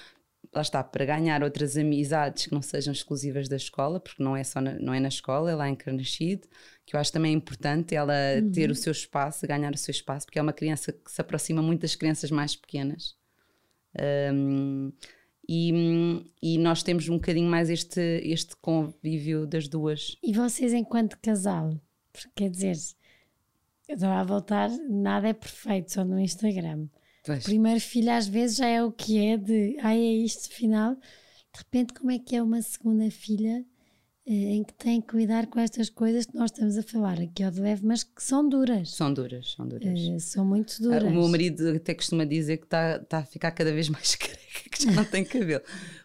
lá 0.53 0.61
está, 0.61 0.83
para 0.83 1.05
ganhar 1.05 1.43
outras 1.43 1.77
amizades 1.77 2.47
que 2.47 2.53
não 2.53 2.61
sejam 2.61 2.91
exclusivas 2.91 3.47
da 3.47 3.55
escola, 3.55 3.99
porque 3.99 4.21
não 4.21 4.35
é 4.35 4.43
só 4.43 4.59
na, 4.59 4.73
não 4.73 4.93
é 4.93 4.99
na 4.99 5.07
escola, 5.07 5.49
é 5.49 5.55
lá 5.55 5.69
em 5.69 5.75
Carnachide, 5.75 6.43
que 6.85 6.95
eu 6.95 6.99
acho 6.99 7.11
também 7.11 7.33
importante 7.33 7.95
ela 7.95 8.13
uhum. 8.41 8.51
ter 8.51 8.69
o 8.69 8.75
seu 8.75 8.91
espaço, 8.91 9.47
ganhar 9.47 9.73
o 9.73 9.77
seu 9.77 9.91
espaço, 9.91 10.25
porque 10.25 10.39
é 10.39 10.41
uma 10.41 10.53
criança 10.53 10.91
que 10.91 11.11
se 11.11 11.21
aproxima 11.21 11.61
muito 11.61 11.81
das 11.81 11.95
crianças 11.95 12.29
mais 12.31 12.55
pequenas. 12.55 13.15
Um, 14.33 14.91
e, 15.47 16.23
e, 16.41 16.57
nós 16.57 16.81
temos 16.83 17.09
um 17.09 17.15
bocadinho 17.15 17.49
mais 17.49 17.69
este, 17.69 17.99
este 18.23 18.55
convívio 18.57 19.45
das 19.45 19.67
duas. 19.67 20.15
E 20.23 20.31
vocês, 20.33 20.71
enquanto 20.71 21.17
casal, 21.19 21.73
porque 22.13 22.29
quer 22.35 22.49
dizer, 22.49 22.77
eu 23.87 23.95
estava 23.95 24.21
a 24.21 24.23
voltar, 24.23 24.69
nada 24.89 25.27
é 25.27 25.33
perfeito 25.33 25.91
só 25.91 26.05
no 26.05 26.19
Instagram. 26.19 26.87
Pois. 27.24 27.43
Primeiro 27.43 27.80
filho 27.80 28.11
às 28.11 28.28
vezes 28.28 28.57
já 28.57 28.67
é 28.67 28.84
o 28.84 28.91
que 28.91 29.24
é 29.24 29.38
de 29.38 29.78
ai 29.82 29.97
é 29.97 30.13
isto 30.13 30.49
final. 30.53 30.95
De 30.95 31.59
repente, 31.59 31.93
como 31.93 32.11
é 32.11 32.17
que 32.17 32.36
é 32.36 32.41
uma 32.41 32.61
segunda 32.61 33.09
filha 33.11 33.65
eh, 34.26 34.53
em 34.53 34.63
que 34.63 34.74
tem 34.74 35.01
que 35.01 35.07
cuidar 35.07 35.47
com 35.47 35.59
estas 35.59 35.89
coisas 35.89 36.26
que 36.26 36.36
nós 36.36 36.51
estamos 36.51 36.78
a 36.78 36.84
falar 36.84 37.19
aqui 37.19 37.43
ao 37.43 37.51
de 37.51 37.59
leve, 37.59 37.86
mas 37.86 38.03
que 38.03 38.24
são 38.24 38.47
duras. 38.47 38.91
São 38.91 39.13
duras, 39.13 39.53
são 39.53 39.67
duras. 39.67 39.99
Uh, 39.99 40.19
são 40.19 40.45
muito 40.45 40.82
duras. 40.82 41.03
o 41.03 41.09
meu 41.09 41.28
marido 41.28 41.76
até 41.76 41.93
costuma 41.93 42.24
dizer 42.24 42.57
que 42.57 42.65
está 42.65 42.99
tá 42.99 43.17
a 43.19 43.26
ficar 43.26 43.51
cada 43.51 43.74
vez 43.74 43.89
mais 43.89 44.13
careca, 44.15 44.69
que 44.72 44.84
já 44.84 44.91
não 44.91 45.03
tem 45.05 45.26
cabelo. 45.26 45.63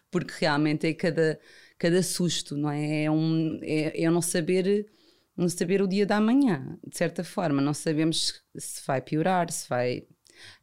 Porque 0.09 0.33
realmente 0.39 0.87
é 0.87 0.93
cada, 0.93 1.39
cada 1.77 2.01
susto, 2.01 2.57
não 2.57 2.69
é? 2.69 3.03
É, 3.03 3.11
um, 3.11 3.59
é, 3.61 4.03
é 4.03 4.09
não 4.09 4.21
saber 4.21 4.87
não 5.35 5.47
saber 5.47 5.83
o 5.83 5.87
dia 5.87 6.03
da 6.03 6.19
manhã, 6.19 6.79
de 6.85 6.97
certa 6.97 7.23
forma. 7.23 7.61
Não 7.61 7.73
sabemos 7.73 8.41
se 8.57 8.81
vai 8.87 8.99
piorar, 8.99 9.51
se 9.51 9.69
vai 9.69 10.03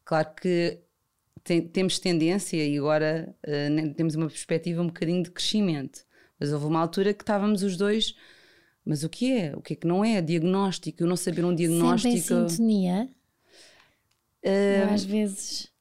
Claro 0.05 0.35
que 0.35 0.79
tem, 1.43 1.61
temos 1.61 1.99
tendência 1.99 2.57
e 2.57 2.79
agora 2.79 3.35
uh, 3.47 3.95
temos 3.95 4.15
uma 4.15 4.27
perspectiva 4.27 4.83
um 4.83 4.87
bocadinho 4.87 5.23
de 5.23 5.31
crescimento. 5.31 6.05
Mas 6.39 6.53
houve 6.53 6.67
uma 6.67 6.81
altura 6.81 7.15
que 7.15 7.23
estávamos 7.23 7.63
os 7.63 7.77
dois, 7.77 8.15
mas 8.85 9.05
o 9.05 9.09
que 9.09 9.33
é? 9.33 9.57
O 9.57 9.61
que 9.61 9.75
é 9.75 9.77
que 9.77 9.87
não 9.87 10.05
é? 10.05 10.21
Diagnóstico, 10.21 11.03
eu 11.03 11.07
não 11.07 11.17
saber 11.17 11.45
um 11.45 11.55
diagnóstico. 11.55 12.17
Sempre 12.17 12.45
em 12.45 12.49
sintonia. 12.49 13.09
Uh, 14.45 14.93
às 14.93 15.05
vezes 15.05 15.73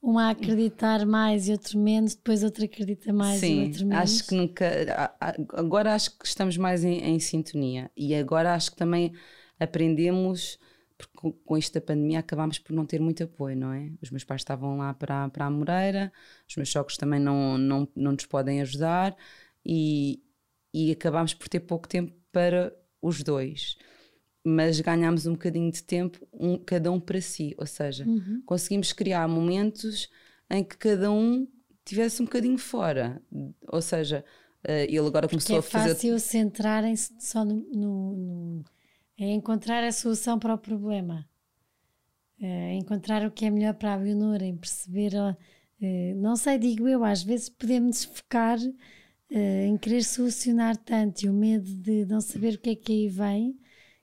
uma 0.00 0.28
a 0.28 0.30
acreditar 0.30 1.04
mais 1.04 1.48
e 1.48 1.52
outro 1.52 1.78
menos, 1.78 2.14
depois 2.14 2.42
outro 2.42 2.64
acredita 2.64 3.12
mais 3.12 3.40
sim, 3.40 3.62
e 3.62 3.66
outro 3.66 3.86
menos. 3.86 4.02
Acho 4.02 4.26
que 4.26 4.34
nunca. 4.34 5.14
Agora 5.52 5.94
acho 5.94 6.16
que 6.16 6.26
estamos 6.26 6.56
mais 6.56 6.84
em, 6.84 7.00
em 7.00 7.18
sintonia 7.18 7.90
e 7.96 8.14
agora 8.14 8.54
acho 8.54 8.70
que 8.70 8.76
também 8.76 9.12
aprendemos 9.58 10.58
porque 10.98 11.38
com 11.44 11.56
isto 11.56 11.74
da 11.74 11.80
pandemia 11.80 12.18
acabámos 12.18 12.58
por 12.58 12.72
não 12.72 12.84
ter 12.84 13.00
muito 13.00 13.22
apoio, 13.22 13.56
não 13.56 13.72
é? 13.72 13.92
Os 14.02 14.10
meus 14.10 14.24
pais 14.24 14.40
estavam 14.40 14.76
lá 14.76 14.92
para, 14.92 15.28
para 15.28 15.46
a 15.46 15.50
Moreira, 15.50 16.12
os 16.46 16.56
meus 16.56 16.68
sogros 16.68 16.96
também 16.96 17.20
não, 17.20 17.56
não, 17.56 17.88
não 17.94 18.12
nos 18.12 18.26
podem 18.26 18.60
ajudar 18.60 19.16
e, 19.64 20.20
e 20.74 20.90
acabámos 20.90 21.34
por 21.34 21.48
ter 21.48 21.60
pouco 21.60 21.88
tempo 21.88 22.12
para 22.32 22.74
os 23.00 23.22
dois. 23.22 23.76
Mas 24.44 24.80
ganhámos 24.80 25.24
um 25.26 25.32
bocadinho 25.32 25.70
de 25.70 25.82
tempo, 25.84 26.26
um, 26.32 26.58
cada 26.58 26.90
um 26.90 26.98
para 26.98 27.20
si, 27.20 27.54
ou 27.56 27.66
seja, 27.66 28.04
uhum. 28.04 28.42
conseguimos 28.44 28.92
criar 28.92 29.28
momentos 29.28 30.10
em 30.50 30.64
que 30.64 30.76
cada 30.76 31.12
um 31.12 31.46
tivesse 31.84 32.20
um 32.20 32.24
bocadinho 32.24 32.58
fora, 32.58 33.22
ou 33.68 33.80
seja, 33.80 34.24
uh, 34.66 34.70
ele 34.70 34.98
agora 34.98 35.28
Porque 35.28 35.36
começou 35.36 35.56
é 35.56 35.58
a 35.58 35.62
fazer. 35.62 35.90
É 35.90 35.94
fácil 35.94 36.18
centrarem-se 36.18 37.14
só 37.20 37.44
no, 37.44 37.56
no, 37.72 38.16
no 38.16 38.64
é 39.18 39.32
encontrar 39.32 39.82
a 39.82 39.90
solução 39.90 40.38
para 40.38 40.54
o 40.54 40.58
problema. 40.58 41.28
É 42.40 42.74
encontrar 42.74 43.26
o 43.26 43.32
que 43.32 43.44
é 43.44 43.50
melhor 43.50 43.74
para 43.74 43.94
a 43.94 43.96
Leonor, 43.96 44.40
em 44.42 44.56
perceber. 44.56 45.12
É, 45.82 46.14
não 46.14 46.36
sei, 46.36 46.56
digo 46.56 46.86
eu, 46.86 47.02
às 47.04 47.22
vezes 47.22 47.48
podemos 47.48 48.04
focar 48.04 48.58
é, 49.28 49.66
em 49.66 49.76
querer 49.76 50.04
solucionar 50.04 50.76
tanto 50.76 51.24
e 51.24 51.28
o 51.28 51.32
medo 51.32 51.68
de 51.68 52.06
não 52.06 52.20
saber 52.20 52.54
o 52.54 52.58
que 52.58 52.70
é 52.70 52.76
que 52.76 52.92
aí 52.92 53.08
vem, 53.08 53.58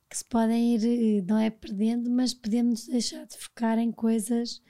que 0.10 0.18
se 0.18 0.26
podem 0.26 0.76
ir, 0.76 1.24
não 1.24 1.38
é 1.38 1.50
perdendo, 1.50 2.10
mas 2.12 2.34
podemos 2.34 2.86
deixar 2.88 3.26
de 3.26 3.38
focar 3.38 3.80
em 3.80 3.92
coisas 3.92 4.62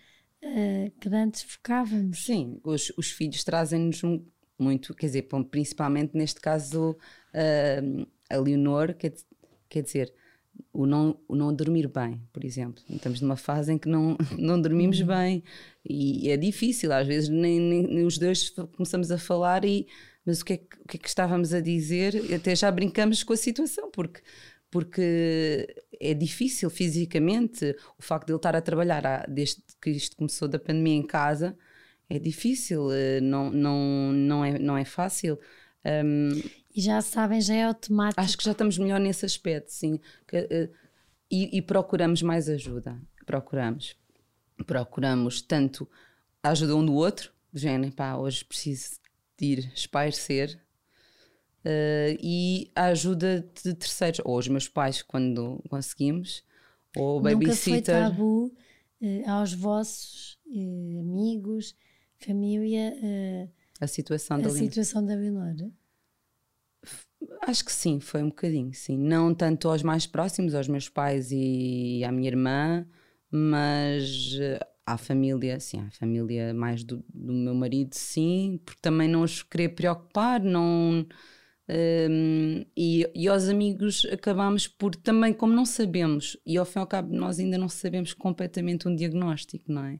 que 1.01 1.09
antes 1.09 1.41
focávamos. 1.41 2.23
Sim, 2.23 2.59
os, 2.63 2.93
os 2.95 3.09
filhos 3.09 3.43
trazem-nos 3.43 4.03
muito, 4.59 4.93
quer 4.93 5.07
dizer, 5.07 5.27
principalmente 5.49 6.15
neste 6.15 6.39
caso 6.39 6.95
a 8.29 8.37
Leonor, 8.37 8.93
quer, 8.93 9.15
quer 9.67 9.81
dizer, 9.81 10.13
o 10.73 10.85
não, 10.85 11.17
o 11.27 11.35
não 11.35 11.53
dormir 11.53 11.87
bem, 11.87 12.21
por 12.33 12.43
exemplo. 12.43 12.83
Estamos 12.89 13.21
numa 13.21 13.35
fase 13.35 13.73
em 13.73 13.77
que 13.77 13.87
não, 13.87 14.17
não 14.37 14.61
dormimos 14.61 14.99
uhum. 14.99 15.07
bem 15.07 15.43
e 15.87 16.29
é 16.29 16.37
difícil, 16.37 16.91
às 16.91 17.07
vezes 17.07 17.29
nem, 17.29 17.59
nem, 17.59 18.05
os 18.05 18.17
dois 18.17 18.49
começamos 18.75 19.11
a 19.11 19.17
falar 19.17 19.65
e 19.65 19.87
mas 20.25 20.41
o 20.41 20.45
que, 20.45 20.53
é 20.53 20.57
que, 20.57 20.77
o 20.83 20.87
que 20.87 20.97
é 20.97 20.99
que 20.99 21.07
estávamos 21.07 21.53
a 21.53 21.61
dizer? 21.61 22.33
Até 22.33 22.55
já 22.55 22.71
brincamos 22.71 23.21
com 23.23 23.33
a 23.33 23.37
situação, 23.37 23.91
porque 23.91 24.21
porque 24.71 25.67
é 26.01 26.13
difícil 26.13 26.69
fisicamente 26.69 27.75
o 27.97 28.01
facto 28.01 28.27
de 28.27 28.33
ele 28.33 28.37
estar 28.37 28.55
a 28.55 28.61
trabalhar 28.61 29.25
desde 29.29 29.61
que 29.81 29.91
isto 29.91 30.17
começou 30.17 30.47
da 30.49 30.59
pandemia 30.59 30.95
em 30.95 31.03
casa 31.05 31.55
é 32.09 32.19
difícil, 32.19 32.91
eh, 32.91 33.19
não, 33.21 33.49
não, 33.49 34.11
não, 34.13 34.45
é, 34.45 34.59
não 34.59 34.77
é 34.77 34.85
fácil. 34.85 35.39
Um, 35.85 36.29
e 36.75 36.81
já 36.81 37.01
sabem, 37.01 37.39
já 37.39 37.55
é 37.55 37.63
automático. 37.63 38.19
Acho 38.19 38.37
que 38.37 38.43
já 38.43 38.51
estamos 38.51 38.77
melhor 38.77 38.99
nesse 38.99 39.25
aspecto, 39.25 39.71
sim. 39.71 39.97
Que, 40.27 40.39
uh, 40.39 40.75
e, 41.31 41.57
e, 41.57 41.61
procuramos 41.61 42.21
mais 42.21 42.49
ajuda. 42.49 43.01
Procuramos. 43.25 43.95
Procuramos 44.65 45.41
tanto 45.41 45.89
a 46.43 46.49
ajuda 46.49 46.75
um 46.75 46.85
do 46.85 46.93
outro, 46.93 47.31
do 47.51 47.57
género, 47.57 47.93
pá, 47.93 48.17
hoje 48.17 48.43
preciso 48.43 48.99
de 49.37 49.45
ir 49.45 49.71
espairecer. 49.73 50.59
Uh, 51.63 52.19
e 52.21 52.69
a 52.75 52.87
ajuda 52.87 53.49
de 53.63 53.73
terceiros, 53.73 54.19
ou 54.25 54.37
os 54.37 54.47
meus 54.49 54.67
pais, 54.67 55.01
quando 55.01 55.63
conseguimos, 55.69 56.43
ou 56.97 57.19
o 57.19 57.21
babysitter. 57.21 57.73
Nunca 57.73 57.85
foi 57.85 58.17
tabu 58.17 58.53
uh, 59.01 59.29
aos 59.29 59.53
vossos 59.53 60.37
amigos, 60.45 61.73
família, 62.19 62.93
a 63.79 63.87
situação 63.87 64.37
a 64.37 64.41
da 64.41 64.49
situação 64.49 65.05
da 65.05 65.15
Leonora? 65.15 65.71
Acho 67.41 67.63
que 67.65 67.71
sim, 67.71 67.99
foi 67.99 68.21
um 68.23 68.29
bocadinho, 68.29 68.73
sim. 68.73 68.97
Não 68.97 69.33
tanto 69.33 69.69
aos 69.69 69.83
mais 69.83 70.05
próximos, 70.05 70.53
aos 70.55 70.67
meus 70.67 70.89
pais 70.89 71.29
e 71.31 72.03
à 72.05 72.11
minha 72.11 72.27
irmã, 72.27 72.85
mas 73.31 74.37
eh, 74.39 74.59
à 74.85 74.97
família, 74.97 75.59
sim, 75.59 75.79
à 75.81 75.91
família 75.91 76.53
mais 76.53 76.83
do, 76.83 77.03
do 77.13 77.33
meu 77.33 77.55
marido, 77.55 77.93
sim, 77.93 78.59
porque 78.65 78.79
também 78.81 79.07
não 79.07 79.21
os 79.23 79.41
querer 79.43 79.69
preocupar, 79.69 80.41
não. 80.41 81.05
Um, 81.67 82.63
e, 82.77 83.09
e 83.15 83.27
aos 83.27 83.49
amigos 83.49 84.05
acabamos 84.11 84.67
por 84.67 84.95
também, 84.95 85.33
como 85.33 85.51
não 85.53 85.65
sabemos, 85.65 86.37
e 86.45 86.57
ao 86.57 86.65
fim 86.65 86.77
e 86.79 86.81
ao 86.81 86.87
cabo 86.87 87.11
nós 87.15 87.39
ainda 87.39 87.57
não 87.57 87.67
sabemos 87.69 88.13
completamente 88.13 88.87
um 88.87 88.95
diagnóstico, 88.95 89.71
não 89.71 89.83
é? 89.85 89.99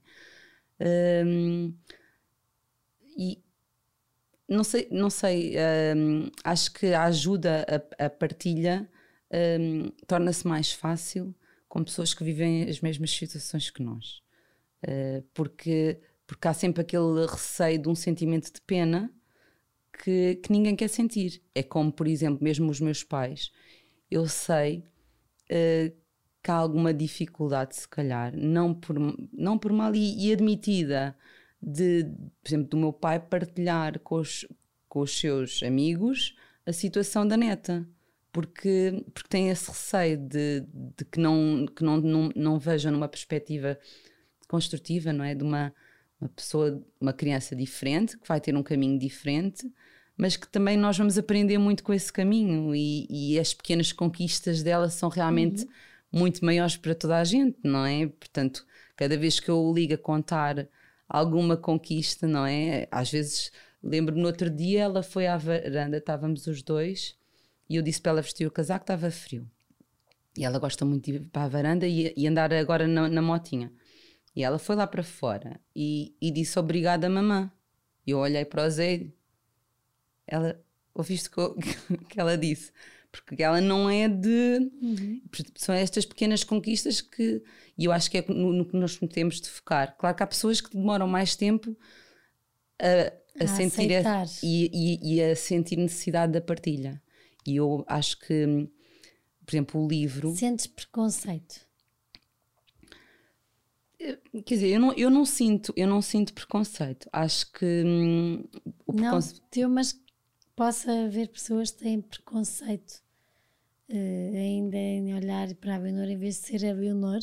Um, 1.26 1.74
e, 3.18 3.40
não 4.48 4.64
sei, 4.64 4.88
não 4.92 5.10
sei 5.10 5.56
um, 5.96 6.30
acho 6.44 6.72
que 6.72 6.88
a 6.88 7.04
ajuda, 7.06 7.66
a, 8.00 8.06
a 8.06 8.10
partilha 8.10 8.90
um, 9.60 9.90
torna-se 10.08 10.48
mais 10.48 10.72
fácil 10.72 11.36
com 11.68 11.84
pessoas 11.84 12.14
que 12.14 12.24
vivem 12.24 12.64
as 12.64 12.80
mesmas 12.80 13.12
situações 13.12 13.70
que 13.70 13.82
nós. 13.84 14.22
Uh, 14.84 15.24
porque, 15.34 16.00
porque 16.28 16.48
há 16.48 16.54
sempre 16.54 16.82
aquele 16.82 17.26
receio 17.26 17.80
de 17.80 17.90
um 17.90 17.96
sentimento 17.96 18.54
de 18.54 18.62
pena 18.62 19.12
que, 20.04 20.36
que 20.36 20.52
ninguém 20.52 20.76
quer 20.76 20.90
sentir. 20.90 21.42
É 21.54 21.64
como, 21.64 21.92
por 21.92 22.08
exemplo, 22.08 22.44
mesmo 22.44 22.70
os 22.70 22.80
meus 22.80 23.04
pais. 23.04 23.52
Eu 24.10 24.28
sei 24.28 24.84
uh, 25.50 25.96
que 26.44 26.52
há 26.52 26.56
alguma 26.56 26.94
dificuldade, 26.94 27.76
se 27.76 27.88
calhar, 27.88 28.36
não 28.38 28.74
por, 28.74 28.96
não 29.34 29.58
por 29.58 29.74
mal 29.74 29.96
e, 29.96 30.28
e 30.28 30.32
admitida, 30.32 31.18
de, 31.66 32.06
por 32.44 32.50
exemplo, 32.50 32.70
do 32.70 32.78
meu 32.78 32.94
pai 32.94 33.20
partilhar 33.20 34.00
com 34.00 34.16
os, 34.16 34.48
com 34.88 35.00
os 35.00 35.18
seus 35.18 35.64
amigos 35.64 36.36
a 36.66 36.72
situação 36.72 37.28
da 37.28 37.36
neta. 37.36 37.88
Porque, 38.32 39.04
porque 39.14 39.30
tem 39.30 39.50
esse 39.50 39.70
receio 39.70 40.18
de, 40.18 40.62
de 40.98 41.06
que, 41.06 41.20
não, 41.20 41.66
que 41.74 41.84
não, 41.84 41.98
não, 41.98 42.30
não 42.36 42.60
vejam 42.60 42.92
numa 42.92 43.08
perspectiva 43.08 43.80
construtiva, 44.48 45.14
não 45.14 45.24
é? 45.24 45.34
De 45.34 45.42
uma, 45.42 45.74
uma 46.20 46.30
pessoa, 46.30 46.84
uma 47.00 47.14
criança 47.14 47.56
diferente, 47.56 48.18
que 48.18 48.28
vai 48.28 48.42
ter 48.42 48.56
um 48.56 48.62
caminho 48.62 49.00
diferente, 49.00 49.72
mas 50.18 50.36
que 50.36 50.50
também 50.50 50.78
nós 50.78 50.98
vamos 50.98 51.18
aprender 51.18 51.58
muito 51.58 51.82
com 51.82 51.94
esse 51.94 52.12
caminho 52.12 52.76
e, 52.76 53.08
e 53.10 53.40
as 53.40 53.54
pequenas 53.54 53.94
conquistas 53.94 54.62
dela 54.62 54.90
são 54.90 55.08
realmente 55.08 55.64
uhum. 55.64 55.70
muito 56.12 56.44
maiores 56.44 56.76
para 56.76 56.94
toda 56.94 57.18
a 57.18 57.24
gente, 57.24 57.58
não 57.64 57.86
é? 57.86 58.06
Portanto, 58.08 58.66
cada 58.98 59.18
vez 59.18 59.40
que 59.40 59.50
eu 59.50 59.72
ligo 59.74 59.94
a 59.94 59.98
contar 59.98 60.68
alguma 61.08 61.58
conquista, 61.58 62.28
não 62.28 62.46
é? 62.46 62.88
Às 62.92 63.12
vezes 63.12 63.52
lembro-me 63.82 64.22
no 64.22 64.28
outro 64.28 64.50
dia 64.50 64.84
ela 64.84 65.04
foi 65.04 65.28
à 65.28 65.38
varanda, 65.38 65.98
estávamos 65.98 66.48
os 66.48 66.64
dois 66.64 67.16
e 67.70 67.76
eu 67.76 67.82
disse 67.82 68.02
para 68.02 68.12
ela 68.12 68.22
vestir 68.22 68.48
o 68.48 68.52
casaco, 68.52 68.84
estava 68.84 69.10
frio. 69.12 69.50
E 70.38 70.44
ela 70.44 70.60
gosta 70.60 70.84
muito 70.84 71.06
de 71.06 71.18
ir 71.18 71.20
para 71.26 71.44
a 71.44 71.48
varanda 71.48 71.88
e, 71.88 72.14
e 72.16 72.28
andar 72.28 72.54
agora 72.54 72.88
na, 72.88 73.08
na, 73.08 73.22
motinha. 73.22 73.72
E 74.36 74.44
ela 74.44 74.60
foi 74.60 74.76
lá 74.76 74.86
para 74.86 75.04
fora 75.04 75.60
e, 75.76 76.14
e 76.22 76.30
disse 76.32 76.60
obrigada, 76.60 77.10
mamã. 77.10 77.50
E 78.06 78.12
eu 78.12 78.20
olhei 78.20 78.44
para 78.44 78.66
o 78.66 78.70
Zé. 78.70 79.08
Ela, 80.28 80.60
ouviste 80.94 81.30
o 81.38 81.56
que 82.10 82.20
ela 82.20 82.38
disse? 82.38 82.72
Porque 83.22 83.44
ela 83.44 83.62
não 83.62 83.90
é 83.90 84.08
de. 84.08 84.72
Uhum. 84.82 85.22
São 85.56 85.74
estas 85.74 86.06
pequenas 86.06 86.44
conquistas 86.44 87.02
que. 87.02 87.44
E 87.78 87.86
eu 87.86 87.92
acho 87.92 88.10
que 88.10 88.18
é 88.18 88.26
no, 88.28 88.54
no, 88.54 88.66
que 88.66 88.76
nós 88.76 88.98
temos 89.12 89.42
de 89.42 89.50
focar. 89.50 89.96
Claro 89.98 90.16
que 90.16 90.24
há 90.24 90.28
pessoas 90.28 90.62
que 90.62 90.76
demoram 90.76 91.08
mais 91.08 91.36
tempo 91.36 91.76
a, 92.80 93.42
a, 93.42 93.44
a 93.44 93.48
sentir 93.48 94.06
a, 94.06 94.26
e, 94.42 94.70
e, 94.74 95.16
e 95.16 95.24
a 95.24 95.36
sentir 95.36 95.78
necessidade 95.78 96.34
da 96.34 96.42
partilha. 96.42 97.02
E 97.46 97.58
eu 97.58 97.84
acho 97.88 98.20
que, 98.20 98.68
por 99.46 99.54
exemplo, 99.54 99.84
o 99.84 99.88
livro. 99.88 100.36
Sentes 100.36 100.68
preconceito? 100.68 101.66
Quer 104.46 104.56
dizer, 104.56 104.68
eu 104.70 104.80
não, 104.80 104.94
eu 104.94 105.10
não 105.10 105.26
sinto, 105.26 105.74
eu 105.76 105.88
não 105.88 106.02
sinto 106.02 106.34
preconceito. 106.34 107.10
Acho 107.12 107.52
que 107.52 107.84
hum, 107.86 108.44
o 108.86 108.94
preconceito. 108.94 109.42
Não, 109.42 109.50
teu, 109.50 109.70
mas 109.70 110.00
possa 110.56 110.92
haver 110.92 111.30
pessoas 111.30 111.72
que 111.72 111.80
têm 111.80 112.02
preconceito 112.02 113.05
uh, 113.90 114.38
ainda 114.38 114.78
em 114.78 115.14
olhar 115.14 115.54
para 115.56 115.76
a 115.76 115.78
Leonor 115.78 116.10
em 116.10 116.18
vez 116.18 116.42
de 116.42 116.48
ser 116.48 116.66
a 116.66 116.74
Leonor. 116.74 117.20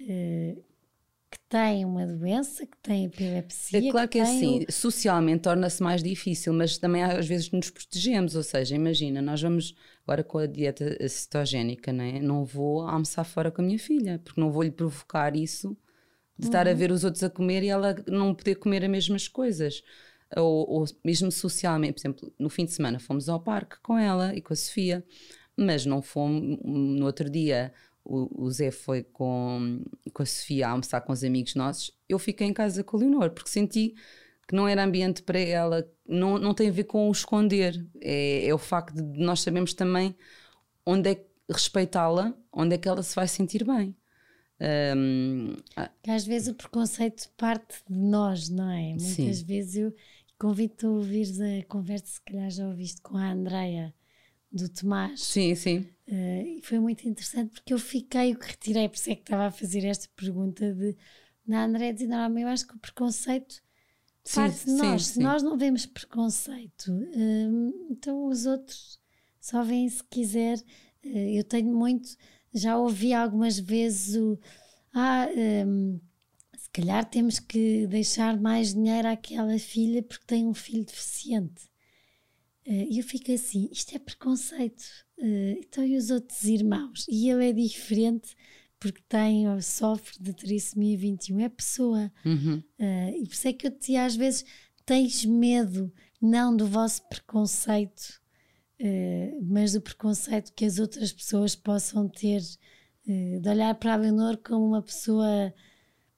Uh, 0.00 0.64
que 1.30 1.38
tem 1.48 1.84
uma 1.84 2.06
doença, 2.06 2.64
que 2.64 2.76
tem 2.78 3.06
epilepsia. 3.06 3.78
É 3.78 3.90
claro 3.90 4.08
que, 4.08 4.12
que 4.12 4.18
é 4.18 4.22
assim, 4.22 4.64
o... 4.68 4.72
socialmente 4.72 5.42
torna-se 5.42 5.82
mais 5.82 6.02
difícil, 6.02 6.52
mas 6.52 6.78
também 6.78 7.02
às 7.02 7.26
vezes 7.26 7.50
nos 7.50 7.70
protegemos, 7.70 8.36
ou 8.36 8.42
seja, 8.42 8.74
imagina, 8.74 9.20
nós 9.20 9.42
vamos 9.42 9.74
agora 10.04 10.22
com 10.22 10.38
a 10.38 10.46
dieta 10.46 10.96
cetogénica, 11.08 11.92
né? 11.92 12.20
não 12.20 12.44
vou 12.44 12.82
almoçar 12.82 13.24
fora 13.24 13.50
com 13.50 13.60
a 13.60 13.64
minha 13.64 13.78
filha, 13.78 14.20
porque 14.24 14.40
não 14.40 14.50
vou 14.50 14.62
lhe 14.62 14.70
provocar 14.70 15.34
isso 15.34 15.76
de 16.38 16.46
uhum. 16.46 16.50
estar 16.50 16.66
a 16.66 16.70
uhum. 16.70 16.76
ver 16.76 16.92
os 16.92 17.02
outros 17.02 17.24
a 17.24 17.30
comer 17.30 17.62
e 17.62 17.68
ela 17.68 17.96
não 18.06 18.34
poder 18.34 18.56
comer 18.56 18.84
as 18.84 18.90
mesmas 18.90 19.26
coisas. 19.26 19.82
Ou, 20.34 20.68
ou 20.68 20.84
mesmo 21.04 21.30
socialmente, 21.30 21.94
por 21.94 22.00
exemplo, 22.00 22.34
no 22.38 22.50
fim 22.50 22.64
de 22.64 22.72
semana 22.72 22.98
fomos 22.98 23.28
ao 23.28 23.38
parque 23.38 23.76
com 23.80 23.96
ela 23.96 24.34
e 24.34 24.40
com 24.40 24.52
a 24.52 24.56
Sofia, 24.56 25.04
mas 25.56 25.86
não 25.86 26.02
fomos 26.02 26.58
no 26.64 27.06
outro 27.06 27.30
dia 27.30 27.72
o, 28.08 28.50
Zé 28.50 28.70
foi 28.70 29.02
com, 29.02 29.82
com 30.12 30.22
a 30.22 30.26
Sofia 30.26 30.68
a 30.68 30.70
almoçar 30.70 31.00
com 31.00 31.12
os 31.12 31.24
amigos 31.24 31.54
nossos, 31.54 31.90
eu 32.08 32.18
fiquei 32.18 32.46
em 32.46 32.52
casa 32.52 32.84
com 32.84 32.96
a 32.96 33.00
Leonor, 33.00 33.30
porque 33.30 33.50
senti 33.50 33.94
que 34.46 34.54
não 34.54 34.68
era 34.68 34.84
ambiente 34.84 35.22
para 35.22 35.40
ela, 35.40 35.88
não, 36.06 36.38
não 36.38 36.54
tem 36.54 36.68
a 36.68 36.72
ver 36.72 36.84
com 36.84 37.08
o 37.08 37.12
esconder, 37.12 37.84
é, 38.00 38.46
é 38.46 38.54
o 38.54 38.58
facto 38.58 38.94
de 38.94 39.18
nós 39.18 39.40
sabemos 39.40 39.74
também 39.74 40.14
onde 40.84 41.10
é 41.10 41.24
respeitá-la, 41.50 42.32
onde 42.52 42.76
é 42.76 42.78
que 42.78 42.88
ela 42.88 43.02
se 43.02 43.14
vai 43.14 43.26
sentir 43.26 43.64
bem. 43.64 43.94
Um, 44.96 45.54
que 46.02 46.10
às 46.10 46.24
vezes 46.24 46.48
o 46.48 46.54
preconceito 46.54 47.28
parte 47.36 47.82
de 47.90 47.98
nós, 47.98 48.48
não 48.48 48.70
é? 48.70 48.90
Muitas 48.90 49.38
sim. 49.38 49.44
vezes 49.44 49.76
eu 49.76 49.94
convido-te 50.38 50.86
a 50.86 50.90
ouvir 50.90 51.26
a 51.42 51.64
conversa, 51.64 52.06
se 52.06 52.20
calhar 52.20 52.50
já 52.50 52.66
ouviste 52.66 53.00
com 53.00 53.16
a 53.16 53.32
Andreia 53.32 53.94
do 54.52 54.68
Tomás. 54.68 55.22
Sim, 55.22 55.54
sim. 55.54 55.86
Uh, 56.08 56.60
foi 56.62 56.78
muito 56.78 57.08
interessante 57.08 57.50
porque 57.50 57.72
eu 57.72 57.78
fiquei, 57.78 58.32
o 58.32 58.38
que 58.38 58.46
retirei, 58.46 58.88
por 58.88 58.96
isso 58.96 59.10
é 59.10 59.14
que 59.14 59.22
estava 59.22 59.46
a 59.46 59.50
fazer 59.50 59.84
esta 59.84 60.08
pergunta 60.14 60.72
de 60.72 60.96
na 61.46 61.64
André 61.64 61.92
dizer, 61.92 62.08
não, 62.08 62.38
eu 62.38 62.48
acho 62.48 62.66
que 62.66 62.74
o 62.74 62.78
preconceito 62.78 63.62
sim, 64.24 64.34
parte 64.34 64.64
de 64.64 64.72
nós. 64.72 65.06
Sim, 65.06 65.12
Se 65.12 65.20
nós 65.20 65.42
não 65.42 65.56
vemos 65.56 65.86
preconceito, 65.86 66.92
uh, 66.92 67.86
então 67.90 68.26
os 68.26 68.46
outros 68.46 68.98
só 69.40 69.62
vêm 69.62 69.88
se 69.88 70.02
quiser. 70.04 70.58
Uh, 71.04 71.36
eu 71.36 71.44
tenho 71.44 71.72
muito, 71.72 72.08
já 72.52 72.76
ouvi 72.76 73.12
algumas 73.12 73.58
vezes 73.58 74.16
o 74.16 74.38
ah, 74.92 75.28
um, 75.66 76.00
calhar 76.76 77.04
temos 77.06 77.38
que 77.38 77.86
deixar 77.86 78.38
mais 78.38 78.74
dinheiro 78.74 79.08
àquela 79.08 79.58
filha 79.58 80.02
porque 80.02 80.26
tem 80.26 80.46
um 80.46 80.52
filho 80.52 80.84
deficiente. 80.84 81.70
Eh, 82.66 82.88
e 82.90 82.98
eu 82.98 83.04
fico 83.04 83.32
assim: 83.32 83.68
isto 83.72 83.96
é 83.96 83.98
preconceito. 83.98 84.84
Uh, 85.18 85.56
então, 85.58 85.82
e 85.82 85.96
os 85.96 86.10
outros 86.10 86.44
irmãos? 86.44 87.06
E 87.08 87.30
ele 87.30 87.48
é 87.48 87.52
diferente 87.52 88.36
porque 88.78 89.00
tem 89.08 89.48
ou 89.48 89.62
sofre 89.62 90.18
de 90.20 90.34
trissomia 90.34 90.98
21, 90.98 91.40
é 91.40 91.48
pessoa. 91.48 92.12
Uhum. 92.22 92.62
Uh, 92.78 93.22
e 93.22 93.26
por 93.26 93.32
isso 93.32 93.48
é 93.48 93.52
que 93.54 93.66
eu 93.66 93.70
te 93.70 93.96
às 93.96 94.14
vezes: 94.14 94.44
tens 94.84 95.24
medo 95.24 95.90
não 96.20 96.54
do 96.54 96.66
vosso 96.66 97.08
preconceito, 97.08 98.20
mas 99.42 99.72
do 99.72 99.80
preconceito 99.80 100.52
que 100.54 100.64
as 100.64 100.78
outras 100.78 101.12
pessoas 101.12 101.54
possam 101.54 102.08
ter, 102.08 102.40
de 103.04 103.48
olhar 103.48 103.74
para 103.74 103.92
a 103.94 103.96
Leonor 103.96 104.38
como 104.38 104.66
uma 104.66 104.82
pessoa 104.82 105.52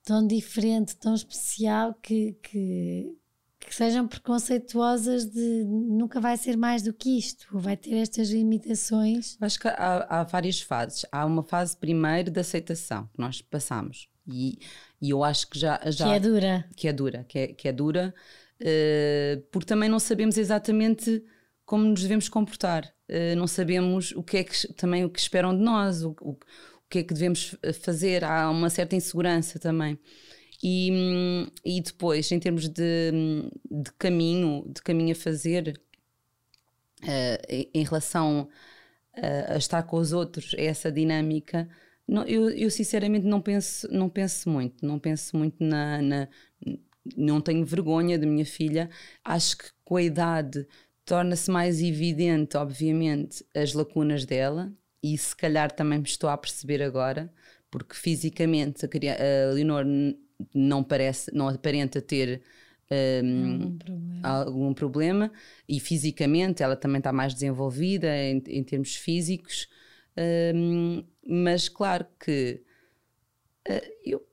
tão 0.09 0.27
diferente, 0.27 0.97
tão 0.97 1.15
especial 1.15 1.93
que, 2.03 2.33
que 2.43 3.15
que 3.61 3.75
sejam 3.75 4.09
preconceituosas 4.09 5.27
de 5.27 5.65
nunca 5.65 6.19
vai 6.21 6.39
ser 6.39 6.57
mais 6.57 6.83
do 6.83 6.91
que 6.91 7.19
isto, 7.19 7.47
vai 7.53 7.77
ter 7.77 7.97
estas 7.97 8.31
limitações. 8.31 9.37
Acho 9.39 9.61
que 9.61 9.69
há, 9.69 10.07
há 10.09 10.23
várias 10.23 10.63
fases. 10.63 11.05
Há 11.13 11.27
uma 11.27 11.43
fase 11.43 11.77
primeiro 11.77 12.31
de 12.31 12.41
aceitação 12.41 13.11
que 13.13 13.21
nós 13.21 13.43
passamos 13.43 14.09
e, 14.27 14.59
e 15.03 15.11
eu 15.11 15.23
acho 15.23 15.51
que 15.51 15.59
já, 15.59 15.79
já 15.91 16.07
que 16.07 16.13
é 16.13 16.21
dura, 16.21 16.65
que 16.75 16.89
é 16.89 16.93
dura, 16.95 17.25
que 17.29 17.39
é, 17.39 17.47
que 17.49 17.69
é 17.69 17.73
dura, 17.73 18.15
uh, 18.63 19.43
porque 19.53 19.67
também 19.67 19.91
não 19.91 19.99
sabemos 19.99 20.39
exatamente 20.39 21.23
como 21.67 21.85
nos 21.85 22.01
devemos 22.01 22.27
comportar, 22.31 22.87
uh, 23.11 23.37
não 23.37 23.47
sabemos 23.47 24.13
o 24.13 24.23
que 24.23 24.39
é 24.39 24.45
que 24.45 24.73
também 24.73 25.05
o 25.05 25.11
que 25.11 25.21
esperam 25.21 25.55
de 25.55 25.63
nós, 25.63 26.03
o, 26.03 26.17
o 26.23 26.39
que 26.89 27.01
é 27.01 27.03
que 27.03 27.15
devemos 27.15 27.55
fazer. 27.83 28.25
Há 28.25 28.51
uma 28.51 28.71
certa 28.71 28.97
insegurança 28.97 29.59
também. 29.59 29.99
E, 30.63 30.91
e 31.65 31.81
depois, 31.81 32.31
em 32.33 32.41
termos 32.41 32.69
de, 32.69 33.13
de 33.71 33.93
caminho, 33.99 34.65
de 34.69 34.83
caminho 34.83 35.13
a 35.13 35.15
fazer 35.15 35.81
uh, 37.03 37.69
em 37.73 37.85
relação 37.85 38.49
a, 39.15 39.55
a, 39.55 39.57
estar 39.57 39.83
com 39.85 39.99
os 39.99 40.13
outros, 40.13 40.55
essa 40.59 40.91
dinâmica, 40.91 41.69
não, 42.07 42.25
eu, 42.25 42.51
eu, 42.51 42.71
sinceramente 42.71 43.27
não 43.27 43.41
penso, 43.41 43.87
não 43.93 44.09
penso 44.09 44.49
muito, 44.49 44.85
não 44.85 44.99
penso 44.99 45.37
muito 45.37 45.63
na, 45.63 46.03
na 46.03 46.29
não 47.17 47.41
tenho 47.41 47.65
vergonha 47.65 48.19
da 48.19 48.27
minha 48.27 48.45
filha. 48.45 48.91
Acho 49.25 49.59
que 49.59 49.67
com 49.85 49.97
a 49.97 50.03
idade 50.03 50.67
torna-se 51.05 51.51
mais 51.51 51.81
evidente, 51.81 52.57
obviamente, 52.57 53.45
as 53.55 53.73
lacunas 53.73 54.25
dela, 54.25 54.73
e 55.03 55.17
se 55.17 55.35
calhar 55.37 55.71
também 55.71 55.99
me 55.99 56.05
estou 56.05 56.29
a 56.29 56.37
perceber 56.37 56.83
agora, 56.83 57.33
porque 57.71 57.95
fisicamente 57.95 58.85
a, 58.85 58.89
a 58.89 59.53
Leonor 59.53 59.85
não 60.55 60.83
parece, 60.83 61.35
não 61.35 61.49
aparenta 61.49 62.01
ter 62.01 62.43
um, 62.91 63.53
algum, 63.53 63.79
problema. 63.79 64.29
algum, 64.29 64.75
problema. 64.75 65.33
e 65.69 65.79
fisicamente 65.79 66.63
ela 66.63 66.77
também 66.77 66.99
está 66.99 67.13
mais 67.13 67.35
desenvolvida 67.35 68.09
em, 68.17 68.43
em 68.47 68.65
termos 68.65 68.95
físicos, 68.97 69.69
um, 70.55 71.05
mas 71.27 71.69
claro 71.69 72.07
que 72.19 72.63
uh, 73.69 73.93
eu, 74.05 74.27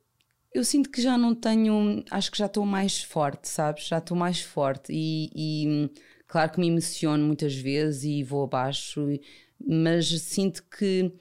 eu 0.53 0.63
sinto 0.63 0.89
que 0.89 1.01
já 1.01 1.17
não 1.17 1.35
tenho, 1.35 2.03
acho 2.09 2.31
que 2.31 2.37
já 2.37 2.45
estou 2.45 2.65
mais 2.65 3.03
forte, 3.03 3.49
sabes? 3.49 3.87
Já 3.87 3.97
estou 3.97 4.15
mais 4.15 4.39
forte 4.41 4.93
e, 4.93 5.29
e, 5.35 5.91
claro 6.27 6.51
que 6.51 6.59
me 6.59 6.67
emociono 6.69 7.25
muitas 7.25 7.53
vezes 7.53 8.03
e 8.05 8.23
vou 8.23 8.45
abaixo, 8.45 9.05
mas 9.59 10.07
sinto 10.21 10.63
que, 10.63 11.11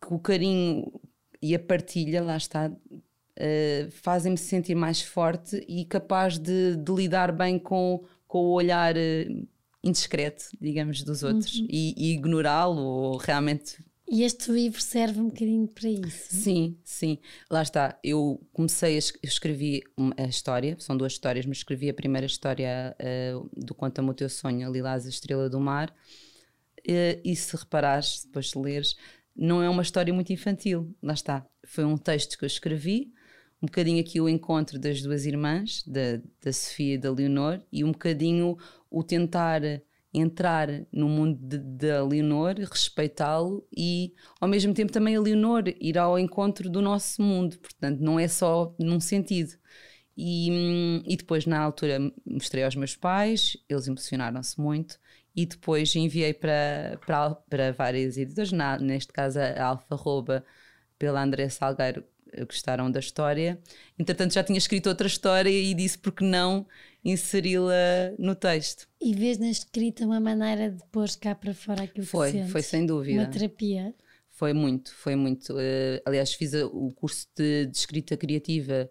que 0.00 0.14
o 0.14 0.18
carinho 0.18 0.92
e 1.40 1.54
a 1.54 1.58
partilha, 1.58 2.22
lá 2.22 2.36
está, 2.36 2.70
uh, 2.70 3.90
fazem-me 3.90 4.38
sentir 4.38 4.74
mais 4.74 5.02
forte 5.02 5.64
e 5.68 5.84
capaz 5.84 6.38
de, 6.38 6.76
de 6.76 6.92
lidar 6.92 7.32
bem 7.32 7.58
com, 7.58 8.04
com 8.28 8.38
o 8.38 8.52
olhar 8.52 8.94
uh, 8.96 9.48
indiscreto, 9.82 10.44
digamos, 10.60 11.02
dos 11.02 11.22
outros 11.22 11.58
uhum. 11.58 11.66
e, 11.68 11.94
e 11.96 12.12
ignorá-lo 12.12 12.80
ou 12.80 13.16
realmente 13.16 13.84
E 14.08 14.22
este 14.22 14.52
livro 14.52 14.80
serve 14.80 15.20
um 15.20 15.28
bocadinho 15.28 15.66
para 15.66 15.88
isso. 15.88 16.26
Sim, 16.30 16.76
sim. 16.84 17.18
Lá 17.50 17.62
está. 17.62 17.98
Eu 18.04 18.40
comecei 18.52 18.96
a 18.96 19.00
eu 19.00 19.28
escrevi 19.28 19.82
a 20.16 20.24
história, 20.24 20.76
são 20.78 20.96
duas 20.96 21.12
histórias, 21.12 21.44
mas 21.44 21.58
escrevi 21.58 21.90
a 21.90 21.94
primeira 21.94 22.26
história 22.26 22.94
uh, 23.00 23.50
do 23.56 23.74
Conta-me 23.74 24.10
o 24.10 24.14
Teu 24.14 24.28
Sonho, 24.28 24.70
Lilás, 24.70 25.06
a 25.06 25.08
Estrela 25.08 25.50
do 25.50 25.58
Mar. 25.58 25.92
Uh, 26.88 27.20
e 27.24 27.36
se 27.36 27.56
reparares, 27.56 28.24
depois 28.24 28.46
de 28.46 28.58
leres, 28.58 28.96
não 29.34 29.62
é 29.62 29.68
uma 29.68 29.82
história 29.82 30.12
muito 30.12 30.32
infantil. 30.32 30.94
Lá 31.02 31.14
está. 31.14 31.46
Foi 31.64 31.84
um 31.84 31.96
texto 31.96 32.36
que 32.36 32.44
eu 32.44 32.48
escrevi, 32.48 33.12
um 33.62 33.66
bocadinho 33.66 34.00
aqui 34.00 34.20
o 34.20 34.28
encontro 34.28 34.78
das 34.78 35.00
duas 35.00 35.24
irmãs, 35.24 35.84
da, 35.86 36.20
da 36.42 36.52
Sofia 36.52 36.94
e 36.94 36.98
da 36.98 37.10
Leonor, 37.12 37.60
e 37.72 37.84
um 37.84 37.92
bocadinho 37.92 38.56
o 38.90 39.02
tentar 39.04 39.62
entrar 40.12 40.68
no 40.92 41.08
mundo 41.08 41.38
da 41.58 42.04
Leonor, 42.04 42.56
respeitá-lo 42.58 43.66
e 43.74 44.12
ao 44.40 44.48
mesmo 44.48 44.74
tempo 44.74 44.92
também 44.92 45.16
a 45.16 45.20
Leonor 45.20 45.64
ir 45.80 45.96
ao 45.96 46.18
encontro 46.18 46.68
do 46.68 46.82
nosso 46.82 47.22
mundo, 47.22 47.58
portanto 47.58 48.00
não 48.00 48.20
é 48.20 48.28
só 48.28 48.74
num 48.78 49.00
sentido. 49.00 49.52
E, 50.14 51.02
e 51.06 51.16
depois 51.16 51.46
na 51.46 51.58
altura 51.58 51.98
mostrei 52.26 52.62
aos 52.64 52.76
meus 52.76 52.94
pais, 52.94 53.56
eles 53.68 53.86
emocionaram-se 53.86 54.60
muito 54.60 54.98
e 55.34 55.46
depois 55.46 55.94
enviei 55.96 56.34
para, 56.34 56.98
para, 57.06 57.34
para 57.34 57.72
várias 57.72 58.16
editoras, 58.16 58.52
na, 58.52 58.78
neste 58.78 59.12
caso 59.12 59.38
a 59.38 59.64
Alfa 59.64 59.94
Roba 59.94 60.44
pela 60.98 61.22
André 61.22 61.48
Salgueiro, 61.48 62.04
gostaram 62.46 62.90
da 62.90 63.00
história. 63.00 63.58
Entretanto, 63.98 64.34
já 64.34 64.42
tinha 64.42 64.58
escrito 64.58 64.88
outra 64.88 65.06
história 65.06 65.50
e 65.50 65.74
disse 65.74 65.98
porque 65.98 66.24
não 66.24 66.66
inseri-la 67.04 67.74
no 68.18 68.34
texto. 68.34 68.88
E 69.00 69.14
vês 69.14 69.38
na 69.38 69.50
escrita 69.50 70.04
uma 70.04 70.20
maneira 70.20 70.70
de 70.70 70.82
pôr 70.90 71.08
cá 71.20 71.34
para 71.34 71.52
fora 71.52 71.84
aquilo 71.84 72.06
foi, 72.06 72.30
que 72.30 72.38
sentes? 72.38 72.52
Foi, 72.52 72.62
sem 72.62 72.86
dúvida. 72.86 73.20
Uma 73.20 73.26
terapia? 73.26 73.94
Foi 74.30 74.52
muito, 74.52 74.94
foi 74.94 75.14
muito. 75.14 75.52
Uh, 75.52 76.00
aliás, 76.04 76.32
fiz 76.32 76.54
a, 76.54 76.66
o 76.66 76.92
curso 76.92 77.26
de, 77.36 77.66
de, 77.66 77.76
escrita 77.76 78.16
criativa 78.16 78.90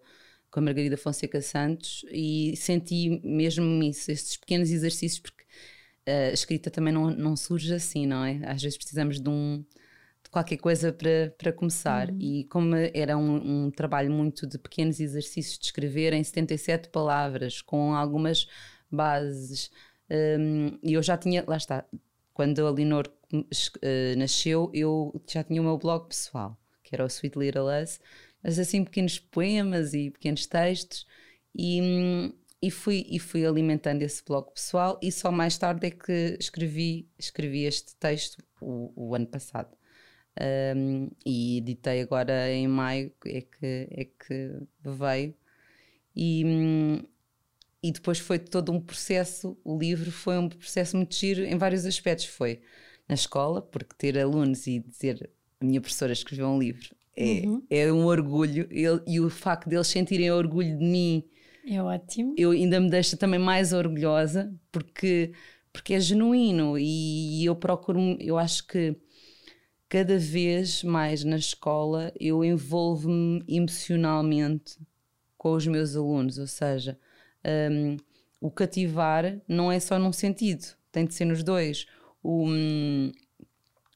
com 0.50 0.60
a 0.60 0.62
Margarida 0.62 0.96
Fonseca 0.96 1.40
Santos 1.40 2.04
e 2.10 2.54
senti 2.56 3.20
mesmo 3.24 3.82
isso, 3.82 4.10
estes 4.10 4.36
pequenos 4.36 4.70
exercícios, 4.70 5.20
porque 5.20 5.41
a 6.06 6.32
escrita 6.32 6.70
também 6.70 6.92
não, 6.92 7.10
não 7.10 7.36
surge 7.36 7.72
assim, 7.74 8.06
não 8.06 8.24
é? 8.24 8.40
Às 8.46 8.62
vezes 8.62 8.76
precisamos 8.76 9.20
de 9.20 9.28
um 9.28 9.64
qualquer 10.30 10.56
coisa 10.56 10.92
para, 10.92 11.34
para 11.36 11.52
começar. 11.52 12.10
Uhum. 12.10 12.18
E 12.18 12.44
como 12.44 12.74
era 12.74 13.16
um, 13.18 13.66
um, 13.66 13.70
trabalho 13.70 14.10
muito 14.10 14.46
de 14.46 14.58
pequenos 14.58 14.98
exercícios 14.98 15.58
de 15.58 15.66
escrever 15.66 16.14
em 16.14 16.24
77 16.24 16.88
palavras, 16.88 17.60
com 17.60 17.94
algumas 17.94 18.46
bases, 18.90 19.70
um, 20.10 20.78
e 20.82 20.94
eu 20.94 21.02
já 21.02 21.16
tinha, 21.16 21.44
lá 21.46 21.56
está, 21.56 21.84
quando 22.34 22.66
a 22.66 22.70
Leonor 22.70 23.06
uh, 23.32 24.18
nasceu, 24.18 24.70
eu 24.74 25.22
já 25.30 25.44
tinha 25.44 25.60
o 25.60 25.64
meu 25.64 25.78
blog 25.78 26.08
pessoal, 26.08 26.58
que 26.82 26.94
era 26.94 27.04
o 27.04 27.06
Sweet 27.06 27.38
Little 27.38 27.66
Us, 27.82 28.00
mas 28.42 28.58
assim 28.58 28.84
pequenos 28.84 29.18
poemas 29.18 29.94
e 29.94 30.10
pequenos 30.10 30.46
textos, 30.46 31.06
e, 31.54 32.32
e, 32.62 32.70
fui, 32.70 33.04
e 33.10 33.18
fui 33.18 33.44
alimentando 33.44 34.02
esse 34.02 34.24
blog 34.24 34.52
pessoal, 34.54 34.98
e 35.02 35.10
só 35.10 35.32
mais 35.32 35.58
tarde 35.58 35.88
é 35.88 35.90
que 35.90 36.36
escrevi, 36.38 37.08
escrevi 37.18 37.64
este 37.64 37.96
texto 37.96 38.38
o, 38.60 38.92
o 38.94 39.14
ano 39.14 39.26
passado. 39.26 39.76
Um, 40.40 41.10
e 41.26 41.58
editei 41.58 42.00
agora 42.00 42.50
em 42.50 42.66
maio 42.66 43.12
é 43.26 43.42
que, 43.42 43.88
é 43.90 44.04
que 44.04 44.62
veio. 44.80 45.34
E, 46.14 47.04
e 47.82 47.90
depois 47.90 48.18
foi 48.18 48.38
todo 48.38 48.72
um 48.72 48.80
processo 48.80 49.58
o 49.64 49.78
livro 49.78 50.10
foi 50.10 50.38
um 50.38 50.48
processo 50.48 50.96
muito 50.96 51.14
giro 51.14 51.42
em 51.42 51.58
vários 51.58 51.84
aspectos. 51.84 52.26
Foi 52.26 52.62
na 53.08 53.14
escola, 53.14 53.60
porque 53.60 53.94
ter 53.98 54.18
alunos 54.18 54.66
e 54.66 54.78
dizer 54.78 55.30
a 55.60 55.64
minha 55.64 55.80
professora 55.80 56.12
escreveu 56.12 56.46
um 56.46 56.58
livro 56.58 56.94
é, 57.16 57.42
uhum. 57.46 57.62
é 57.68 57.92
um 57.92 58.04
orgulho. 58.06 58.66
Ele, 58.70 59.02
e 59.06 59.20
o 59.20 59.28
facto 59.28 59.68
deles 59.68 59.86
sentirem 59.86 60.30
orgulho 60.30 60.78
de 60.78 60.84
mim 60.84 61.24
é 61.66 61.82
ótimo 61.82 62.34
eu 62.36 62.50
ainda 62.50 62.80
me 62.80 62.90
deixa 62.90 63.16
também 63.16 63.38
mais 63.38 63.72
orgulhosa 63.72 64.52
porque 64.70 65.32
porque 65.72 65.94
é 65.94 66.00
genuíno 66.00 66.78
e 66.78 67.44
eu 67.44 67.56
procuro 67.56 67.98
eu 68.20 68.36
acho 68.38 68.66
que 68.66 68.96
cada 69.88 70.18
vez 70.18 70.82
mais 70.82 71.22
na 71.22 71.36
escola 71.36 72.12
eu 72.18 72.42
envolvo-me 72.42 73.44
emocionalmente 73.46 74.78
com 75.42 75.52
os 75.52 75.66
meus 75.66 75.96
alunos, 75.96 76.38
ou 76.38 76.46
seja, 76.46 76.96
um, 77.44 77.96
o 78.40 78.48
cativar 78.48 79.38
não 79.48 79.72
é 79.72 79.80
só 79.80 79.98
num 79.98 80.12
sentido, 80.12 80.64
tem 80.92 81.04
de 81.04 81.12
ser 81.12 81.24
nos 81.24 81.42
dois. 81.42 81.84
O, 82.22 82.46
um, 82.48 83.12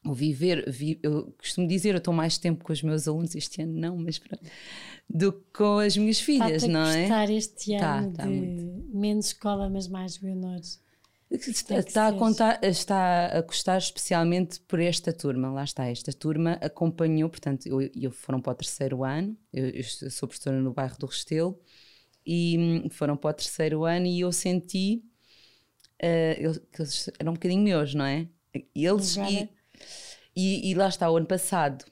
o 0.07 0.14
viver, 0.14 0.70
vi, 0.70 0.98
eu 1.02 1.34
costumo 1.38 1.66
dizer, 1.66 1.94
eu 1.94 1.98
estou 1.98 2.14
mais 2.14 2.38
tempo 2.38 2.64
com 2.64 2.72
os 2.72 2.82
meus 2.82 3.07
alunos 3.09 3.34
este 3.34 3.62
ano, 3.62 3.72
não, 3.72 3.96
mas 3.96 4.18
pronto, 4.18 4.42
do 5.09 5.32
que 5.32 5.44
com 5.52 5.78
as 5.78 5.96
minhas 5.96 6.20
filhas, 6.20 6.62
não 6.64 6.84
é? 6.84 7.32
este 7.32 7.76
tá, 7.78 7.98
ano 7.98 8.12
tá, 8.12 8.22
tá 8.24 8.28
menos 8.28 9.26
escola, 9.26 9.68
mas 9.68 9.88
mais 9.88 10.20
Leonores. 10.20 10.84
Está 11.28 12.07
a, 12.07 12.12
contar, 12.12 12.62
está 12.62 13.26
a 13.26 13.42
custar 13.42 13.78
especialmente 13.78 14.61
por 14.61 14.78
esta 14.78 15.12
turma, 15.12 15.50
lá 15.50 15.64
está, 15.64 15.86
esta 15.86 16.12
turma 16.12 16.52
acompanhou, 16.61 17.28
portanto, 17.28 17.66
eu, 17.66 17.80
eu 17.94 18.12
foram 18.12 18.40
para 18.40 18.52
o 18.52 18.54
terceiro 18.54 19.02
ano, 19.02 19.36
eu, 19.52 19.68
eu 19.70 19.82
sou 19.82 20.28
professora 20.28 20.61
no 20.61 20.72
bairro 20.72 20.96
do 20.98 21.07
Restelo, 21.07 21.59
e 22.24 22.57
hum, 22.59 22.90
foram 22.90 23.16
para 23.16 23.30
o 23.30 23.34
terceiro 23.34 23.84
ano 23.84 24.07
e 24.07 24.20
eu 24.20 24.32
senti 24.32 25.02
uh, 26.02 26.40
eu, 26.40 26.54
que 26.72 26.82
eles 26.82 27.11
eram 27.18 27.32
um 27.32 27.34
bocadinho 27.34 27.62
meus, 27.62 27.94
não 27.94 28.04
é? 28.04 28.28
Eles 28.74 29.16
e, 29.16 29.48
e, 30.37 30.70
e, 30.70 30.74
lá 30.74 30.89
está, 30.89 31.11
o 31.11 31.16
ano 31.16 31.26
passado, 31.26 31.84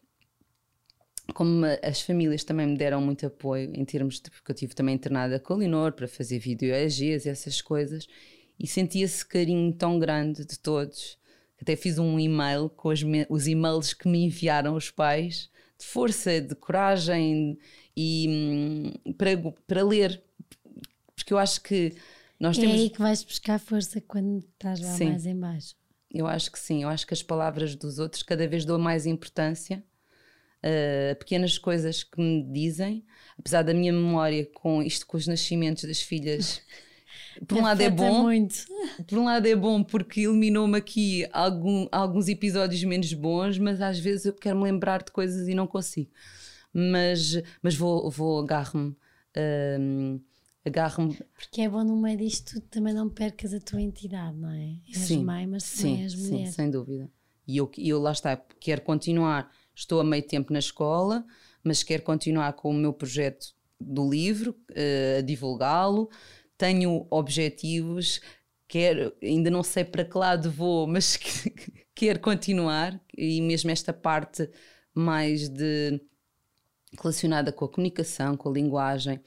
como 1.33 1.65
as 1.83 2.03
famílias 2.03 2.45
também 2.45 2.67
me 2.67 2.77
deram 2.77 3.01
muito 3.01 3.27
apoio 3.27 3.73
em 3.75 3.85
termos 3.85 4.21
de, 4.21 4.31
porque 4.31 4.53
eu 4.53 4.55
tive 4.55 4.75
também 4.75 4.95
internada 4.95 5.41
com 5.41 5.55
a 5.55 5.57
Linor 5.57 5.93
para 5.93 6.07
fazer 6.07 6.39
vídeo 6.39 6.75
EGs 6.75 7.25
e 7.25 7.29
essas 7.29 7.63
coisas, 7.63 8.07
e 8.59 8.67
sentia 8.67 9.05
esse 9.05 9.25
carinho 9.25 9.73
tão 9.73 9.99
grande 9.99 10.45
de 10.45 10.59
todos. 10.59 11.19
Até 11.61 11.77
fiz 11.77 11.99
um 11.99 12.21
e-mail 12.21 12.69
com 12.69 12.91
os, 12.91 13.01
os 13.29 13.47
e-mails 13.47 13.95
que 13.95 14.07
me 14.07 14.25
enviaram 14.25 14.77
os 14.77 14.91
pais, 14.91 15.51
de 15.79 15.87
força, 15.87 16.41
de 16.41 16.55
coragem 16.55 17.59
e 17.97 18.93
hum, 19.07 19.15
para, 19.15 19.31
para 19.67 19.83
ler, 19.83 20.23
porque 21.15 21.33
eu 21.33 21.39
acho 21.39 21.63
que 21.63 21.95
nós 22.39 22.59
é 22.59 22.61
temos. 22.61 22.77
É 22.77 22.81
aí 22.81 22.91
que 22.91 22.99
vais 22.99 23.25
buscar 23.25 23.59
força 23.59 24.01
quando 24.01 24.39
estás 24.39 24.81
lá 24.81 24.93
sim, 24.93 25.07
mais 25.07 25.27
embaixo. 25.27 25.75
Eu 26.15 26.29
acho 26.29 26.53
que 26.53 26.59
sim, 26.59 26.85
eu 26.85 26.89
acho 26.89 27.07
que 27.07 27.12
as 27.12 27.23
palavras 27.23 27.75
dos 27.75 27.99
outros 27.99 28.23
cada 28.23 28.47
vez 28.47 28.65
dão 28.65 28.79
mais 28.79 29.05
importância 29.05 29.83
a 30.62 31.12
uh, 31.12 31.19
pequenas 31.19 31.59
coisas 31.59 32.05
que 32.05 32.21
me 32.21 32.43
dizem, 32.53 33.05
apesar 33.39 33.62
da 33.62 33.75
minha 33.75 33.93
memória 33.93 34.49
com 34.55 34.83
isto, 34.83 35.07
com 35.07 35.17
os 35.17 35.27
nascimentos 35.27 35.85
das 35.85 36.01
filhas 36.01 36.62
por 37.47 37.59
um 37.59 37.62
lado 37.62 37.81
é 37.81 37.91
bom, 37.91 38.23
muito. 38.23 38.65
por 39.07 39.19
um 39.19 39.25
lado 39.25 39.47
é 39.47 39.55
bom 39.55 39.83
porque 39.83 40.21
eliminou-me 40.21 40.79
aqui 40.79 41.27
algum, 41.33 41.87
alguns 41.91 42.29
episódios 42.29 42.83
menos 42.85 43.12
bons, 43.12 43.59
mas 43.59 43.81
às 43.81 43.99
vezes 43.99 44.27
eu 44.27 44.33
quero 44.33 44.57
me 44.57 44.65
lembrar 44.65 45.03
de 45.03 45.12
coisas 45.12 45.49
e 45.49 45.55
não 45.55 45.67
consigo. 45.67 46.11
Mas, 46.73 47.41
mas 47.62 47.75
vou, 47.75 48.11
vou 48.11 48.41
agarro-me. 48.41 48.97
Um, 49.81 50.21
agarro-me. 50.65 51.19
Porque 51.35 51.61
é 51.61 51.69
bom 51.69 51.85
no 51.85 51.97
meio 51.97 52.19
disto 52.19 52.55
tudo 52.55 52.67
também 52.69 52.95
não 52.95 53.09
percas 53.09 53.53
a 53.53 53.61
tua 53.61 53.81
entidade, 53.81 54.37
não 54.37 54.51
é? 54.51 54.77
És 54.89 54.99
sim, 54.99 55.25
mãe, 55.25 55.47
mas 55.47 55.65
sim, 55.65 56.03
és 56.03 56.15
mulher. 56.15 56.47
Sim, 56.47 56.53
sem 56.53 56.71
dúvida. 56.71 57.11
E 57.47 57.57
eu, 57.57 57.71
eu 57.77 58.01
lá 58.01 58.12
está, 58.12 58.37
quero 58.59 58.81
continuar. 58.83 59.51
Estou 59.75 60.01
a 60.01 60.05
meio 60.05 60.23
tempo 60.23 60.53
na 60.53 60.59
escola, 60.59 61.27
mas 61.62 61.83
quero 61.83 62.03
continuar 62.03 62.53
com 62.55 62.71
o 62.71 62.75
meu 62.75 62.93
projeto 62.93 63.55
do 63.81 64.09
livro, 64.09 64.57
uh, 64.71 65.19
a 65.19 65.21
divulgá-lo 65.21 66.09
tenho 66.57 67.07
objetivos, 67.11 68.21
quero, 68.67 69.12
ainda 69.23 69.51
não 69.51 69.62
sei 69.62 69.85
para 69.85 70.05
que 70.05 70.17
lado 70.17 70.51
vou, 70.51 70.87
mas 70.89 71.19
quero 71.95 72.21
continuar 72.21 73.01
e 73.17 73.41
mesmo 73.41 73.71
esta 73.71 73.93
parte 73.93 74.49
mais 74.95 75.49
de 75.49 76.01
relacionada 77.01 77.53
com 77.53 77.65
a 77.65 77.69
comunicação, 77.69 78.37
com 78.37 78.49
a 78.49 78.53
linguagem, 78.53 79.21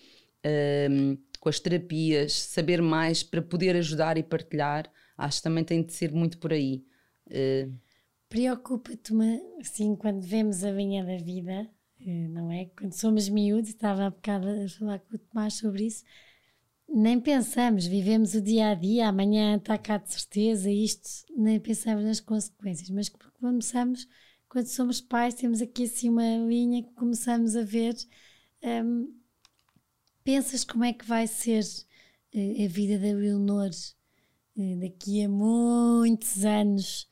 um, 0.89 1.17
com 1.47 1.49
as 1.49 1.61
terapias, 1.61 2.33
saber 2.33 2.81
mais 2.81 3.23
para 3.23 3.41
poder 3.41 3.73
ajudar 3.77 4.17
e 4.17 4.23
partilhar, 4.23 4.91
acho 5.17 5.37
que 5.37 5.43
também 5.43 5.63
tem 5.63 5.81
de 5.81 5.93
ser 5.93 6.11
muito 6.11 6.37
por 6.39 6.51
aí. 6.51 6.83
Uh, 7.27 7.73
Preocupa-te, 8.27 9.13
assim, 9.61 9.95
quando 9.95 10.21
vemos 10.21 10.65
a 10.65 10.73
vinha 10.73 11.05
da 11.05 11.15
vida, 11.15 11.69
eh, 12.01 12.27
não 12.27 12.51
é? 12.51 12.65
Quando 12.77 12.91
somos 12.91 13.29
miúdos, 13.29 13.69
estava 13.69 14.07
há 14.07 14.09
bocado 14.09 14.45
a 14.49 14.67
falar 14.67 14.99
com 14.99 15.15
o 15.15 15.17
Tomás 15.17 15.53
sobre 15.53 15.85
isso, 15.85 16.03
nem 16.89 17.17
pensamos, 17.17 17.85
vivemos 17.85 18.33
o 18.33 18.41
dia 18.41 18.71
a 18.71 18.73
dia, 18.73 19.07
amanhã 19.07 19.55
está 19.55 19.77
cá 19.77 19.95
de 19.95 20.11
certeza, 20.11 20.69
isto, 20.69 21.09
nem 21.33 21.57
pensamos 21.61 22.03
nas 22.03 22.19
consequências, 22.19 22.89
mas 22.89 23.07
começamos, 23.39 24.05
quando 24.49 24.67
somos 24.67 24.99
pais, 24.99 25.33
temos 25.33 25.61
aqui 25.61 25.85
assim 25.85 26.09
uma 26.09 26.37
linha 26.45 26.83
que 26.83 26.91
começamos 26.91 27.55
a 27.55 27.63
ver. 27.63 27.95
Um, 28.61 29.16
pensas 30.27 30.65
como 30.65 30.83
é 30.83 30.91
que 30.91 31.05
vai 31.05 31.25
ser 31.25 31.63
uh, 31.63 32.65
a 32.65 32.67
vida 32.67 32.99
da 32.99 33.17
Leonor 33.17 33.69
uh, 33.69 34.79
daqui 34.81 35.23
a 35.23 35.29
muitos 35.29 36.43
anos? 36.43 37.09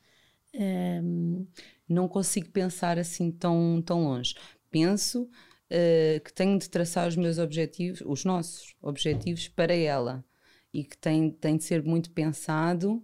Um, 0.54 1.46
não 1.88 2.08
consigo 2.08 2.50
pensar 2.50 2.98
assim 2.98 3.30
tão, 3.30 3.80
tão 3.80 4.04
longe. 4.04 4.34
Penso 4.70 5.22
uh, 5.22 6.20
que 6.22 6.30
tenho 6.30 6.58
de 6.58 6.68
traçar 6.68 7.08
os 7.08 7.16
meus 7.16 7.38
objetivos, 7.38 8.02
os 8.04 8.22
nossos 8.22 8.76
objetivos 8.82 9.48
para 9.48 9.74
ela 9.74 10.22
e 10.70 10.84
que 10.84 10.98
tem, 10.98 11.30
tem 11.30 11.56
de 11.56 11.64
ser 11.64 11.82
muito 11.82 12.10
pensado 12.10 12.96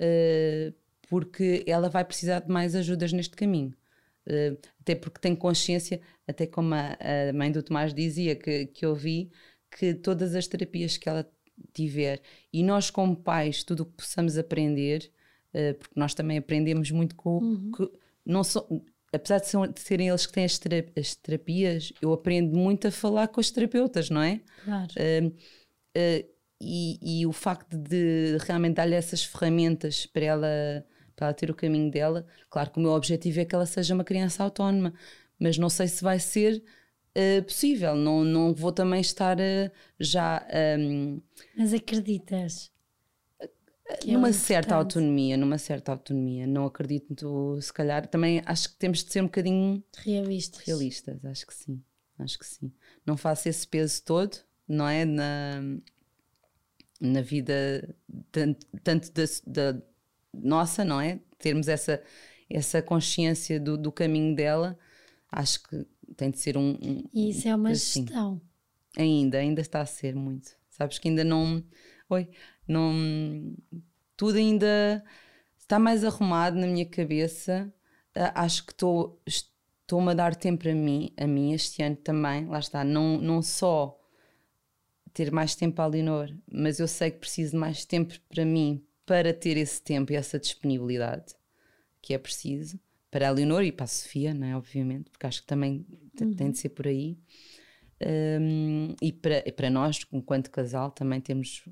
uh, 0.00 0.74
porque 1.10 1.62
ela 1.66 1.90
vai 1.90 2.06
precisar 2.06 2.40
de 2.40 2.48
mais 2.48 2.74
ajudas 2.74 3.12
neste 3.12 3.36
caminho. 3.36 3.74
Uh, 4.26 4.56
até 4.80 4.94
porque 4.94 5.20
tem 5.20 5.36
consciência, 5.36 6.00
até 6.26 6.46
como 6.46 6.74
a, 6.74 6.96
a, 7.28 7.32
mãe 7.34 7.52
do 7.52 7.62
Tomás 7.62 7.92
dizia, 7.92 8.34
que, 8.34 8.66
que 8.68 8.86
eu 8.86 8.94
vi, 8.94 9.30
que 9.70 9.94
todas 9.94 10.34
as 10.34 10.46
terapias 10.46 10.96
que 10.96 11.08
ela 11.08 11.28
tiver 11.72 12.20
e 12.52 12.62
nós, 12.62 12.90
como 12.90 13.16
pais, 13.16 13.62
tudo 13.62 13.82
o 13.82 13.86
que 13.86 13.92
possamos 13.92 14.38
aprender, 14.38 15.10
uh, 15.54 15.74
porque 15.74 15.98
nós 15.98 16.14
também 16.14 16.38
aprendemos 16.38 16.90
muito 16.90 17.14
com. 17.14 17.38
Uhum. 17.38 17.70
Que, 17.72 17.90
não 18.24 18.44
so, 18.44 18.66
apesar 19.12 19.38
de, 19.38 19.72
de, 19.72 19.80
serem 19.80 20.08
eles 20.08 20.26
que 20.26 20.32
têm 20.32 20.44
as, 20.44 20.60
as, 20.96 21.14
terapias, 21.16 21.92
eu 22.00 22.12
aprendo 22.12 22.56
muito 22.56 22.88
a 22.88 22.90
falar 22.90 23.28
com 23.28 23.40
os 23.40 23.50
terapeutas, 23.50 24.10
não 24.10 24.22
é? 24.22 24.40
Claro. 24.64 24.92
Uh, 24.96 26.38
e, 26.60 27.20
e, 27.20 27.26
o 27.26 27.32
facto 27.32 27.76
de 27.76 28.36
realmente 28.38 28.74
dar-lhe 28.74 28.94
essas 28.94 29.22
ferramentas 29.22 30.06
para 30.06 30.24
ela, 30.24 30.86
para 31.14 31.28
ela 31.28 31.34
ter 31.34 31.50
o 31.50 31.54
caminho 31.54 31.88
dela, 31.88 32.26
claro 32.50 32.70
que 32.70 32.78
o 32.78 32.82
meu 32.82 32.90
objetivo 32.92 33.40
é 33.40 33.44
que 33.44 33.54
ela 33.54 33.66
seja 33.66 33.94
uma 33.94 34.02
criança 34.02 34.42
autónoma, 34.42 34.92
mas 35.38 35.56
não 35.56 35.70
sei 35.70 35.86
se 35.86 36.02
vai 36.02 36.18
ser 36.18 36.62
uh, 37.18 37.42
possível, 37.42 37.94
não, 37.94 38.24
não 38.24 38.54
vou 38.54 38.72
também 38.72 39.00
estar 39.00 39.38
uh, 39.38 39.70
já. 39.98 40.46
Um, 40.78 41.20
mas 41.56 41.74
acreditas? 41.74 42.70
É 43.88 44.12
numa 44.12 44.32
certa 44.32 44.74
autonomia, 44.74 45.36
numa 45.36 45.56
certa 45.56 45.92
autonomia. 45.92 46.46
Não 46.46 46.66
acredito, 46.66 47.58
se 47.60 47.72
calhar, 47.72 48.06
também 48.06 48.42
acho 48.44 48.70
que 48.70 48.76
temos 48.76 49.02
de 49.02 49.10
ser 49.10 49.22
um 49.22 49.26
bocadinho 49.26 49.82
realistas. 49.96 50.62
Realistas, 50.66 51.24
acho 51.24 51.46
que 51.46 51.54
sim. 51.54 51.82
Acho 52.18 52.38
que 52.38 52.46
sim. 52.46 52.70
Não 53.06 53.16
faço 53.16 53.48
esse 53.48 53.66
peso 53.66 54.02
todo, 54.04 54.36
não 54.66 54.86
é? 54.86 55.04
Na, 55.04 55.62
na 57.00 57.22
vida 57.22 57.94
tanto, 58.30 58.66
tanto 58.82 59.12
da, 59.12 59.24
da, 59.46 59.82
nossa, 60.34 60.84
não 60.84 61.00
é? 61.00 61.20
Termos 61.38 61.68
essa, 61.68 62.02
essa 62.50 62.82
consciência 62.82 63.58
do, 63.58 63.78
do 63.78 63.90
caminho 63.90 64.34
dela, 64.34 64.78
acho 65.30 65.62
que 65.62 65.86
tem 66.16 66.30
de 66.30 66.38
ser 66.38 66.56
um. 66.56 66.78
um 66.82 67.04
e 67.12 67.30
isso 67.30 67.48
é 67.48 67.54
uma 67.54 67.70
assim. 67.70 68.02
gestão. 68.02 68.40
Ainda, 68.96 69.38
ainda 69.38 69.60
está 69.60 69.80
a 69.80 69.86
ser 69.86 70.14
muito. 70.14 70.50
Sabes 70.70 70.98
que 70.98 71.08
ainda 71.08 71.24
não. 71.24 71.62
Oi, 72.08 72.28
não. 72.66 73.54
Tudo 74.16 74.38
ainda 74.38 75.04
está 75.58 75.78
mais 75.78 76.04
arrumado 76.04 76.56
na 76.56 76.66
minha 76.66 76.86
cabeça. 76.86 77.72
Uh, 78.16 78.32
acho 78.34 78.64
que 78.66 78.72
estou. 78.72 79.20
Estou-me 79.26 80.10
a 80.10 80.14
dar 80.14 80.36
tempo 80.36 80.68
a 80.68 80.74
mim, 80.74 81.10
a 81.16 81.26
mim 81.26 81.54
este 81.54 81.82
ano 81.82 81.96
também, 81.96 82.44
lá 82.44 82.58
está, 82.58 82.84
não, 82.84 83.16
não 83.16 83.40
só 83.40 83.98
ter 85.14 85.32
mais 85.32 85.54
tempo 85.56 85.80
a 85.80 85.86
Leonor, 85.86 86.30
mas 86.46 86.78
eu 86.78 86.86
sei 86.86 87.10
que 87.10 87.20
preciso 87.20 87.52
de 87.52 87.56
mais 87.56 87.86
tempo 87.86 88.12
para 88.28 88.44
mim 88.44 88.84
para 89.06 89.32
ter 89.32 89.56
esse 89.56 89.80
tempo 89.82 90.12
e 90.12 90.16
essa 90.16 90.38
disponibilidade 90.38 91.34
que 92.02 92.12
é 92.12 92.18
preciso 92.18 92.78
para 93.10 93.28
a 93.28 93.30
Leonor 93.30 93.62
e 93.64 93.72
para 93.72 93.84
a 93.84 93.88
Sofia, 93.88 94.34
não 94.34 94.46
é? 94.46 94.56
Obviamente, 94.56 95.10
porque 95.10 95.26
acho 95.26 95.40
que 95.42 95.46
também 95.46 95.86
uhum. 96.20 96.34
tem 96.34 96.50
de 96.50 96.58
ser 96.58 96.70
por 96.70 96.86
aí. 96.86 97.18
Um, 98.40 98.94
e, 99.02 99.12
para, 99.12 99.42
e 99.46 99.52
para 99.52 99.70
nós, 99.70 100.00
enquanto 100.12 100.50
casal, 100.50 100.90
também 100.90 101.20
temos, 101.20 101.64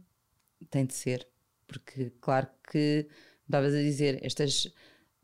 tem 0.71 0.85
de 0.85 0.95
ser, 0.95 1.27
porque 1.67 2.11
claro 2.21 2.49
que 2.69 3.07
estavas 3.47 3.75
a 3.75 3.79
dizer, 3.79 4.19
estas 4.25 4.73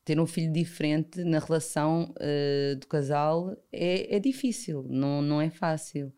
ter 0.05 0.19
um 0.19 0.27
filho 0.27 0.53
diferente 0.53 1.23
na 1.25 1.39
relação 1.39 2.13
uh, 2.17 2.77
do 2.77 2.87
casal 2.87 3.57
é, 3.71 4.17
é 4.17 4.19
difícil, 4.19 4.85
não, 4.89 5.23
não 5.23 5.41
é 5.41 5.51
fácil. 5.51 6.13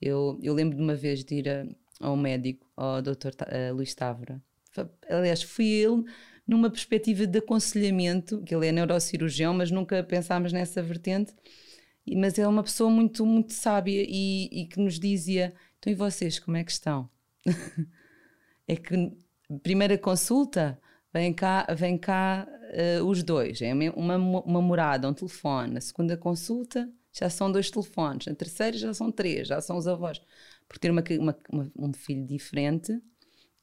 Eu, 0.00 0.38
eu 0.42 0.54
lembro 0.54 0.76
de 0.76 0.82
uma 0.82 0.94
vez 0.94 1.24
de 1.24 1.36
ir 1.36 1.48
a, 1.48 1.66
ao 2.00 2.16
médico, 2.16 2.70
ao 2.76 3.02
Dr. 3.02 3.30
Uh, 3.42 3.74
Luís 3.74 3.94
Távora. 3.94 4.42
Aliás, 5.08 5.42
fui 5.42 5.66
ele 5.66 6.04
numa 6.46 6.70
perspectiva 6.70 7.26
de 7.26 7.38
aconselhamento, 7.38 8.42
que 8.42 8.54
ele 8.54 8.68
é 8.68 8.72
neurocirurgião, 8.72 9.54
mas 9.54 9.70
nunca 9.70 10.02
pensámos 10.02 10.52
nessa 10.52 10.82
vertente. 10.82 11.34
Mas 12.16 12.38
é 12.38 12.46
uma 12.46 12.62
pessoa 12.62 12.90
muito, 12.90 13.24
muito 13.24 13.52
sábia 13.54 14.04
e, 14.06 14.48
e 14.52 14.66
que 14.66 14.78
nos 14.78 14.98
dizia: 14.98 15.54
então 15.78 15.92
e 15.92 15.96
vocês, 15.96 16.38
como 16.38 16.56
é 16.56 16.64
que 16.64 16.72
estão? 16.72 17.08
é 18.68 18.76
que 18.76 19.12
primeira 19.62 19.96
consulta, 19.96 20.78
vem 21.12 21.32
cá, 21.32 21.66
vem 21.76 21.96
cá 21.96 22.46
uh, 23.00 23.04
os 23.04 23.22
dois, 23.22 23.62
é 23.62 23.72
uma, 23.94 24.16
uma 24.16 24.62
morada, 24.62 25.08
um 25.08 25.14
telefone. 25.14 25.78
A 25.78 25.80
segunda 25.80 26.16
consulta, 26.16 26.90
já 27.12 27.30
são 27.30 27.50
dois 27.50 27.70
telefones, 27.70 28.26
na 28.26 28.34
terceira 28.34 28.76
já 28.76 28.92
são 28.92 29.10
três, 29.10 29.48
já 29.48 29.60
são 29.60 29.76
os 29.76 29.86
avós. 29.86 30.20
Por 30.68 30.78
ter 30.78 30.90
uma, 30.90 31.04
uma, 31.18 31.36
uma, 31.50 31.72
um 31.78 31.92
filho 31.92 32.26
diferente, 32.26 33.00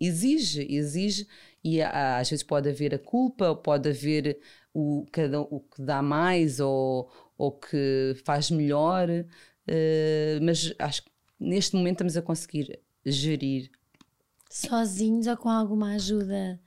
exige, 0.02 0.66
exige, 0.70 1.28
e 1.64 1.82
às 1.82 2.30
vezes 2.30 2.44
pode 2.44 2.70
haver 2.70 2.96
a 2.96 3.00
culpa, 3.00 3.56
pode 3.56 3.90
haver 3.90 4.40
o, 4.74 5.06
cada, 5.12 5.42
o 5.42 5.60
que 5.60 5.82
dá 5.82 6.02
mais 6.02 6.60
ou, 6.60 7.12
ou 7.38 7.52
que 7.52 8.16
faz 8.26 8.50
melhor, 8.50 9.10
uh, 9.10 10.44
mas 10.44 10.74
acho 10.80 11.04
que 11.04 11.12
neste 11.40 11.76
momento 11.76 11.96
estamos 11.96 12.18
a 12.18 12.22
conseguir 12.22 12.80
gerir. 13.06 13.70
Sozinhos 14.50 15.28
ou 15.28 15.38
com 15.38 15.50
alguma 15.50 15.94
ajuda? 15.94 16.60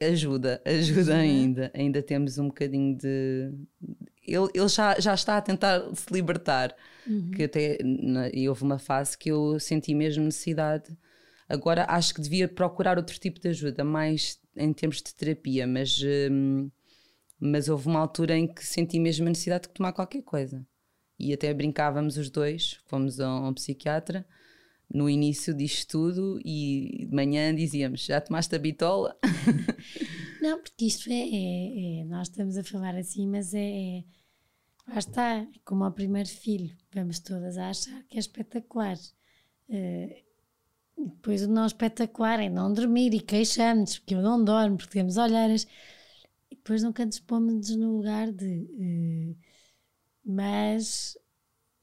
ajuda, 0.00 0.62
ajuda 0.64 1.14
ainda. 1.14 1.70
Ainda 1.74 2.02
temos 2.02 2.38
um 2.38 2.46
bocadinho 2.46 2.96
de, 2.96 3.52
ele, 4.26 4.48
ele 4.54 4.68
já, 4.68 4.98
já 4.98 5.14
está 5.14 5.36
a 5.36 5.40
tentar 5.40 5.82
se 5.94 6.12
libertar. 6.12 6.74
Uhum. 7.06 7.30
Que 7.30 7.44
até 7.44 7.78
e 8.32 8.48
houve 8.48 8.62
uma 8.62 8.78
fase 8.78 9.16
que 9.16 9.30
eu 9.30 9.60
senti 9.60 9.94
mesmo 9.94 10.24
necessidade. 10.24 10.96
Agora 11.48 11.86
acho 11.88 12.14
que 12.14 12.20
devia 12.20 12.48
procurar 12.48 12.98
outro 12.98 13.18
tipo 13.18 13.40
de 13.40 13.48
ajuda, 13.48 13.84
mais 13.84 14.40
em 14.56 14.72
termos 14.72 14.96
de 14.96 15.14
terapia, 15.14 15.66
mas, 15.66 16.00
hum, 16.30 16.70
mas 17.38 17.68
houve 17.68 17.86
uma 17.86 18.00
altura 18.00 18.36
em 18.36 18.52
que 18.52 18.64
senti 18.64 18.98
mesmo 18.98 19.26
a 19.26 19.28
necessidade 19.28 19.68
de 19.68 19.74
tomar 19.74 19.92
qualquer 19.92 20.22
coisa. 20.22 20.66
E 21.18 21.32
até 21.32 21.52
brincávamos 21.54 22.16
os 22.16 22.30
dois, 22.30 22.80
fomos 22.86 23.20
a 23.20 23.48
um, 23.48 23.54
psiquiatra 23.54 24.26
no 24.92 25.10
início 25.10 25.52
disto 25.54 25.90
tudo 25.90 26.40
e 26.44 27.06
de 27.08 27.14
manhã 27.14 27.54
dizíamos: 27.54 28.04
Já 28.04 28.20
tomaste 28.20 28.54
a 28.54 28.58
bitola? 28.58 29.16
Não, 30.40 30.60
porque 30.60 30.84
isto 30.84 31.10
é, 31.10 31.14
é, 31.14 32.00
é, 32.00 32.04
Nós 32.04 32.28
estamos 32.28 32.56
a 32.56 32.62
falar 32.62 32.94
assim, 32.96 33.26
mas 33.26 33.54
é. 33.54 33.60
é 33.60 34.04
lá 34.86 34.98
está, 34.98 35.46
como 35.64 35.84
ao 35.84 35.92
primeiro 35.92 36.28
filho, 36.28 36.76
vamos 36.92 37.18
todas 37.18 37.56
a 37.56 37.70
achar 37.70 38.02
que 38.04 38.16
é 38.16 38.20
espetacular. 38.20 38.96
Uh, 39.68 40.25
depois 40.96 41.42
o 41.42 41.48
não 41.48 41.66
espetacular 41.66 42.40
é 42.40 42.48
não 42.48 42.72
dormir 42.72 43.12
e 43.14 43.20
queixamos 43.20 43.98
porque 43.98 44.14
eu 44.14 44.22
não 44.22 44.42
dormo, 44.42 44.76
porque 44.76 44.92
temos 44.92 45.16
olheiras. 45.16 45.66
E 46.50 46.54
depois 46.56 46.82
nunca 46.82 47.04
nos 47.04 47.20
pomos 47.20 47.70
no 47.76 47.96
lugar 47.96 48.32
de. 48.32 48.68
Uh, 48.72 49.36
mas 50.24 51.16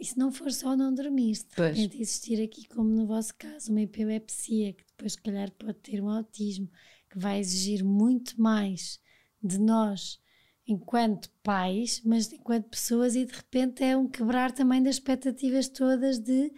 e 0.04 0.06
se 0.06 0.18
não 0.18 0.34
for 0.34 0.52
só 0.52 0.76
não 0.76 0.94
dormir, 0.94 1.34
se 1.34 1.48
de 1.48 1.56
pois. 1.56 1.78
repente 1.78 2.02
existir 2.02 2.44
aqui, 2.44 2.68
como 2.68 2.90
no 2.90 3.08
vosso 3.08 3.34
caso, 3.36 3.72
uma 3.72 3.82
epilepsia, 3.84 4.74
que 4.74 4.84
depois, 4.86 5.14
se 5.14 5.22
calhar, 5.22 5.50
pode 5.52 5.76
ter 5.76 6.02
um 6.02 6.10
autismo, 6.10 6.70
que 7.10 7.18
vai 7.18 7.40
exigir 7.40 7.86
muito 7.86 8.42
mais 8.42 9.00
de 9.42 9.58
nós 9.58 10.20
enquanto 10.68 11.30
pais, 11.42 12.02
mas 12.04 12.30
enquanto 12.34 12.70
pessoas, 12.70 13.16
e 13.16 13.26
de 13.26 13.34
repente 13.34 13.82
é 13.82 13.96
um 13.96 14.06
quebrar 14.06 14.52
também 14.52 14.84
das 14.84 14.96
expectativas 14.96 15.70
todas 15.70 16.20
de. 16.20 16.52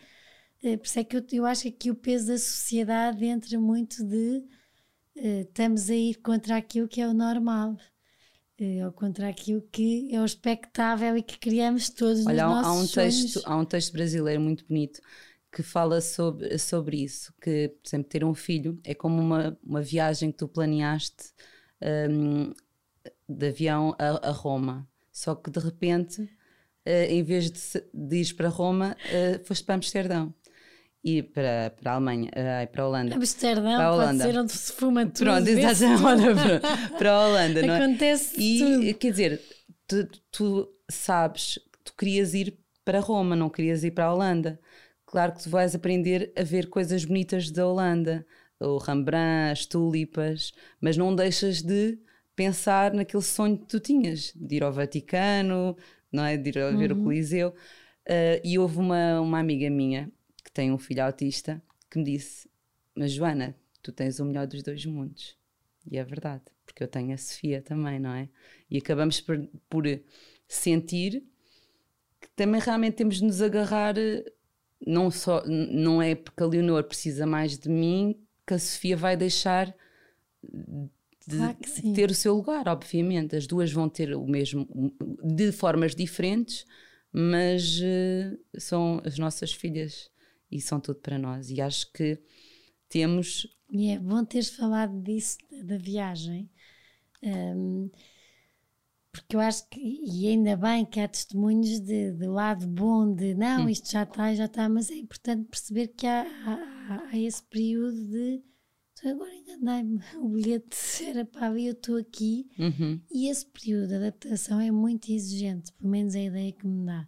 Eh, 0.66 0.78
por 0.78 0.88
isso 0.88 1.00
é 1.00 1.04
que 1.04 1.16
eu, 1.16 1.24
eu 1.32 1.46
acho 1.46 1.72
que 1.72 1.92
o 1.92 1.96
peso 1.96 2.28
da 2.28 2.38
sociedade 2.40 3.24
entra 3.24 3.60
muito 3.60 4.04
de 4.04 4.44
uh, 5.16 5.42
estamos 5.42 5.92
a 5.92 5.96
ir 5.96 6.16
contra 6.16 6.58
aquilo 6.58 6.88
que 6.88 7.00
é 7.00 7.08
o 7.08 7.14
normal. 7.14 7.78
Uh, 8.60 8.86
ao 8.86 8.92
contra 8.92 9.30
aquilo 9.30 9.62
que 9.72 10.10
é 10.12 10.20
o 10.20 10.26
expectável 10.26 11.16
e 11.18 11.22
que 11.22 11.38
criamos 11.38 11.90
todos 11.90 12.26
Olha, 12.26 12.48
nos 12.48 12.54
há, 12.54 12.62
nossos 12.62 12.66
há 12.66 12.74
um 12.74 12.88
sonhos. 12.88 13.22
texto 13.22 13.42
há 13.46 13.56
um 13.58 13.66
texto 13.66 13.92
brasileiro 13.94 14.42
muito 14.42 14.66
bonito 14.66 15.00
que 15.52 15.62
fala 15.62 16.02
sobre, 16.02 16.58
sobre 16.58 17.04
isso, 17.04 17.32
que, 17.40 17.70
por 17.70 17.88
exemplo, 17.88 18.10
ter 18.10 18.24
um 18.26 18.34
filho 18.34 18.80
é 18.84 18.96
como 18.96 19.22
uma, 19.22 19.58
uma 19.64 19.82
viagem 19.82 20.32
que 20.32 20.38
tu 20.40 20.48
planeaste 20.48 21.32
um, 22.10 22.54
de 23.30 23.48
avião 23.48 23.96
a, 24.00 24.30
a, 24.30 24.32
Roma. 24.32 24.88
Só 25.12 25.36
que 25.36 25.50
de 25.50 25.60
repente, 25.60 26.22
uh, 26.24 27.08
em 27.08 27.24
vez 27.24 27.52
de, 27.52 27.84
de 27.94 28.16
ir 28.18 28.34
para 28.34 28.50
Roma, 28.50 28.98
uh, 29.06 29.46
foste 29.46 29.64
para 29.64 29.76
Amsterdão 29.76 30.34
e 31.06 31.22
para, 31.22 31.72
para 31.80 31.92
a 31.92 31.96
Alemanha, 31.96 32.32
uh, 32.32 32.72
para 32.72 32.84
a 32.84 32.88
Holanda. 32.88 33.16
Amsterdão, 33.16 33.64
para 33.64 33.86
a 33.86 33.94
Holanda. 33.94 34.24
pode 34.24 34.34
ser 34.34 34.40
onde 34.40 34.52
se 34.52 34.74
fuma 34.74 35.06
tudo. 35.06 35.20
Pronto, 35.20 35.48
exatamente, 35.48 36.60
para 36.98 37.12
a 37.12 37.28
Holanda, 37.28 37.62
não 37.62 37.74
é? 37.76 37.78
Acontece 37.78 38.42
e, 38.42 38.60
tudo. 38.60 38.94
quer 38.96 39.12
dizer, 39.12 39.42
tu, 39.88 40.10
tu 40.32 40.70
sabes, 40.90 41.60
tu 41.84 41.94
querias 41.96 42.34
ir 42.34 42.58
para 42.84 43.00
Roma, 43.00 43.36
não 43.36 43.50
querias 43.50 43.84
ir 43.84 43.92
para 43.92 44.06
a 44.06 44.14
Holanda 44.14 44.60
claro 45.16 45.32
que 45.32 45.44
tu 45.44 45.50
vais 45.50 45.74
aprender 45.74 46.34
a 46.36 46.44
ver 46.44 46.68
coisas 46.68 47.06
bonitas 47.06 47.50
da 47.50 47.66
Holanda, 47.66 48.28
o 48.60 48.78
Rembrandt, 48.78 49.54
as 49.54 49.66
tulipas, 49.66 50.52
mas 50.82 50.98
não 50.98 51.16
deixas 51.16 51.62
de 51.62 51.98
pensar 52.36 52.94
naquele 52.94 53.24
sonho 53.24 53.58
que 53.58 53.66
tu 53.66 53.80
tinhas, 53.80 54.34
de 54.36 54.56
ir 54.56 54.64
ao 54.64 54.74
Vaticano, 54.74 55.78
não 56.12 56.26
é? 56.26 56.36
de 56.36 56.50
ir 56.50 56.60
a 56.60 56.72
ver 56.72 56.92
uhum. 56.92 57.00
o 57.00 57.04
Coliseu. 57.04 57.50
Uh, 58.08 58.44
e 58.44 58.60
houve 58.60 58.78
uma, 58.78 59.22
uma 59.22 59.40
amiga 59.40 59.70
minha 59.70 60.12
que 60.46 60.52
tem 60.52 60.72
um 60.72 60.78
filho 60.78 61.04
autista 61.04 61.62
que 61.90 61.98
me 61.98 62.06
disse: 62.06 62.48
Mas 62.96 63.12
Joana, 63.12 63.56
tu 63.82 63.92
tens 63.92 64.20
o 64.20 64.26
melhor 64.26 64.46
dos 64.48 64.64
dois 64.64 64.86
mundos. 64.86 65.36
E 65.92 65.98
é 65.98 66.04
verdade, 66.04 66.44
porque 66.66 66.84
eu 66.84 66.88
tenho 66.88 67.14
a 67.14 67.18
Sofia 67.18 67.62
também, 67.62 68.00
não 68.00 68.14
é? 68.14 68.30
E 68.70 68.78
acabamos 68.78 69.20
por, 69.20 69.38
por 69.70 69.84
sentir 70.48 71.24
que 72.22 72.30
também 72.36 72.62
realmente 72.62 72.96
temos 72.96 73.18
de 73.18 73.26
nos 73.26 73.42
agarrar, 73.42 73.96
não, 74.86 75.12
só, 75.12 75.44
não 75.46 76.02
é 76.02 76.16
porque 76.16 76.42
a 76.42 76.46
Leonor 76.46 76.84
precisa 76.84 77.26
mais 77.26 77.58
de 77.58 77.70
mim 77.70 78.20
que 78.48 78.54
a 78.54 78.60
Sofia 78.60 78.96
vai 78.96 79.18
deixar 79.18 79.76
de 81.28 81.94
ter 81.94 82.10
o 82.10 82.16
seu 82.16 82.36
lugar, 82.36 82.68
obviamente. 82.68 83.36
As 83.36 83.48
duas 83.48 83.72
vão 83.72 83.90
ter 83.90 84.16
o 84.16 84.26
mesmo, 84.26 84.68
de 85.24 85.52
formas 85.52 85.96
diferentes, 85.96 86.66
mas 87.12 87.80
uh, 87.80 88.60
são 88.60 89.02
as 89.04 89.18
nossas 89.18 89.52
filhas 89.52 90.10
e 90.52 90.62
são 90.62 90.80
tudo 90.80 91.00
para 91.00 91.18
nós. 91.18 91.50
E 91.50 91.62
acho 91.62 91.92
que 91.92 92.20
temos. 92.90 93.48
E 93.70 93.90
é 93.90 94.00
bom 94.00 94.24
teres 94.24 94.50
falado 94.50 95.02
disso, 95.02 95.38
da 95.64 95.78
viagem. 95.78 96.50
Um, 97.24 97.90
porque 99.12 99.36
eu 99.36 99.40
acho 99.40 99.68
que, 99.70 99.80
e 99.80 100.28
ainda 100.28 100.58
bem 100.58 100.86
que 100.86 101.00
há 101.00 101.08
testemunhos 101.08 101.80
de, 101.80 102.12
de 102.12 102.28
lado 102.28 102.68
bom, 102.68 103.14
de 103.14 103.34
não, 103.34 103.66
hum. 103.66 103.70
isto 103.70 103.90
já 103.90 104.04
está, 104.04 104.34
já 104.36 104.46
está, 104.46 104.68
mas 104.68 104.92
é 104.92 104.96
importante 104.96 105.48
perceber 105.50 105.88
que 105.88 106.06
há, 106.06 106.24
há, 106.24 107.10
há 107.10 107.18
esse 107.18 107.42
período 107.44 107.96
de 108.08 108.44
então 108.98 109.12
agora 109.12 109.36
enganei-me, 109.36 110.00
o 110.18 110.30
bilhete 110.30 111.06
era 111.06 111.26
para 111.26 111.60
e 111.60 111.68
eu 111.68 111.74
estou 111.74 111.98
aqui. 111.98 112.50
Uhum. 112.58 113.02
E 113.12 113.30
esse 113.30 113.46
período 113.46 113.90
de 113.90 113.96
adaptação 113.96 114.60
é 114.60 114.72
muito 114.72 115.12
exigente, 115.12 115.74
pelo 115.74 115.90
menos 115.90 116.16
é 116.16 116.20
a 116.20 116.26
ideia 116.26 116.52
que 116.54 116.66
me 116.66 116.86
dá. 116.86 117.08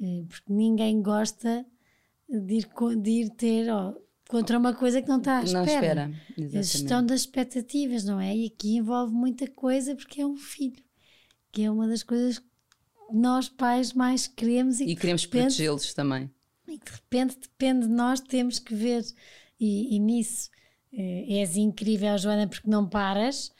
Eh, 0.00 0.24
porque 0.26 0.52
ninguém 0.52 1.02
gosta 1.02 1.66
de 2.40 2.54
ir, 2.54 2.68
de 3.00 3.10
ir 3.10 3.30
ter 3.30 3.72
oh, 3.72 3.94
contra 4.28 4.58
uma 4.58 4.74
coisa 4.74 5.02
que 5.02 5.08
não 5.08 5.18
está 5.18 5.38
à 5.38 5.44
espera. 5.44 5.64
Não 5.64 5.74
espera, 5.74 6.20
exatamente. 6.30 6.56
A 6.58 6.62
gestão 6.62 7.06
das 7.06 7.20
expectativas, 7.20 8.04
não 8.04 8.20
é? 8.20 8.34
E 8.34 8.46
aqui 8.46 8.76
envolve 8.76 9.12
muita 9.12 9.46
coisa 9.48 9.94
porque 9.94 10.20
é 10.22 10.26
um 10.26 10.36
filho, 10.36 10.82
que 11.50 11.62
é 11.62 11.70
uma 11.70 11.86
das 11.86 12.02
coisas 12.02 12.38
que 12.38 12.46
nós 13.12 13.48
pais 13.48 13.92
mais 13.92 14.26
queremos. 14.26 14.80
E, 14.80 14.84
e 14.84 14.96
queremos 14.96 15.26
protegê-los 15.26 15.92
também. 15.92 16.30
E 16.66 16.78
que 16.78 16.86
de 16.86 16.92
repente 16.92 17.38
depende 17.38 17.86
de 17.86 17.92
nós, 17.92 18.20
temos 18.20 18.58
que 18.58 18.74
ver. 18.74 19.04
E, 19.60 19.94
e 19.94 19.98
nisso 19.98 20.50
Uh, 20.92 21.24
és 21.26 21.56
incrível, 21.56 22.18
Joana, 22.18 22.46
porque 22.46 22.68
não 22.68 22.86
paras 22.86 23.50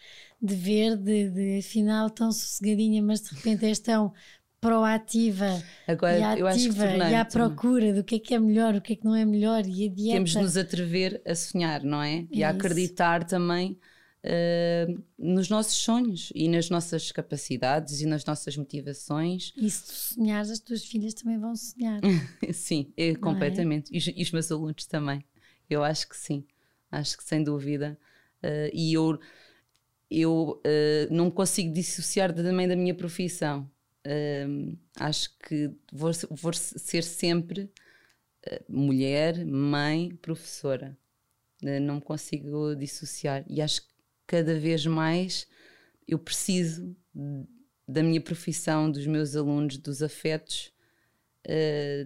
de 0.40 0.54
ver, 0.54 0.98
de, 0.98 1.30
de 1.30 1.58
afinal 1.60 2.10
tão 2.10 2.30
sossegadinha, 2.30 3.02
mas 3.02 3.22
de 3.22 3.34
repente 3.34 3.64
és 3.64 3.78
tão 3.78 4.12
proativa 4.62 5.62
Agora, 5.86 6.18
e 6.18 6.22
ativa 6.22 6.40
eu 6.40 6.46
acho 6.46 6.70
que 6.70 6.78
e 6.78 7.14
à 7.14 7.24
procura 7.24 7.92
do 7.92 8.02
que 8.02 8.14
é 8.14 8.18
que 8.18 8.34
é 8.34 8.38
melhor, 8.38 8.74
o 8.74 8.80
que 8.80 8.94
é 8.94 8.96
que 8.96 9.04
não 9.04 9.14
é 9.14 9.24
melhor 9.24 9.66
e 9.66 9.86
a 9.86 9.92
dieta. 9.92 10.14
Temos 10.14 10.30
de 10.30 10.38
nos 10.38 10.56
atrever 10.56 11.20
a 11.26 11.34
sonhar, 11.34 11.82
não 11.82 12.00
é? 12.00 12.26
E 12.30 12.42
é 12.42 12.46
a 12.46 12.50
acreditar 12.50 13.24
também 13.24 13.78
uh, 14.24 15.02
nos 15.18 15.50
nossos 15.50 15.74
sonhos 15.74 16.32
e 16.34 16.48
nas 16.48 16.70
nossas 16.70 17.12
capacidades 17.12 18.00
e 18.00 18.06
nas 18.06 18.24
nossas 18.24 18.56
motivações. 18.56 19.52
E 19.56 19.68
se 19.68 19.84
tu 19.84 19.92
sonhares, 19.92 20.50
as 20.50 20.60
tuas 20.60 20.84
filhas 20.84 21.12
também 21.12 21.38
vão 21.38 21.54
sonhar. 21.54 22.00
sim, 22.54 22.90
eu, 22.96 23.12
é? 23.12 23.14
completamente. 23.16 23.92
É? 23.92 23.96
E, 23.96 23.98
os, 23.98 24.06
e 24.06 24.22
os 24.22 24.30
meus 24.30 24.50
alunos 24.50 24.86
também. 24.86 25.22
Eu 25.68 25.84
acho 25.84 26.08
que 26.08 26.16
sim 26.16 26.46
acho 26.92 27.16
que 27.16 27.24
sem 27.24 27.42
dúvida. 27.42 27.98
Uh, 28.44 28.70
e 28.72 28.92
eu, 28.92 29.18
eu 30.10 30.60
uh, 30.64 31.14
não 31.14 31.26
me 31.26 31.32
consigo 31.32 31.72
dissociar 31.72 32.32
também 32.34 32.68
da 32.68 32.76
minha 32.76 32.94
profissão. 32.94 33.68
Acho 34.98 35.36
que 35.38 35.70
vou, 35.92 36.10
vou 36.30 36.52
ser 36.52 37.02
sempre 37.02 37.70
mulher, 38.68 39.44
mãe, 39.46 40.16
professora. 40.20 40.96
não 41.62 41.96
me 41.96 42.00
consigo 42.00 42.74
dissociar. 42.74 43.44
E 43.48 43.62
acho 43.62 43.82
que 43.82 43.94
cada 44.26 44.58
vez 44.58 44.84
mais 44.86 45.46
eu 46.08 46.18
preciso 46.18 46.96
da 47.86 48.02
minha 48.02 48.20
profissão, 48.20 48.90
dos 48.90 49.06
meus 49.06 49.36
alunos, 49.36 49.78
dos 49.78 50.02
afetos, 50.02 50.72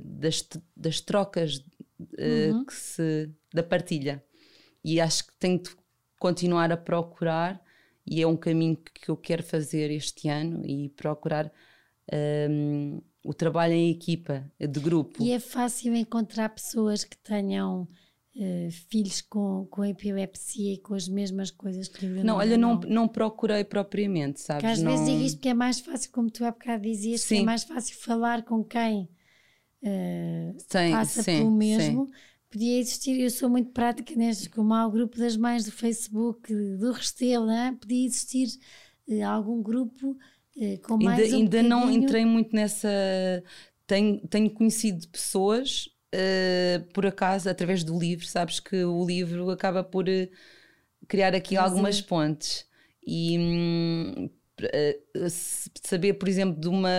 das, 0.05 0.47
das 0.76 1.01
trocas 1.01 1.64
uhum. 1.99 2.64
que 2.64 2.74
se, 2.74 3.30
da 3.53 3.62
partilha 3.62 4.22
e 4.84 5.01
acho 5.01 5.26
que 5.26 5.32
tenho 5.34 5.59
de 5.59 5.70
continuar 6.18 6.70
a 6.70 6.76
procurar 6.76 7.61
e 8.07 8.22
é 8.22 8.26
um 8.26 8.36
caminho 8.36 8.76
que 8.76 9.09
eu 9.09 9.16
quero 9.16 9.42
fazer 9.42 9.90
este 9.90 10.28
ano 10.28 10.64
e 10.64 10.88
procurar 10.90 11.53
um, 12.12 13.00
o 13.24 13.34
trabalho 13.34 13.72
em 13.72 13.90
equipa, 13.90 14.44
de 14.59 14.80
grupo. 14.80 15.22
E 15.22 15.32
é 15.32 15.38
fácil 15.38 15.94
encontrar 15.94 16.48
pessoas 16.50 17.04
que 17.04 17.16
tenham 17.16 17.82
uh, 18.36 18.70
filhos 18.88 19.20
com, 19.20 19.66
com 19.70 19.84
epilepsia 19.84 20.74
e 20.74 20.78
com 20.78 20.94
as 20.94 21.09
mesmas 21.09 21.50
coisas 21.50 21.88
que 21.88 22.07
eu 22.07 22.24
não. 22.24 22.36
olha, 22.36 22.57
não, 22.57 22.78
não 22.80 23.09
procurei 23.09 23.64
propriamente, 23.64 24.40
sabes? 24.40 24.62
Que 24.62 24.66
às 24.66 24.82
não... 24.82 24.92
vezes 24.92 25.07
digo 25.07 25.22
isto 25.24 25.36
porque 25.36 25.48
é 25.48 25.54
mais 25.54 25.80
fácil, 25.80 26.12
como 26.12 26.30
tu 26.30 26.44
há 26.44 26.50
bocado 26.50 26.82
dizias, 26.82 27.22
sim. 27.22 27.36
que 27.36 27.40
é 27.42 27.44
mais 27.44 27.64
fácil 27.64 27.96
falar 27.96 28.44
com 28.44 28.62
quem 28.62 29.09
uh, 29.82 30.54
sim, 30.59 30.90
passa 30.92 31.22
sim, 31.22 31.38
pelo 31.38 31.50
mesmo. 31.50 32.07
Sim 32.07 32.12
podia 32.57 32.78
existir, 32.78 33.20
eu 33.20 33.28
sou 33.28 33.50
muito 33.50 33.70
prática 33.70 34.14
nestes, 34.14 34.48
como 34.48 34.72
há 34.72 34.86
o 34.86 34.90
grupo 34.90 35.18
das 35.18 35.36
mães 35.36 35.64
do 35.64 35.72
Facebook, 35.72 36.54
do 36.78 36.92
Restelo, 36.92 37.50
é? 37.50 37.72
podia 37.72 38.07
existir 38.07 38.48
uh, 39.09 39.24
algum 39.26 39.62
grupo 39.62 40.16
com 40.82 40.96
mais 40.96 41.20
ainda, 41.20 41.36
um 41.36 41.40
Ainda 41.40 41.62
não 41.62 41.90
entrei 41.90 42.24
muito 42.24 42.54
nessa... 42.54 42.88
Tenho, 43.86 44.18
tenho 44.28 44.50
conhecido 44.50 45.07
pessoas, 45.09 45.88
uh, 46.12 46.84
por 46.92 47.07
acaso, 47.07 47.48
através 47.48 47.84
do 47.84 47.96
livro, 47.98 48.26
sabes 48.26 48.59
que 48.59 48.84
o 48.84 49.07
livro 49.07 49.50
acaba 49.50 49.84
por 49.84 50.07
criar 51.07 51.34
aqui 51.34 51.57
algumas 51.57 52.00
pontes. 52.00 52.66
E... 53.07 53.38
Hum, 53.38 54.30
saber, 55.82 56.14
por 56.14 56.28
exemplo, 56.28 56.59
de 56.59 56.68
uma, 56.68 56.90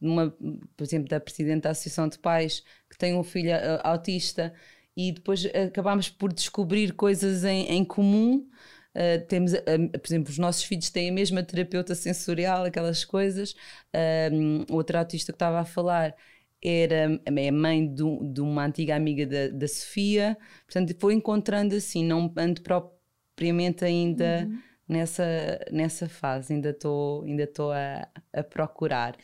de 0.00 0.08
uma, 0.08 0.30
por 0.76 0.84
exemplo, 0.84 1.08
da 1.08 1.20
presidente 1.20 1.62
da 1.62 1.70
Associação 1.70 2.08
de 2.08 2.18
Pais 2.18 2.62
que 2.90 2.98
tem 2.98 3.14
um 3.14 3.22
filho 3.22 3.52
autista 3.82 4.52
e 4.96 5.12
depois 5.12 5.44
acabámos 5.46 6.08
por 6.08 6.32
descobrir 6.32 6.92
coisas 6.92 7.44
em, 7.44 7.66
em 7.68 7.84
comum. 7.84 8.48
Uh, 8.94 9.26
temos, 9.26 9.52
uh, 9.52 9.98
por 9.98 10.06
exemplo, 10.06 10.30
os 10.30 10.38
nossos 10.38 10.62
filhos 10.62 10.88
têm 10.90 11.10
a 11.10 11.12
mesma 11.12 11.42
terapeuta 11.42 11.94
sensorial, 11.94 12.64
aquelas 12.64 13.04
coisas. 13.04 13.52
Uh, 13.92 14.64
outra 14.70 15.00
autista 15.00 15.32
que 15.32 15.36
estava 15.36 15.60
a 15.60 15.64
falar 15.64 16.14
era 16.62 17.20
é 17.26 17.50
mãe 17.50 17.86
de, 17.86 18.02
de 18.32 18.40
uma 18.40 18.64
antiga 18.64 18.96
amiga 18.96 19.26
da, 19.26 19.48
da 19.48 19.68
Sofia. 19.68 20.38
Portanto, 20.66 20.94
foi 20.98 21.14
encontrando 21.14 21.74
assim, 21.74 22.04
não 22.04 22.32
ando 22.36 22.62
propriamente 22.62 23.84
ainda 23.84 24.48
uhum. 24.48 24.58
nessa, 24.88 25.60
nessa 25.70 26.08
fase, 26.08 26.54
ainda 26.54 26.70
estou 26.70 27.24
ainda 27.24 27.50
a, 27.72 28.40
a 28.40 28.42
procurar. 28.42 29.16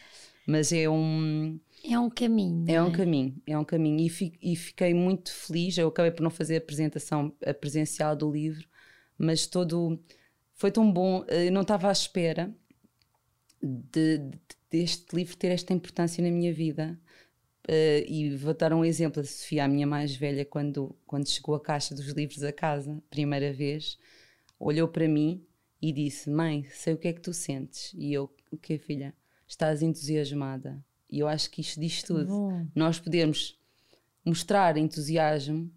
Mas 0.47 0.73
é 0.73 0.89
um 0.89 1.59
é 1.83 1.99
um 1.99 2.11
caminho. 2.11 2.65
É, 2.69 2.75
é 2.75 2.83
um 2.83 2.93
caminho, 2.93 3.43
é 3.47 3.59
um 3.59 3.65
caminho. 3.65 4.01
E, 4.01 4.09
fi, 4.09 4.33
e, 4.43 4.55
fiquei 4.55 4.93
muito 4.93 5.33
feliz. 5.33 5.79
Eu 5.79 5.89
acabei 5.89 6.11
por 6.11 6.23
não 6.23 6.31
fazer 6.31 6.57
a 6.57 6.59
apresentação 6.59 7.35
a 7.45 7.55
presencial 7.55 8.15
do 8.15 8.31
livro, 8.31 8.69
mas 9.21 9.47
todo. 9.47 10.03
Foi 10.55 10.71
tão 10.71 10.91
bom. 10.91 11.25
Eh, 11.29 11.49
eu 11.49 11.53
não 11.53 11.63
estava 11.63 11.89
à 11.89 11.93
espera 11.93 12.55
de, 13.63 14.19
de, 14.19 14.39
deste 14.71 15.15
livro 15.15 15.37
ter 15.37 15.49
esta 15.49 15.73
importância 15.73 16.23
na 16.23 16.31
minha 16.31 16.53
vida. 16.53 16.99
Uh, 17.69 18.03
e 18.09 18.35
vou 18.37 18.55
dar 18.55 18.73
um 18.73 18.85
exemplo. 18.85 19.21
A 19.21 19.25
Sofia, 19.25 19.65
a 19.65 19.69
minha 19.69 19.87
mais 19.87 20.17
velha, 20.17 20.45
quando, 20.45 20.97
quando 21.07 21.29
chegou 21.29 21.55
a 21.55 21.61
caixa 21.61 21.95
dos 21.95 22.09
livros 22.09 22.43
a 22.43 22.53
casa, 22.53 23.01
primeira 23.11 23.53
vez, 23.53 23.99
olhou 24.59 24.89
para 24.89 25.07
mim 25.07 25.45
e 25.81 25.93
disse: 25.93 26.31
Mãe, 26.31 26.67
sei 26.73 26.95
o 26.95 26.99
que 26.99 27.09
é 27.09 27.13
que 27.13 27.21
tu 27.21 27.33
sentes. 27.35 27.93
E 27.95 28.13
eu, 28.13 28.35
o 28.51 28.57
que, 28.57 28.79
filha? 28.79 29.15
Estás 29.47 29.83
entusiasmada 29.83 30.83
e 31.11 31.19
eu 31.19 31.29
acho 31.29 31.51
que 31.51 31.61
isto 31.61 31.79
diz 31.81 32.03
tudo. 32.03 32.27
Bom. 32.27 32.67
Nós 32.75 32.99
podemos 32.99 33.59
mostrar 34.25 34.77
entusiasmo 34.77 35.71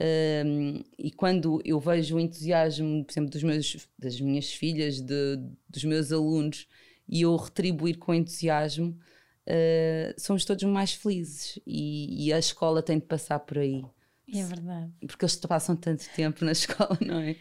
um, 0.00 0.82
e 0.98 1.10
quando 1.10 1.60
eu 1.64 1.78
vejo 1.78 2.16
o 2.16 2.20
entusiasmo, 2.20 3.04
por 3.04 3.12
exemplo, 3.12 3.30
dos 3.30 3.42
meus, 3.42 3.88
das 3.98 4.20
minhas 4.20 4.52
filhas, 4.52 5.00
de, 5.00 5.38
dos 5.68 5.84
meus 5.84 6.10
alunos, 6.12 6.66
e 7.08 7.22
eu 7.22 7.36
retribuir 7.36 7.98
com 7.98 8.14
entusiasmo, 8.14 8.98
uh, 9.46 10.20
somos 10.20 10.44
todos 10.44 10.62
mais 10.64 10.92
felizes. 10.92 11.58
E, 11.66 12.26
e, 12.26 12.32
a 12.32 12.38
escola 12.38 12.82
tem 12.82 12.98
de 12.98 13.04
passar 13.04 13.38
por 13.40 13.58
aí. 13.58 13.84
É 14.32 14.42
verdade. 14.42 14.90
Porque 15.06 15.24
eles 15.24 15.36
passam 15.36 15.76
tanto 15.76 16.08
tempo 16.14 16.44
na 16.44 16.52
escola, 16.52 16.98
não 17.04 17.18
é? 17.18 17.36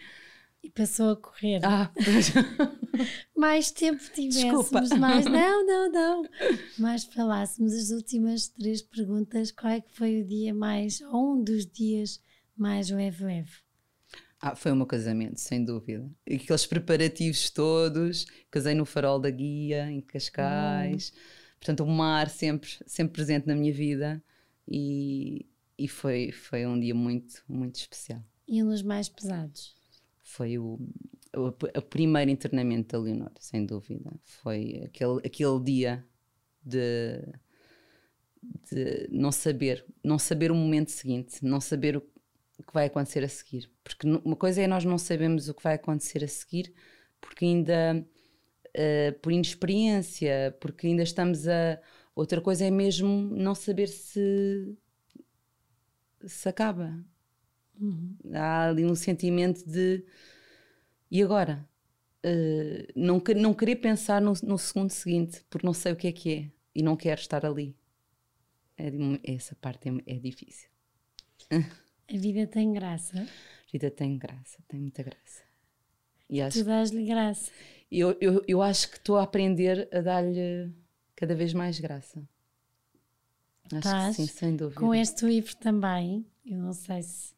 E 0.64 0.70
passou 0.70 1.12
a 1.12 1.16
correr. 1.16 1.60
Ah, 1.64 1.90
mais 3.36 3.72
tempo 3.72 4.04
tivéssemos, 4.14 4.70
Desculpa. 4.70 4.98
mais. 4.98 5.26
Não, 5.32 5.66
não, 5.66 5.92
não. 5.92 6.30
Mais 6.78 7.04
falássemos 7.04 7.74
as 7.74 7.90
últimas 7.90 8.50
três 8.50 8.82
perguntas. 8.84 9.52
Qual 9.52 9.74
é 9.74 9.82
que 9.82 9.92
foi 9.92 10.22
o 10.22 10.24
dia 10.24 10.54
mais, 10.54 11.02
ou 11.02 11.34
um 11.34 11.44
dos 11.44 11.66
dias 11.66 12.20
mais 12.62 12.92
leve-leve? 12.92 13.52
Ah, 14.40 14.56
foi 14.56 14.72
o 14.72 14.76
meu 14.76 14.86
casamento, 14.86 15.40
sem 15.40 15.66
dúvida. 15.66 16.08
Aqueles 16.28 16.66
preparativos 16.66 17.50
todos, 17.50 18.28
casei 18.52 18.76
no 18.76 18.86
farol 18.86 19.20
da 19.20 19.32
guia, 19.32 19.90
em 19.90 20.00
Cascais. 20.00 21.12
Hum. 21.16 21.20
Portanto, 21.60 21.84
o 21.84 21.88
mar 21.88 22.30
sempre, 22.30 22.70
sempre 22.86 23.14
presente 23.14 23.48
na 23.48 23.56
minha 23.56 23.74
vida 23.74 24.24
e, 24.68 25.46
e 25.78 25.88
foi, 25.88 26.32
foi 26.32 26.66
um 26.66 26.80
dia 26.80 26.94
muito, 26.94 27.44
muito 27.48 27.76
especial. 27.76 28.24
E 28.48 28.64
um 28.64 28.70
dos 28.70 28.84
mais 28.84 29.10
pesados? 29.10 29.76
Foi 30.24 30.58
o, 30.58 30.80
o, 31.36 31.48
o 31.48 31.82
primeiro 31.82 32.30
internamento 32.30 32.92
da 32.92 33.04
Leonor, 33.04 33.32
sem 33.40 33.66
dúvida. 33.66 34.12
Foi 34.24 34.84
aquele, 34.86 35.20
aquele 35.26 35.60
dia 35.64 36.06
de, 36.64 37.22
de 38.72 39.08
não 39.12 39.32
saber, 39.32 39.86
não 40.04 40.18
saber 40.20 40.52
o 40.52 40.56
momento 40.56 40.90
seguinte, 40.90 41.44
não 41.44 41.62
saber 41.62 41.98
o 41.98 42.04
que 42.64 42.74
vai 42.74 42.88
acontecer 42.88 43.24
a 43.24 43.30
seguir. 43.30 43.70
Porque 43.84 44.08
uma 44.08 44.36
coisa 44.36 44.62
é 44.62 44.68
nós 44.68 44.86
não 44.86 44.98
sabemos 44.98 45.50
o 45.50 45.54
que 45.54 45.64
vai 45.64 45.76
acontecer 45.76 46.24
a 46.24 46.28
seguir, 46.28 46.74
porque 47.20 47.46
ainda 47.46 48.06
uh, 48.68 49.20
por 49.20 49.32
inexperiência, 49.32 50.56
porque 50.60 50.88
ainda 50.88 51.04
estamos 51.04 51.48
a. 51.48 51.80
Outra 52.14 52.42
coisa 52.42 52.66
é 52.66 52.72
mesmo 52.72 53.08
não 53.36 53.56
saber 53.56 53.88
se 53.88 54.78
se 56.26 56.50
acaba. 56.50 57.04
Uhum. 57.80 58.16
Há 58.34 58.68
ali 58.68 58.86
um 58.86 58.96
sentimento 58.96 59.68
de 59.68 60.06
e 61.12 61.22
agora? 61.22 61.68
Uh, 62.26 62.88
não, 62.96 63.22
não 63.36 63.54
querer 63.54 63.78
pensar 63.78 64.22
no, 64.22 64.34
no, 64.44 64.58
segundo 64.58 64.92
seguinte, 64.92 65.44
porque 65.50 65.66
não 65.66 65.74
sei 65.74 65.92
o 65.92 65.96
que 65.96 66.08
é 66.08 66.12
que 66.12 66.34
é 66.34 66.52
e 66.74 66.82
não 66.82 66.96
quero 66.96 67.20
estar 67.20 67.46
ali. 67.46 67.76
É, 68.78 68.90
essa 69.24 69.56
parte 69.56 69.90
é, 69.90 70.16
é 70.16 70.20
difícil. 70.20 70.70
A 72.10 72.18
vida 72.18 72.48
tem 72.48 72.72
graça. 72.72 73.22
A 73.22 73.72
vida 73.72 73.90
tem 73.92 74.18
graça, 74.18 74.60
tem 74.68 74.80
muita 74.80 75.04
graça. 75.04 75.44
E 76.30 76.42
acho, 76.42 76.60
tu 76.60 76.66
dás-lhe 76.66 77.06
graça. 77.06 77.52
Eu, 77.92 78.18
eu, 78.22 78.44
eu 78.48 78.62
acho 78.62 78.90
que 78.90 78.98
estou 78.98 79.18
a 79.18 79.24
aprender 79.24 79.90
a 79.94 80.00
dar-lhe 80.00 80.72
cada 81.16 81.36
vez 81.36 81.54
mais 81.54 81.80
graça. 81.80 82.22
Acho 83.74 84.08
que 84.08 84.14
sim, 84.14 84.28
sem 84.28 84.56
dúvida. 84.56 84.80
Com 84.80 84.94
este 84.94 85.26
livro 85.26 85.56
também, 85.56 86.26
eu 86.46 86.58
não 86.58 86.74
sei 86.74 87.02
se, 87.04 87.34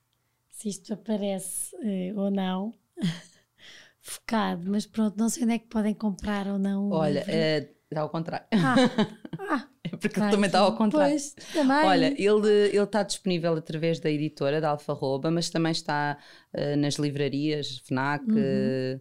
se 0.50 0.70
isto 0.70 0.94
aparece 0.94 1.76
uh, 1.76 2.20
ou 2.20 2.32
não, 2.32 2.74
focado, 4.02 4.70
mas 4.70 4.86
pronto, 4.86 5.18
não 5.18 5.30
sei 5.30 5.44
onde 5.44 5.54
é 5.54 5.60
que 5.60 5.68
podem 5.68 5.94
comprar 5.94 6.48
ou 6.48 6.58
não. 6.58 6.90
Olha, 6.92 7.24
eh, 7.28 7.70
ao 7.96 8.10
contrário. 8.10 8.48
Ah, 8.52 8.76
ah, 9.40 9.68
porque 10.10 10.20
ele 10.20 10.30
também 10.32 10.48
está 10.48 10.60
ao 10.60 10.76
contrário. 10.76 11.12
Pois, 11.12 11.34
também. 11.54 11.86
Olha, 11.86 12.14
ele 12.18 12.78
está 12.78 13.04
disponível 13.04 13.54
através 13.56 14.00
da 14.00 14.10
editora 14.10 14.62
da 14.62 14.70
Alfarroba, 14.70 15.32
mas 15.32 15.50
também 15.50 15.72
está 15.72 16.18
uh, 16.54 16.78
nas 16.78 16.96
livrarias, 16.96 17.80
FNAC. 17.86 18.24
Uhum 18.30 19.00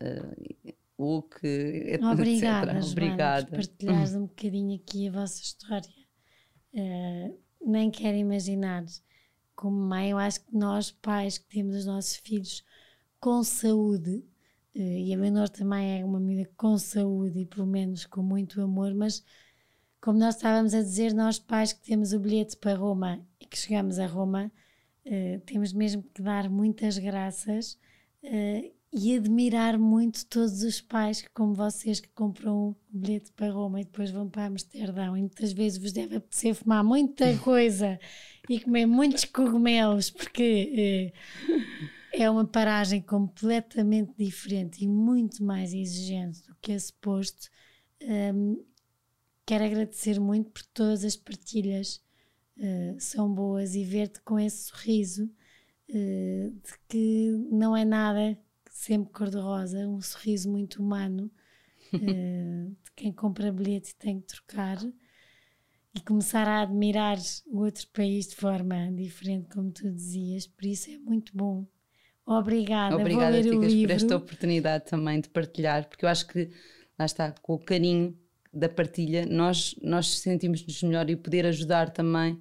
uh, 0.00 0.74
o 0.98 1.22
que 1.22 1.98
Obrigada, 2.02 2.78
etc. 2.78 2.90
Obrigada. 2.90 3.46
por 3.46 3.56
partilhares 3.56 4.14
um 4.14 4.26
bocadinho 4.26 4.76
aqui 4.76 5.08
a 5.08 5.12
vossa 5.12 5.42
história. 5.42 5.90
Uh, 6.74 7.38
nem 7.64 7.90
quero 7.90 8.16
imaginar 8.16 8.84
como 9.54 9.76
mãe, 9.76 10.10
eu 10.10 10.18
acho 10.18 10.44
que 10.44 10.54
nós 10.54 10.90
pais 10.90 11.38
que 11.38 11.46
temos 11.46 11.76
os 11.76 11.86
nossos 11.86 12.16
filhos 12.16 12.64
com 13.18 13.42
saúde, 13.42 14.24
uh, 14.74 14.78
e 14.78 15.12
a 15.12 15.18
menor 15.18 15.48
também 15.48 16.00
é 16.00 16.04
uma 16.04 16.20
menina 16.20 16.48
com 16.56 16.78
saúde 16.78 17.40
e 17.40 17.46
pelo 17.46 17.66
menos 17.66 18.06
com 18.06 18.22
muito 18.22 18.60
amor, 18.60 18.94
mas 18.94 19.24
como 20.00 20.18
nós 20.18 20.36
estávamos 20.36 20.74
a 20.74 20.80
dizer, 20.80 21.12
nós 21.12 21.38
pais 21.38 21.72
que 21.72 21.80
temos 21.80 22.12
o 22.12 22.18
bilhete 22.18 22.56
para 22.56 22.74
Roma 22.76 23.20
e 23.40 23.46
que 23.46 23.58
chegamos 23.58 23.98
a 23.98 24.06
Roma, 24.06 24.52
uh, 25.06 25.40
temos 25.40 25.72
mesmo 25.72 26.02
que 26.02 26.22
dar 26.22 26.48
muitas 26.48 26.98
graças 26.98 27.78
uh, 28.22 28.76
e 28.92 29.16
admirar 29.16 29.78
muito 29.78 30.24
todos 30.26 30.62
os 30.62 30.80
pais 30.80 31.24
como 31.34 31.52
vocês 31.52 32.00
que 32.00 32.08
compram 32.08 32.68
um 32.68 32.74
bilhete 32.88 33.30
para 33.32 33.52
Roma 33.52 33.80
e 33.80 33.84
depois 33.84 34.10
vão 34.10 34.28
para 34.28 34.46
Amsterdão 34.46 35.16
e 35.16 35.20
muitas 35.20 35.52
vezes 35.52 35.78
vos 35.78 35.92
deve 35.92 36.16
apetecer 36.16 36.54
fumar 36.54 36.82
muita 36.82 37.36
coisa 37.44 37.98
e 38.48 38.60
comer 38.60 38.86
muitos 38.86 39.24
cogumelos 39.24 40.08
porque 40.08 41.12
eh, 42.16 42.22
é 42.22 42.30
uma 42.30 42.46
paragem 42.46 43.02
completamente 43.02 44.14
diferente 44.16 44.82
e 44.82 44.88
muito 44.88 45.44
mais 45.44 45.74
exigente 45.74 46.42
do 46.46 46.56
que 46.62 46.72
é 46.72 46.78
suposto. 46.78 47.50
Um, 48.02 48.64
quero 49.46 49.64
agradecer 49.64 50.18
muito 50.18 50.50
por 50.50 50.62
todas 50.74 51.04
as 51.04 51.16
partilhas 51.16 52.02
uh, 52.58 52.96
são 52.98 53.32
boas 53.32 53.76
e 53.76 53.84
ver-te 53.84 54.20
com 54.22 54.38
esse 54.38 54.64
sorriso 54.64 55.30
uh, 55.88 56.50
de 56.50 56.78
que 56.88 57.30
não 57.50 57.76
é 57.76 57.84
nada 57.84 58.36
sempre 58.68 59.12
cor-de-rosa, 59.12 59.86
um 59.88 60.00
sorriso 60.02 60.50
muito 60.50 60.82
humano 60.82 61.30
uh, 61.94 62.70
de 62.84 62.90
quem 62.96 63.12
compra 63.12 63.52
bilhete 63.52 63.92
e 63.92 63.94
tem 63.94 64.20
que 64.20 64.26
trocar 64.26 64.78
e 65.94 66.00
começar 66.00 66.46
a 66.46 66.62
admirar 66.62 67.16
o 67.46 67.60
outro 67.60 67.86
país 67.88 68.26
de 68.28 68.36
forma 68.36 68.92
diferente, 68.92 69.48
como 69.54 69.70
tu 69.70 69.90
dizias, 69.90 70.46
por 70.46 70.66
isso 70.66 70.90
é 70.90 70.98
muito 70.98 71.34
bom. 71.34 71.66
Obrigada, 72.26 72.96
Obrigada, 72.96 73.38
ler 73.38 73.48
por 73.48 73.90
esta 73.90 74.16
oportunidade 74.16 74.84
também 74.86 75.20
de 75.20 75.30
partilhar, 75.30 75.88
porque 75.88 76.04
eu 76.04 76.08
acho 76.08 76.26
que 76.26 76.50
lá 76.98 77.06
está, 77.06 77.32
com 77.40 77.54
o 77.54 77.58
carinho 77.58 78.18
da 78.56 78.68
partilha, 78.68 79.26
nós, 79.26 79.74
nós 79.82 80.18
sentimos-nos 80.18 80.82
melhor 80.82 81.08
e 81.10 81.16
poder 81.16 81.46
ajudar 81.46 81.90
também 81.90 82.38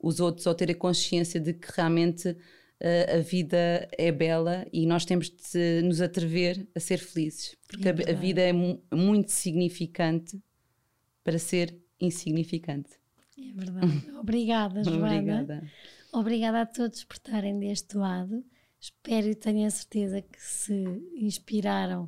os 0.00 0.20
outros 0.20 0.46
ou 0.46 0.54
ter 0.54 0.70
a 0.70 0.74
consciência 0.74 1.40
de 1.40 1.52
que 1.52 1.68
realmente 1.76 2.36
a 3.12 3.18
vida 3.18 3.88
é 3.98 4.12
bela 4.12 4.64
e 4.72 4.86
nós 4.86 5.04
temos 5.04 5.28
de 5.30 5.82
nos 5.82 6.00
atrever 6.00 6.64
a 6.76 6.80
ser 6.80 6.98
felizes, 6.98 7.56
porque 7.66 7.88
é 7.88 7.90
a, 7.90 8.12
a, 8.12 8.14
vida 8.14 8.40
é 8.40 8.52
mu 8.52 8.80
muito 8.92 9.32
significante 9.32 10.40
para 11.24 11.38
ser 11.38 11.76
insignificante. 12.00 12.90
É 13.36 13.52
verdade. 13.52 14.10
Obrigada, 14.18 14.84
Joana. 14.84 15.06
Obrigada. 15.06 15.70
Obrigada 16.12 16.60
a 16.62 16.66
todos 16.66 17.04
por 17.04 17.14
estarem 17.14 17.58
deste 17.58 17.96
lado. 17.96 18.44
Espero 18.80 19.26
e 19.26 19.34
tenho 19.34 19.66
a 19.66 19.70
certeza 19.70 20.22
que 20.22 20.40
se 20.40 20.72
inspiraram 21.16 22.04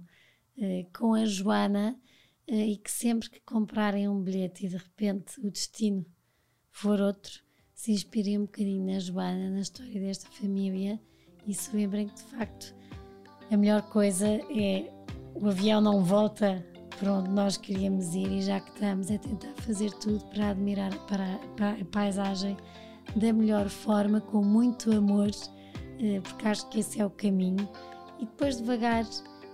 uh, 0.56 0.86
com 0.96 1.14
a 1.14 1.26
Joana 1.26 1.98
uh, 1.98 2.09
e 2.56 2.76
que 2.76 2.90
sempre 2.90 3.30
que 3.30 3.40
comprarem 3.40 4.08
um 4.08 4.20
bilhete 4.20 4.66
e 4.66 4.68
de 4.68 4.76
repente 4.76 5.40
o 5.40 5.50
destino 5.50 6.04
for 6.70 7.00
outro, 7.00 7.40
se 7.74 7.92
inspirem 7.92 8.38
um 8.38 8.42
bocadinho 8.42 8.92
na 8.92 8.98
Joana, 8.98 9.50
na 9.50 9.60
história 9.60 10.00
desta 10.00 10.28
família 10.30 11.00
e 11.46 11.54
se 11.54 11.74
lembrem 11.74 12.08
que 12.08 12.14
de 12.14 12.22
facto 12.22 12.74
a 13.50 13.56
melhor 13.56 13.82
coisa 13.82 14.26
é 14.28 14.92
o 15.34 15.48
avião 15.48 15.80
não 15.80 16.04
volta 16.04 16.64
para 16.98 17.14
onde 17.14 17.30
nós 17.30 17.56
queríamos 17.56 18.14
ir 18.14 18.30
e 18.30 18.42
já 18.42 18.60
que 18.60 18.70
estamos 18.70 19.10
é 19.10 19.16
tentar 19.16 19.54
fazer 19.62 19.90
tudo 19.92 20.24
para 20.26 20.50
admirar 20.50 20.92
a 20.92 21.84
paisagem 21.86 22.56
da 23.16 23.32
melhor 23.32 23.68
forma, 23.68 24.20
com 24.20 24.42
muito 24.42 24.92
amor, 24.92 25.30
eh, 25.98 26.20
porque 26.20 26.46
acho 26.46 26.68
que 26.68 26.80
esse 26.80 27.00
é 27.00 27.06
o 27.06 27.10
caminho. 27.10 27.68
E 28.18 28.26
depois 28.26 28.58
devagar, 28.58 29.04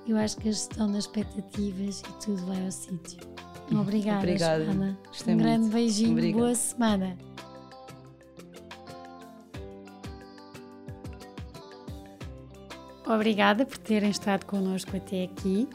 eu 0.07 0.17
acho 0.17 0.37
que 0.37 0.49
a 0.49 0.53
gestão 0.53 0.91
das 0.91 1.05
expectativas 1.05 2.01
e 2.01 2.25
tudo 2.25 2.47
vai 2.47 2.65
ao 2.65 2.71
sítio. 2.71 3.19
Obrigada, 3.71 4.19
Obrigada. 4.19 4.65
Joana. 4.65 4.99
um 5.27 5.31
muito. 5.31 5.43
grande 5.43 5.69
beijinho, 5.71 6.13
Obrigada. 6.13 6.43
boa 6.43 6.55
semana. 6.55 7.19
Obrigada 13.07 13.65
por 13.65 13.79
terem 13.79 14.11
estado 14.11 14.45
connosco 14.47 14.97
até 14.97 15.25
aqui. 15.25 15.69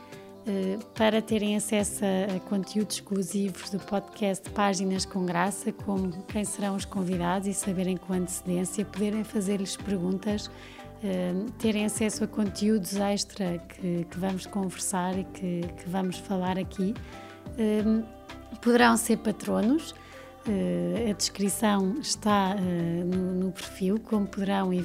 Eh, 0.47 0.79
para 0.95 1.21
terem 1.21 1.55
acesso 1.55 2.03
a 2.03 2.39
conteúdos 2.49 2.95
exclusivos 2.95 3.69
do 3.69 3.79
podcast 3.79 4.49
Páginas 4.49 5.05
com 5.05 5.23
Graça, 5.23 5.71
como 5.71 6.11
quem 6.23 6.43
serão 6.43 6.75
os 6.75 6.83
convidados 6.83 7.47
e 7.47 7.53
saberem 7.53 7.95
com 7.95 8.13
antecedência, 8.13 8.83
poderem 8.83 9.23
fazer-lhes 9.23 9.77
perguntas, 9.77 10.49
eh, 11.03 11.33
terem 11.57 11.85
acesso 11.85 12.23
a 12.23 12.27
conteúdos 12.27 12.95
extra 12.95 13.57
que, 13.57 14.05
que 14.09 14.17
vamos 14.17 14.45
conversar 14.45 15.17
e 15.17 15.23
que, 15.23 15.61
que, 15.77 15.89
vamos 15.89 16.17
falar 16.17 16.59
aqui, 16.59 16.93
eh, 17.57 17.83
poderão 18.61 18.95
ser 18.97 19.17
patronos. 19.17 19.95
Uh, 20.43 21.11
a 21.11 21.13
descrição 21.13 21.99
está 22.01 22.55
uh, 22.55 23.05
no, 23.05 23.51
perfil, 23.51 23.99
como 23.99 24.25
poderão 24.25 24.73
e, 24.73 24.79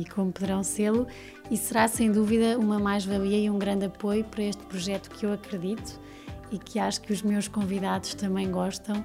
e 0.00 0.04
como 0.06 0.32
poderão 0.32 0.64
sê-lo, 0.64 1.06
e 1.48 1.56
será 1.56 1.86
sem 1.86 2.10
dúvida 2.10 2.58
uma 2.58 2.80
mais-valia 2.80 3.38
e 3.38 3.48
um 3.48 3.56
grande 3.56 3.84
apoio 3.84 4.24
para 4.24 4.42
este 4.42 4.64
projeto 4.64 5.08
que 5.10 5.24
eu 5.24 5.32
acredito 5.32 6.00
e 6.50 6.58
que 6.58 6.80
acho 6.80 7.00
que 7.02 7.12
os 7.12 7.22
meus 7.22 7.46
convidados 7.46 8.14
também 8.14 8.50
gostam 8.50 9.04